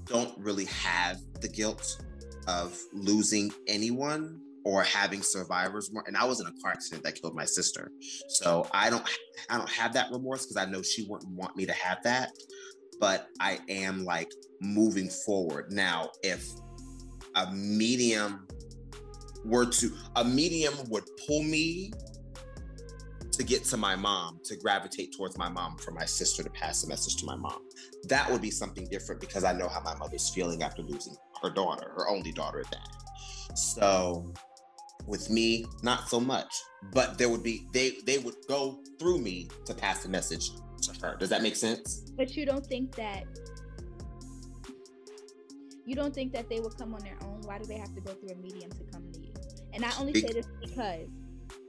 [0.06, 2.02] don't really have the guilt
[2.48, 7.36] of losing anyone or having survivors and i was in a car accident that killed
[7.36, 7.92] my sister
[8.28, 9.08] so i don't
[9.50, 12.30] i don't have that remorse because i know she wouldn't want me to have that
[13.00, 14.32] but i am like
[14.62, 16.50] moving forward now if
[17.36, 18.48] a medium
[19.46, 21.92] were to a medium would pull me
[23.32, 26.84] to get to my mom to gravitate towards my mom for my sister to pass
[26.84, 27.60] a message to my mom
[28.08, 31.50] that would be something different because i know how my mother's feeling after losing her
[31.50, 34.34] daughter her only daughter at that so
[35.06, 36.54] with me, not so much.
[36.92, 40.52] But there would be they they would go through me to pass the message
[40.82, 41.16] to her.
[41.18, 42.12] Does that make sense?
[42.16, 43.24] But you don't think that
[45.86, 47.42] you don't think that they would come on their own?
[47.44, 49.34] Why do they have to go through a medium to come to you?
[49.74, 51.10] And I only say this because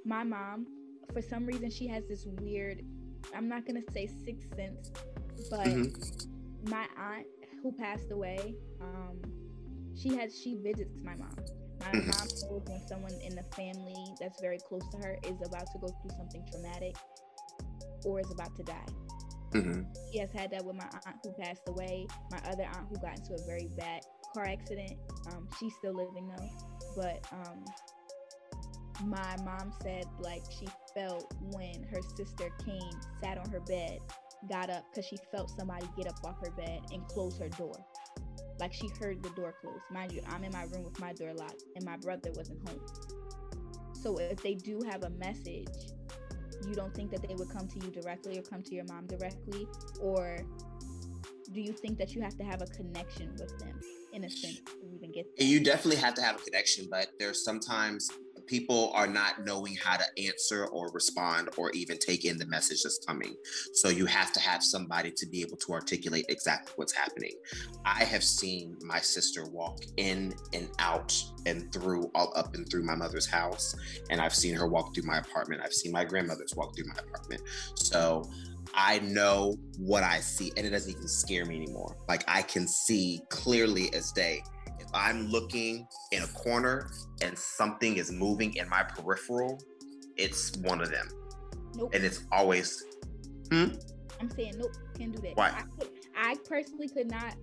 [0.05, 0.67] my mom,
[1.13, 2.83] for some reason, she has this weird.
[3.35, 4.91] I'm not gonna say sixth sense,
[5.51, 6.71] but mm-hmm.
[6.71, 7.27] my aunt
[7.63, 9.21] who passed away, um,
[9.97, 11.35] she has she visits my mom
[11.81, 12.11] my mm-hmm.
[12.11, 15.79] mom knows when someone in the family that's very close to her is about to
[15.79, 16.97] go through something traumatic
[18.05, 18.87] or is about to die.
[19.55, 20.19] Mm-hmm.
[20.19, 23.35] Has had that with my aunt who passed away, my other aunt who got into
[23.35, 24.03] a very bad
[24.33, 24.95] car accident.
[25.33, 26.49] Um, she's still living though,
[26.97, 27.65] but um,
[29.09, 34.01] my mom said like she felt when her sister came, sat on her bed,
[34.49, 37.77] got up because she felt somebody get up off her bed and close her door
[38.61, 39.81] like she heard the door close.
[39.91, 42.81] Mind you, I'm in my room with my door locked and my brother wasn't home.
[44.01, 45.94] So if they do have a message,
[46.67, 49.07] you don't think that they would come to you directly or come to your mom
[49.07, 49.67] directly?
[50.01, 50.39] Or
[51.53, 53.79] do you think that you have to have a connection with them
[54.13, 55.47] in a sense to even get there?
[55.47, 58.11] You definitely have to have a connection, but there's sometimes
[58.47, 62.83] people are not knowing how to answer or respond or even take in the message
[62.83, 63.35] that's coming.
[63.73, 67.33] So you have to have somebody to be able to articulate exactly what's happening.
[67.85, 71.15] I have seen my sister walk in and out
[71.47, 73.75] and through all up and through my mother's house,
[74.11, 75.63] and I've seen her walk through my apartment.
[75.65, 77.43] I've seen my grandmother's walk through my apartment.
[77.75, 78.31] So
[78.75, 81.97] I know what I see, and it doesn't even scare me anymore.
[82.09, 84.43] Like I can see clearly as day
[84.95, 86.91] I'm looking in a corner
[87.21, 89.61] and something is moving in my peripheral,
[90.17, 91.09] it's one of them.
[91.77, 91.95] Nope.
[91.95, 92.85] And it's always.
[93.51, 93.71] Hmm?
[94.21, 95.37] I'm saying nope, can't do that.
[95.37, 95.51] Why?
[96.17, 97.35] I, I personally could not.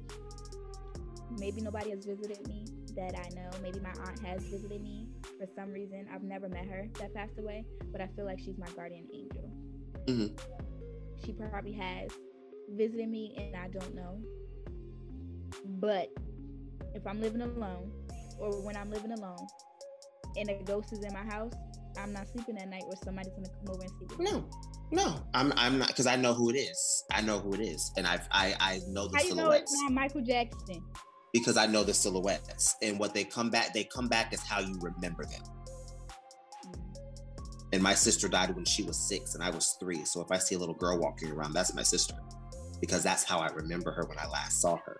[1.38, 2.66] Maybe nobody has visited me
[2.96, 3.50] that I know.
[3.62, 5.08] Maybe my aunt has visited me
[5.38, 6.08] for some reason.
[6.14, 9.50] I've never met her that passed away, but I feel like she's my guardian angel.
[10.08, 10.36] Mm-hmm.
[11.26, 12.10] She probably has
[12.70, 14.20] visited me, and I don't know.
[15.80, 16.10] But
[16.94, 17.92] if I'm living alone
[18.40, 19.48] or when I'm living alone
[20.38, 21.54] and a ghost is in my house,
[21.98, 24.20] I'm not sleeping at night or somebody's gonna come over and sleep.
[24.20, 24.46] No,
[24.92, 27.04] no, I'm I'm not because I know who it is.
[27.12, 29.30] I know who it is, and I've, I I know the How silhouettes.
[29.30, 30.84] You know it's not Michael Jackson.
[31.34, 34.60] Because I know the silhouettes, and what they come back, they come back is how
[34.60, 35.42] you remember them.
[37.74, 40.04] And my sister died when she was six, and I was three.
[40.04, 42.16] So if I see a little girl walking around, that's my sister,
[42.82, 44.98] because that's how I remember her when I last saw her.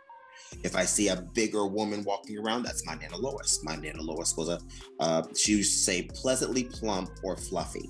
[0.64, 3.62] If I see a bigger woman walking around, that's my Nana Lois.
[3.64, 4.60] My Nana Lois was a,
[5.00, 7.90] uh, she used to say pleasantly plump or fluffy.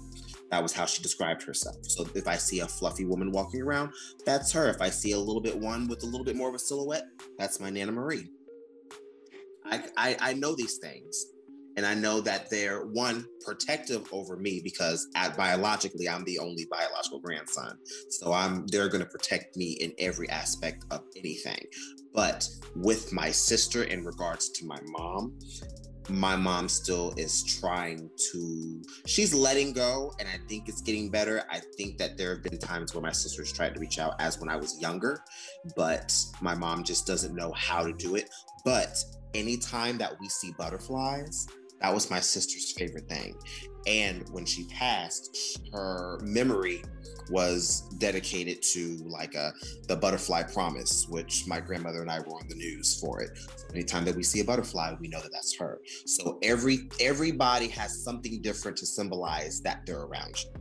[0.52, 1.78] That was how she described herself.
[1.84, 3.94] So if I see a fluffy woman walking around,
[4.26, 4.70] that's her.
[4.70, 7.06] If I see a little bit one with a little bit more of a silhouette,
[7.38, 8.28] that's my Nana Marie.
[9.66, 11.26] I, I, I know these things.
[11.78, 15.08] And I know that they're one protective over me because
[15.38, 17.78] biologically I'm the only biological grandson.
[18.10, 21.64] So I'm they're going to protect me in every aspect of anything.
[22.14, 25.38] But with my sister in regards to my mom,
[26.10, 31.44] my mom still is trying to she's letting go and i think it's getting better
[31.50, 34.40] i think that there have been times where my sisters tried to reach out as
[34.40, 35.24] when i was younger
[35.76, 38.30] but my mom just doesn't know how to do it
[38.66, 38.98] but
[39.34, 41.48] anytime that we see butterflies
[41.82, 43.36] that was my sister's favorite thing.
[43.88, 46.84] And when she passed her memory
[47.30, 49.54] was dedicated to like a
[49.88, 53.32] the butterfly promise which my grandmother and i were on the news for it.
[53.74, 55.80] Anytime that we see a butterfly we know that that's her.
[56.06, 60.52] So every everybody has something different to symbolize that they're around you.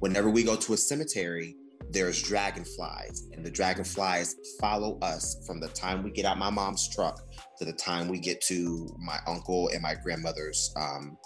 [0.00, 1.56] Whenever we go to a cemetery
[1.90, 6.88] there's dragonflies and the dragonflies follow us from the time we get out my mom's
[6.94, 7.20] truck
[7.58, 11.16] to the time we get to my uncle and my grandmother's um,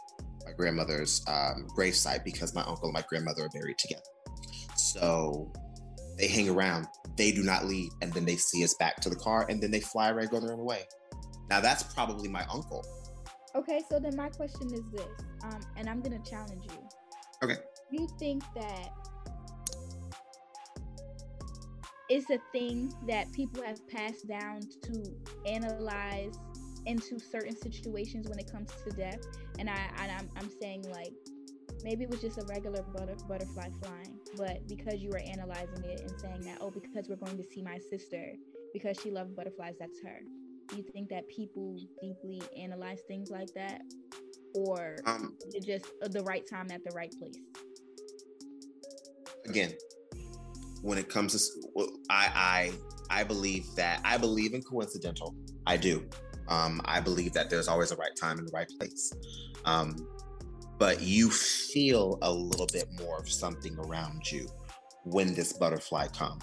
[0.45, 4.03] my grandmother's um, gravesite because my uncle and my grandmother are buried together.
[4.77, 5.53] So
[6.19, 6.87] they hang around,
[7.17, 9.71] they do not leave, and then they see us back to the car, and then
[9.71, 10.83] they fly right, go their own way.
[11.49, 12.85] Now that's probably my uncle.
[13.55, 15.07] Okay, so then my question is this,
[15.45, 16.89] um, and I'm gonna challenge you.
[17.43, 17.57] Okay.
[17.91, 18.91] You think that
[22.09, 25.05] it's a thing that people have passed down to
[25.47, 26.35] analyze
[26.87, 29.21] into certain situations when it comes to death.
[29.59, 31.13] And i and I'm, I'm saying like
[31.85, 36.01] maybe it was just a regular butter, butterfly flying but because you were analyzing it
[36.01, 38.33] and saying that oh because we're going to see my sister
[38.73, 40.21] because she loved butterflies that's her.
[40.69, 43.83] Do you think that people deeply analyze things like that?
[44.55, 47.39] Or Um, it just the right time at the right place?
[49.47, 49.75] Again
[50.83, 52.73] when it comes to i
[53.11, 55.35] i i believe that i believe in coincidental.
[55.67, 56.05] I do.
[56.49, 59.13] Um i believe that there's always a right time and the right place.
[59.65, 59.97] Um
[60.79, 64.49] but you feel a little bit more of something around you
[65.05, 66.43] when this butterfly comes.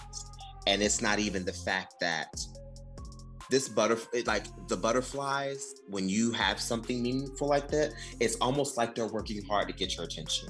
[0.68, 2.34] And it's not even the fact that
[3.50, 8.94] this butterfly like the butterflies when you have something meaningful like that it's almost like
[8.94, 10.50] they're working hard to get your attention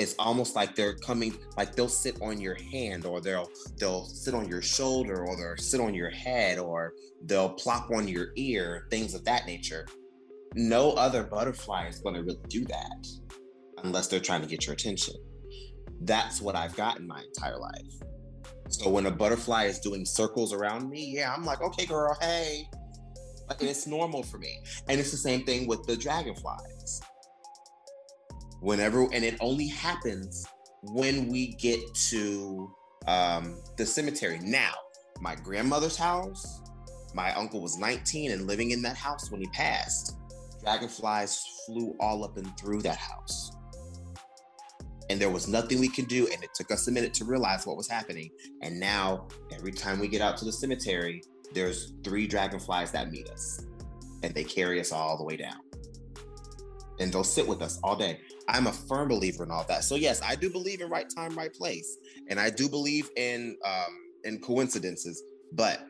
[0.00, 4.34] it's almost like they're coming like they'll sit on your hand or they'll they'll sit
[4.34, 6.94] on your shoulder or they'll sit on your head or
[7.24, 9.86] they'll plop on your ear things of that nature.
[10.54, 13.06] No other butterfly is going to really do that
[13.84, 15.14] unless they're trying to get your attention.
[16.02, 17.92] That's what i've gotten my entire life.
[18.70, 22.66] So when a butterfly is doing circles around me yeah i'm like okay girl hey.
[23.48, 24.60] Like, it's normal for me.
[24.88, 27.00] And it's the same thing with the dragonflies
[28.60, 30.46] whenever and it only happens
[30.82, 32.70] when we get to
[33.06, 34.38] um, the cemetery.
[34.42, 34.72] Now
[35.20, 36.60] my grandmother's house
[37.14, 40.16] my uncle was 19 and living in that house when he passed.
[40.62, 43.52] Dragonflies flew all up and through that house.
[45.08, 47.66] And there was nothing we could do and it took us a minute to realize
[47.66, 48.30] what was happening.
[48.62, 51.22] And now every time we get out to the cemetery
[51.52, 53.66] there's three dragonflies that meet us
[54.22, 55.56] and they carry us all the way down.
[57.00, 58.20] And they'll sit with us all day
[58.50, 59.84] I'm a firm believer in all that.
[59.84, 61.96] So yes, I do believe in right time, right place,
[62.28, 65.22] and I do believe in um, in coincidences.
[65.52, 65.86] But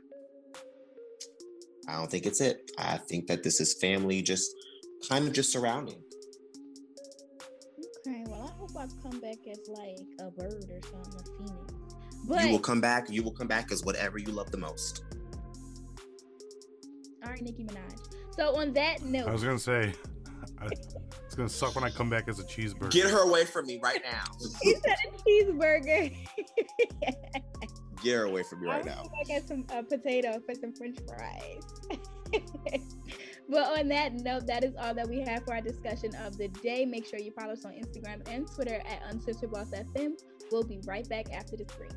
[1.88, 2.70] I don't think it's it.
[2.78, 4.54] I think that this is family, just
[5.08, 6.02] kind of just surrounding.
[8.06, 11.74] okay well i hope i come back as like a bird or something a phoenix
[12.24, 13.08] but you will come back.
[13.08, 15.04] You will come back as whatever you love the most.
[17.24, 17.98] all right nicki minaj
[18.36, 19.92] so on that note I was gonna say,
[20.58, 20.68] I,
[21.30, 22.90] it's gonna suck when I come back as a cheeseburger.
[22.90, 24.24] Get her away from me right now.
[24.62, 26.12] he said a cheeseburger
[28.02, 29.04] Get her away from me right I'm now.
[29.04, 31.62] gonna get some uh, potato for some French fries.
[33.48, 36.48] but on that note, that is all that we have for our discussion of the
[36.48, 36.84] day.
[36.84, 40.14] Make sure you follow us on Instagram and Twitter at Uncensored Boss FM.
[40.50, 41.92] We'll be right back after this break.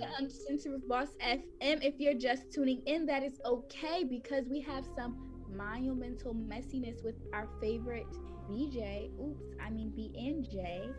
[0.00, 1.42] To Uncensored with Boss FM.
[1.60, 5.16] If you're just tuning in, that is okay because we have some
[5.54, 8.06] monumental messiness with our favorite
[8.48, 9.10] BJ.
[9.20, 10.92] Oops, I mean BNJ.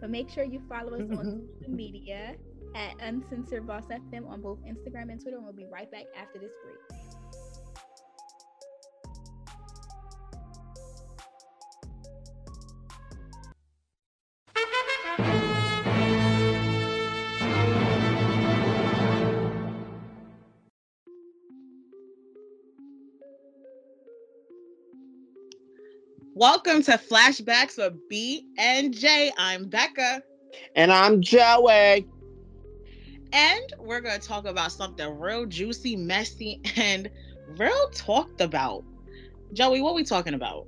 [0.00, 2.36] But make sure you follow us on social media
[2.74, 6.38] at Uncensored Boss FM on both Instagram and Twitter, and we'll be right back after
[6.38, 6.99] this break.
[26.40, 29.30] Welcome to Flashbacks with B and J.
[29.36, 30.22] I'm Becca.
[30.74, 32.08] And I'm Joey.
[33.34, 37.10] And we're going to talk about something real juicy, messy, and
[37.58, 38.84] real talked about.
[39.52, 40.66] Joey, what we talking about?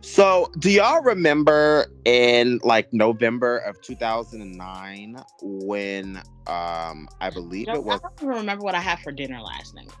[0.00, 6.16] So, do y'all remember in like November of 2009 when
[6.48, 9.40] um I believe Joe, it was I don't even remember what I had for dinner
[9.40, 9.92] last night.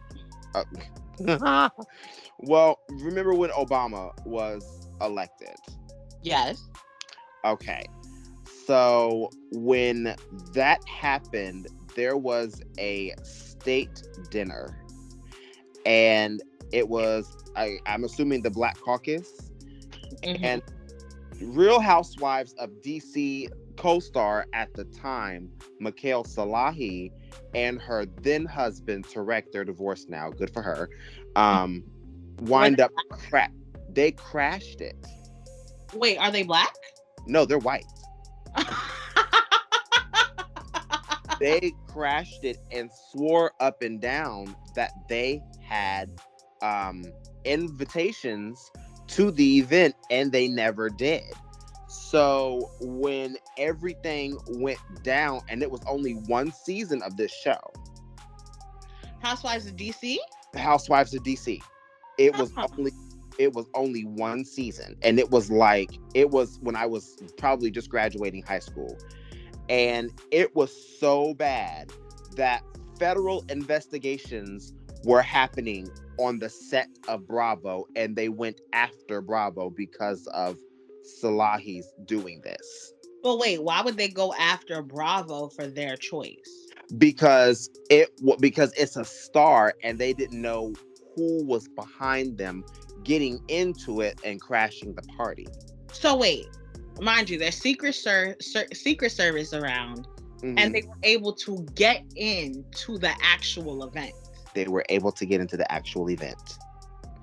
[0.56, 1.68] uh,
[2.44, 5.56] Well, remember when Obama was elected?
[6.22, 6.68] Yes.
[7.44, 7.84] Okay.
[8.66, 10.14] So, when
[10.54, 14.78] that happened, there was a state dinner
[15.84, 16.42] and
[16.72, 19.50] it was I, I'm assuming the Black Caucus
[20.22, 20.40] Mhm.
[20.42, 20.62] and
[21.40, 25.50] Real Housewives of DC co-star at the time,
[25.80, 27.10] Mikhail Salahi,
[27.54, 30.88] and her then husband Tareq, they're divorced now, good for her.
[31.36, 31.82] Um,
[32.42, 33.50] wind up cra-
[33.94, 34.96] they crashed it.
[35.94, 36.74] Wait, are they black?
[37.26, 37.84] No, they're white.
[41.40, 46.20] they crashed it and swore up and down that they had
[46.62, 47.04] um,
[47.44, 48.70] invitations
[49.08, 51.22] to the event and they never did.
[51.88, 57.60] So when everything went down, and it was only one season of this show,
[59.20, 60.16] Housewives of DC?
[60.56, 61.60] Housewives of DC,
[62.18, 62.92] it was only
[63.38, 67.70] it was only one season, and it was like it was when I was probably
[67.70, 68.96] just graduating high school,
[69.68, 71.92] and it was so bad
[72.36, 72.62] that
[72.98, 74.72] federal investigations
[75.04, 75.88] were happening
[76.18, 80.56] on the set of Bravo, and they went after Bravo because of
[81.20, 82.92] Salahi's doing this.
[83.22, 86.62] But wait, why would they go after Bravo for their choice?
[86.98, 88.10] because it
[88.40, 90.72] because it's a star and they didn't know
[91.14, 92.64] who was behind them
[93.04, 95.46] getting into it and crashing the party.
[95.92, 96.46] So wait,
[97.00, 100.06] mind you, there's secret ser- ser- secret service around,
[100.40, 100.54] Mhm.
[100.58, 104.14] and they were able to get in to the actual event.
[104.54, 106.58] they were able to get into the actual event.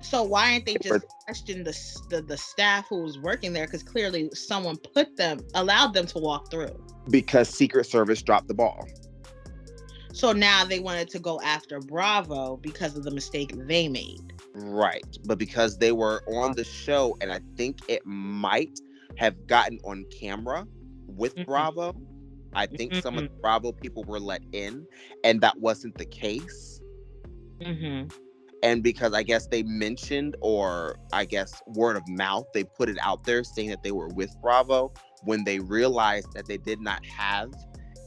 [0.00, 1.76] So why aren't they just question the,
[2.08, 3.66] the the staff who was working there?
[3.66, 6.74] Because clearly someone put them, allowed them to walk through.
[7.08, 8.88] Because Secret Service dropped the ball.
[10.12, 14.32] So now they wanted to go after Bravo because of the mistake they made.
[14.54, 15.04] Right.
[15.24, 18.80] But because they were on the show, and I think it might
[19.16, 20.66] have gotten on camera
[21.06, 21.46] with Mhm.
[21.46, 21.94] Bravo.
[22.52, 24.86] I think some of the Bravo people were let in,
[25.24, 26.80] and that wasn't the case.
[27.60, 28.08] Mm-hmm.
[28.62, 32.98] and because I guess they mentioned, or I guess word of mouth, they put it
[33.02, 34.92] out there saying that they were with Bravo
[35.24, 37.50] when they realized that they did not have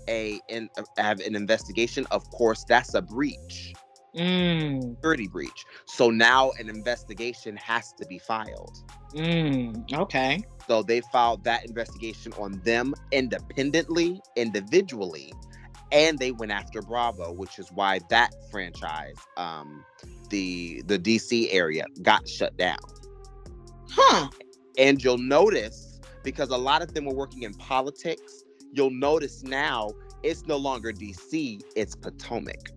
[0.09, 2.05] a in, have an investigation.
[2.11, 3.73] Of course, that's a breach,
[4.15, 5.65] Mm, security breach.
[5.85, 8.77] So now an investigation has to be filed.
[9.13, 10.43] mm, okay.
[10.67, 15.33] So they filed that investigation on them independently, individually,
[15.91, 19.83] and they went after Bravo, which is why that franchise, um,
[20.29, 22.77] the the DC area, got shut down.
[23.89, 24.29] Huh.
[24.77, 29.91] And you'll notice because a lot of them were working in politics, you'll notice now
[30.23, 32.71] it's no longer DC, it's Potomac.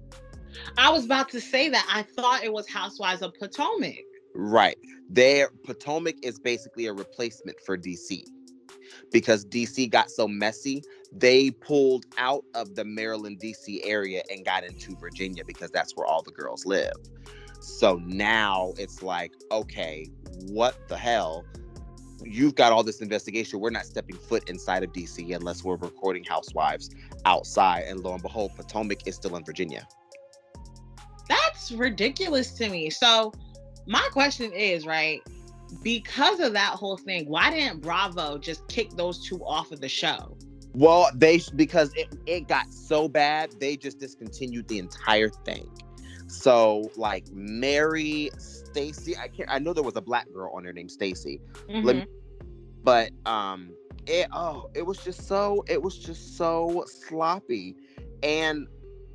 [0.79, 1.87] I was about to say that.
[1.91, 4.05] I thought it was Housewives of Potomac.
[4.35, 4.79] Right.
[5.09, 8.25] There Potomac is basically a replacement for DC.
[9.13, 14.65] Because DC got so messy, they pulled out of the Maryland DC area and got
[14.65, 16.93] into Virginia because that's where all the girls live.
[17.61, 20.09] So now it's like, okay,
[20.49, 21.45] what the hell?
[22.23, 23.61] You've got all this investigation.
[23.61, 26.91] We're not stepping foot inside of DC unless we're recording Housewives
[27.25, 27.85] outside.
[27.87, 29.87] And lo and behold, Potomac is still in Virginia.
[31.29, 32.91] That's ridiculous to me.
[32.91, 33.33] So,
[33.87, 35.21] my question is, right?
[35.83, 39.89] Because of that whole thing, why didn't Bravo just kick those two off of the
[39.89, 40.37] show?
[40.75, 45.71] Well, they because it, it got so bad, they just discontinued the entire thing.
[46.29, 50.73] So like Mary, Stacy, I can't I know there was a black girl on there
[50.73, 51.41] named Stacy.
[51.83, 52.05] Me-
[52.85, 53.71] but um
[54.07, 57.75] it oh it was just so it was just so sloppy.
[58.23, 58.67] And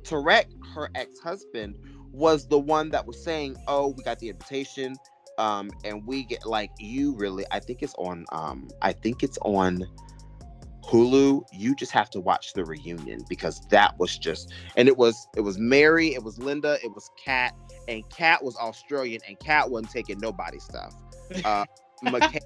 [0.02, 1.76] Tareq, her ex-husband,
[2.12, 4.96] was the one that was saying, Oh, we got the invitation.
[5.38, 9.38] Um, and we get like you really I think it's on um I think it's
[9.42, 9.86] on
[10.84, 15.26] Hulu, you just have to watch the reunion because that was just and it was
[15.36, 17.54] it was Mary, it was Linda, it was Kat,
[17.88, 20.94] and Kat was Australian and Kat wasn't taking nobody stuff.
[21.44, 21.64] Uh
[22.04, 22.40] McKay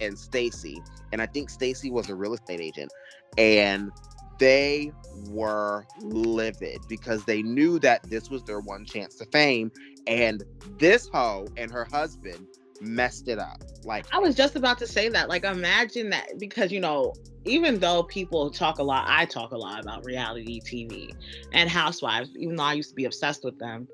[0.00, 0.80] and Stacy,
[1.12, 2.92] and I think Stacy was a real estate agent,
[3.36, 3.90] and
[4.38, 4.92] they
[5.28, 9.70] were livid because they knew that this was their one chance to fame,
[10.06, 10.44] and
[10.78, 12.46] this hoe and her husband
[12.80, 13.62] messed it up.
[13.84, 15.28] Like I was just about to say that.
[15.28, 19.56] Like, imagine that because you know, even though people talk a lot, I talk a
[19.56, 21.12] lot about reality TV
[21.52, 22.30] and Housewives.
[22.36, 23.88] Even though I used to be obsessed with them,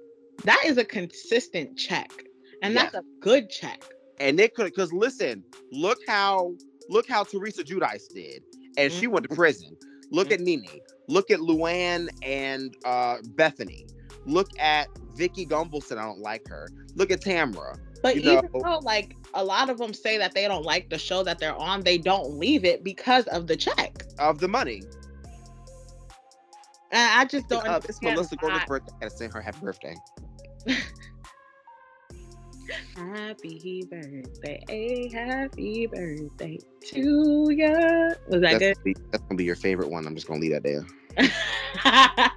[0.45, 2.11] that is a consistent check,
[2.63, 3.83] and that's a good check.
[4.19, 6.55] and they could because listen, look how
[6.89, 8.43] look how Teresa Giudice did,
[8.77, 9.37] and she went to mm-hmm.
[9.37, 9.77] prison.
[10.11, 10.81] Look at Nene.
[11.09, 13.87] Look at Luann and uh, Bethany.
[14.27, 15.99] Look at Vicki Gunvalson.
[15.99, 16.69] I don't like her.
[16.95, 17.79] Look at Tamra.
[18.03, 20.91] But you even know, though, like, a lot of them say that they don't like
[20.91, 24.05] the show that they're on, they don't leave it because of the check.
[24.19, 24.83] of the money.
[26.93, 28.93] And I just don't Uh, it's Melissa Gordon's birthday.
[28.97, 29.95] I gotta sing her happy birthday.
[32.97, 38.15] Happy birthday, happy birthday to ya.
[38.29, 38.97] Was that that's, good?
[39.11, 40.07] That's gonna be your favorite one.
[40.07, 40.87] I'm just gonna leave that there.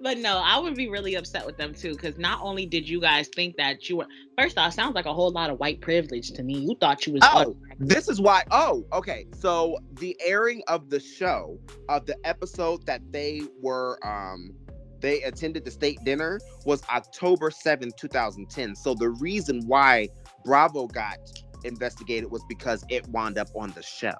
[0.00, 3.00] but no, I would be really upset with them too, because not only did you
[3.00, 4.06] guys think that you were
[4.36, 6.58] first off, sounds like a whole lot of white privilege to me.
[6.58, 8.42] You thought you was Oh, this is why.
[8.50, 9.26] Oh, okay.
[9.32, 11.58] So the airing of the show
[11.88, 14.54] of the episode that they were um
[15.00, 18.74] they attended the state dinner was October 7th, 2010.
[18.74, 20.08] So the reason why
[20.44, 21.18] Bravo got
[21.64, 24.14] investigated was because it wound up on the show.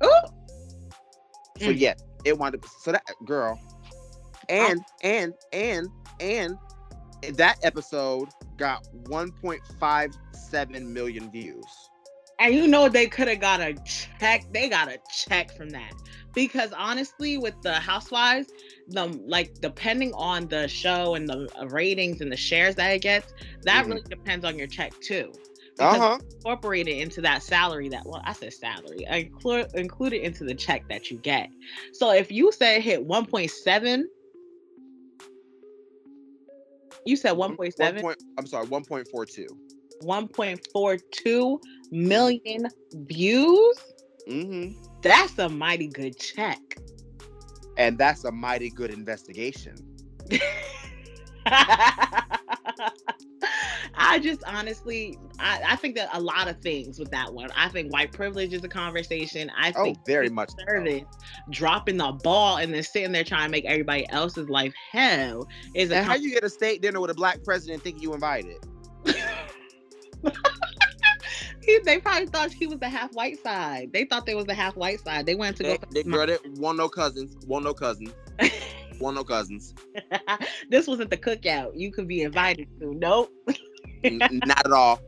[0.00, 0.20] Oh.
[1.58, 1.78] So mm.
[1.78, 1.94] yeah,
[2.24, 3.60] it wound up so that girl.
[4.48, 5.88] And and and
[6.20, 6.56] and
[7.34, 11.90] that episode got 1.57 million views.
[12.40, 14.44] And you know they could have got a check.
[14.52, 15.92] They got a check from that.
[16.34, 18.48] Because honestly, with the housewives,
[18.88, 23.02] the like depending on the show and the uh, ratings and the shares that it
[23.02, 23.32] gets,
[23.62, 23.88] that Mhm.
[23.88, 25.32] really depends on your check too.
[25.80, 26.18] Uh-huh.
[26.38, 31.08] incorporated into that salary that well, I said salary, include included into the check that
[31.10, 31.50] you get.
[31.92, 34.02] So if you said hit 1.7,
[37.04, 38.02] you said 1.7.
[38.02, 39.46] One I'm sorry, 1.42.
[40.02, 41.60] 1.42
[41.92, 43.78] million views.
[44.28, 44.87] Mm-hmm.
[45.08, 46.60] That's a mighty good check.
[47.78, 49.74] And that's a mighty good investigation.
[53.94, 57.48] I just honestly, I, I think that a lot of things with that one.
[57.56, 59.50] I think white privilege is a conversation.
[59.56, 60.56] I Oh, think very civil much so.
[60.68, 61.04] service
[61.48, 65.90] dropping the ball and then sitting there trying to make everybody else's life hell is
[65.90, 68.58] a how con- you get a state dinner with a black president thinking you invited?
[71.68, 73.90] He- they probably thought he was the half white side.
[73.92, 75.26] They thought they was the half white side.
[75.26, 75.76] They went to go.
[75.90, 77.36] They, they girl, they want no cousins.
[77.46, 78.12] Want no cousins.
[79.00, 79.74] want no cousins.
[80.70, 81.72] this wasn't the cookout.
[81.74, 82.94] You could be invited to.
[82.94, 83.30] Nope.
[84.04, 85.00] N- not at all.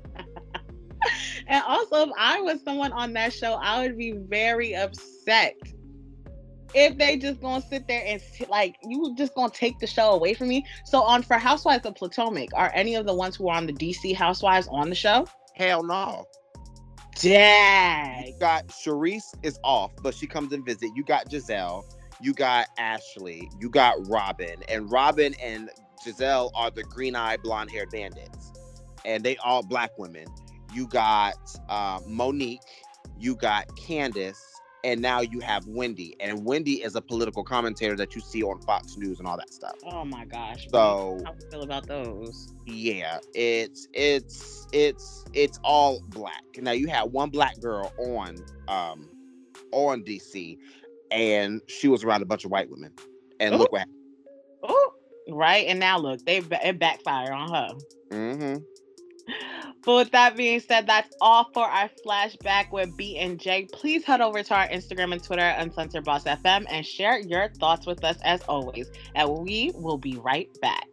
[1.46, 5.56] And also, if I was someone on that show, I would be very upset
[6.74, 10.34] if they just gonna sit there and like you just gonna take the show away
[10.34, 10.64] from me.
[10.84, 13.72] So on for Housewives of Potomac, are any of the ones who are on the
[13.72, 15.26] DC Housewives on the show?
[15.54, 16.26] Hell no.
[17.16, 18.26] Dang.
[18.26, 20.90] You got Charrisse is off, but she comes and visit.
[20.94, 21.84] You got Gizelle.
[22.20, 23.50] You got Ashley.
[23.58, 24.62] You got Robyn.
[24.68, 25.70] And Robyn and
[26.04, 28.52] Gizelle are the green-eyed, blonde-haired bandits.
[29.04, 30.26] And they all black women.
[30.72, 31.34] You got
[31.68, 32.60] uh, Monique.
[33.18, 34.40] You got Candiace.
[34.82, 36.16] And now you have Wendy.
[36.20, 39.52] And Wendy is a political commentator that you see on Fox News and all that
[39.52, 39.76] stuff.
[39.84, 40.68] Oh my gosh.
[40.70, 42.54] So how do you feel about those?
[42.66, 46.44] yeah, it's it's it's it's all black.
[46.58, 48.36] Now you had one black girl on
[48.68, 49.08] um
[49.72, 50.56] on DC,
[51.10, 52.92] and she was around a bunch of white women.
[53.38, 53.86] And look what
[54.62, 54.92] Oh,
[55.30, 55.66] right.
[55.66, 57.68] And now look, they it backfired on her.
[58.10, 58.62] mm-hmm.
[59.84, 63.68] But with that being said, that's all for our flashback with B and J.
[63.72, 67.86] Please head over to our Instagram and Twitter, Uncensored Boss FM, and share your thoughts
[67.86, 68.90] with us as always.
[69.14, 70.89] And we will be right back.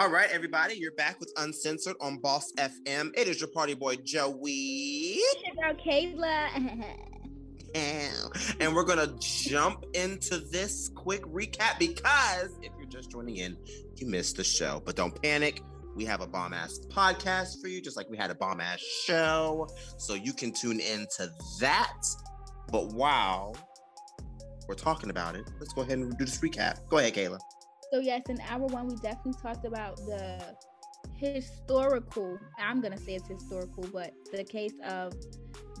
[0.00, 3.10] All right, everybody, you're back with Uncensored on Boss FM.
[3.14, 5.20] It is your party boy Joey.
[5.60, 6.86] Girl, Kayla.
[7.74, 13.58] And we're gonna jump into this quick recap because if you're just joining in,
[13.96, 14.82] you missed the show.
[14.86, 15.62] But don't panic.
[15.94, 18.80] We have a bomb ass podcast for you, just like we had a bomb ass
[18.80, 19.68] show.
[19.98, 22.02] So you can tune into that.
[22.72, 23.54] But while
[24.66, 26.88] we're talking about it, let's go ahead and do this recap.
[26.88, 27.38] Go ahead, Kayla.
[27.92, 30.56] So yes, in hour one, we definitely talked about the
[31.16, 32.38] historical.
[32.58, 35.12] I'm gonna say it's historical, but the case of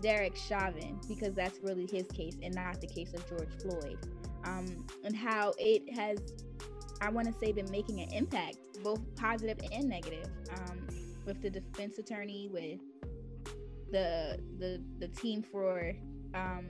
[0.02, 3.98] Derek Chauvin because that's really his case and not the case of George Floyd,
[4.44, 6.18] um, and how it has
[7.02, 10.28] I want to say, been making an impact, both positive and negative.
[10.54, 10.86] Um,
[11.24, 12.80] with the defense attorney, with
[13.90, 15.92] the the the team for
[16.34, 16.66] um,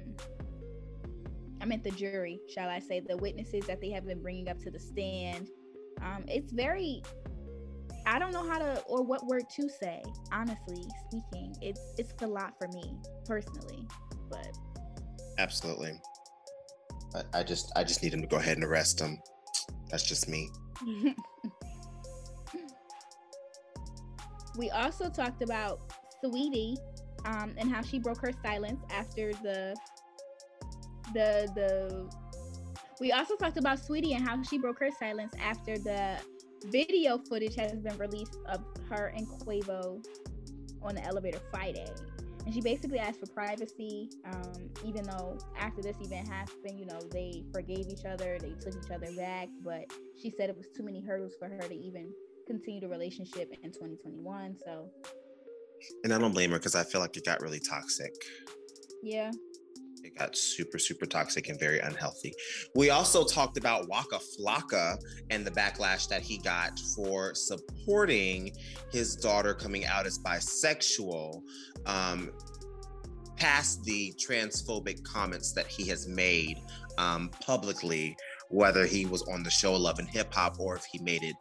[1.61, 4.59] I meant the jury, shall I say, the witnesses that they have been bringing up
[4.61, 5.49] to the stand.
[6.03, 7.03] Um, it's very
[8.07, 10.03] I don't know how to or what word to say.
[10.33, 12.97] Honestly speaking, it's it's a lot for me
[13.27, 13.87] personally,
[14.29, 14.49] but
[15.39, 15.93] Absolutely.
[17.15, 19.21] I, I just I just need him to go ahead and arrest him.
[19.91, 20.51] That's just me.
[24.57, 25.81] we also talked about
[26.23, 26.77] Saweetie
[27.25, 29.77] um, and how she broke her silence after the
[31.15, 32.11] the the.
[33.01, 36.19] We also talked about Saweetie and how she broke her silence after the
[36.67, 40.05] video footage has been released of her and Quavo
[40.83, 41.89] on the elevator Friday.
[42.45, 46.99] And she basically asked for privacy, um, even though after this event happened, you know,
[47.13, 49.85] they forgave each other, they took each other back, but
[50.21, 52.13] she said it was too many hurdles for her to even
[52.47, 54.57] continue the relationship in 2021.
[54.65, 54.91] So,
[56.03, 58.15] And I don't blame her because I feel like it got really toxic.
[59.03, 59.31] yeah.
[60.11, 62.33] It got super, super toxic and very unhealthy.
[62.75, 64.99] We also talked about Waka Flocka
[65.31, 68.53] and the backlash that he got for supporting
[68.93, 71.43] his daughter coming out as bisexual,
[71.87, 72.31] um,
[73.37, 76.61] past the transphobic comments that he has made
[76.99, 78.17] um, publicly,
[78.51, 81.37] whether he was on the show Love and Hip Hop or if he made it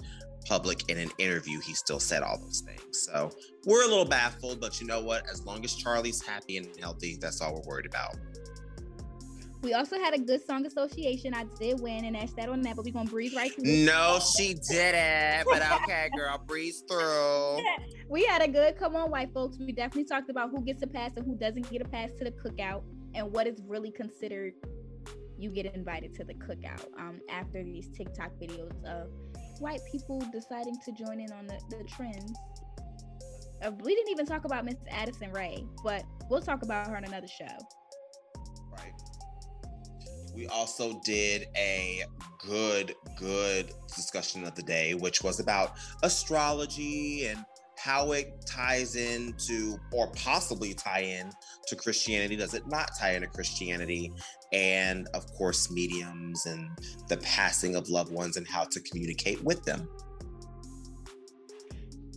[0.46, 3.06] public in an interview, he still said all those things.
[3.06, 3.32] So
[3.66, 5.30] we're a little baffled, but you know what?
[5.30, 8.16] As long as Charlie's happy and healthy, that's all we're worried about.
[9.62, 11.34] We also had a good song association.
[11.34, 13.66] I did win and asked that on that, but we're gonna breeze right through.
[13.66, 15.46] No, she didn't.
[15.46, 17.60] But okay, girl, breeze through.
[18.10, 20.88] we had a good come on white folks we definitely talked about who gets a
[20.88, 22.82] pass and who doesn't get a pass to the cookout
[23.14, 24.54] and what is really considered
[25.38, 29.10] you get invited to the cookout um, after these tiktok videos of
[29.60, 32.34] white people deciding to join in on the, the trends
[33.64, 37.04] uh, we didn't even talk about miss addison rae but we'll talk about her on
[37.06, 37.46] another show
[38.72, 38.94] Right.
[40.34, 42.04] We also did a
[42.40, 45.74] good, good discussion of the day, which was about
[46.04, 47.44] astrology and
[47.78, 51.32] how it ties into, or possibly tie in
[51.68, 52.36] to Christianity.
[52.36, 54.12] Does it not tie into Christianity?
[54.52, 56.70] And of course, mediums and
[57.08, 59.88] the passing of loved ones and how to communicate with them.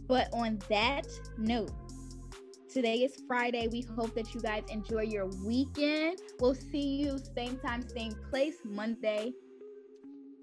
[0.08, 1.06] But on that
[1.38, 1.70] note,
[2.72, 3.68] today is Friday.
[3.70, 6.20] We hope that you guys enjoy your weekend.
[6.40, 9.32] We'll see you same time, same place, Monday,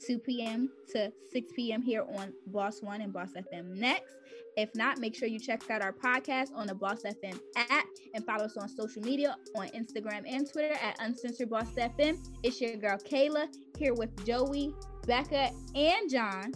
[0.05, 0.69] 2 p.m.
[0.93, 1.81] to 6 p.m.
[1.81, 4.15] here on Boss One and Boss FM next.
[4.57, 8.25] If not, make sure you check out our podcast on the Boss FM app and
[8.25, 12.17] follow us on social media on Instagram and Twitter at Uncensored Boss FM.
[12.43, 13.47] It's your girl Kayla
[13.77, 14.73] here with Joey,
[15.07, 16.51] Becca, and John.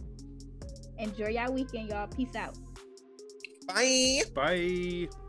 [0.99, 2.07] Enjoy your weekend, y'all.
[2.07, 2.57] Peace out.
[3.67, 4.21] Bye.
[4.35, 5.22] Bye.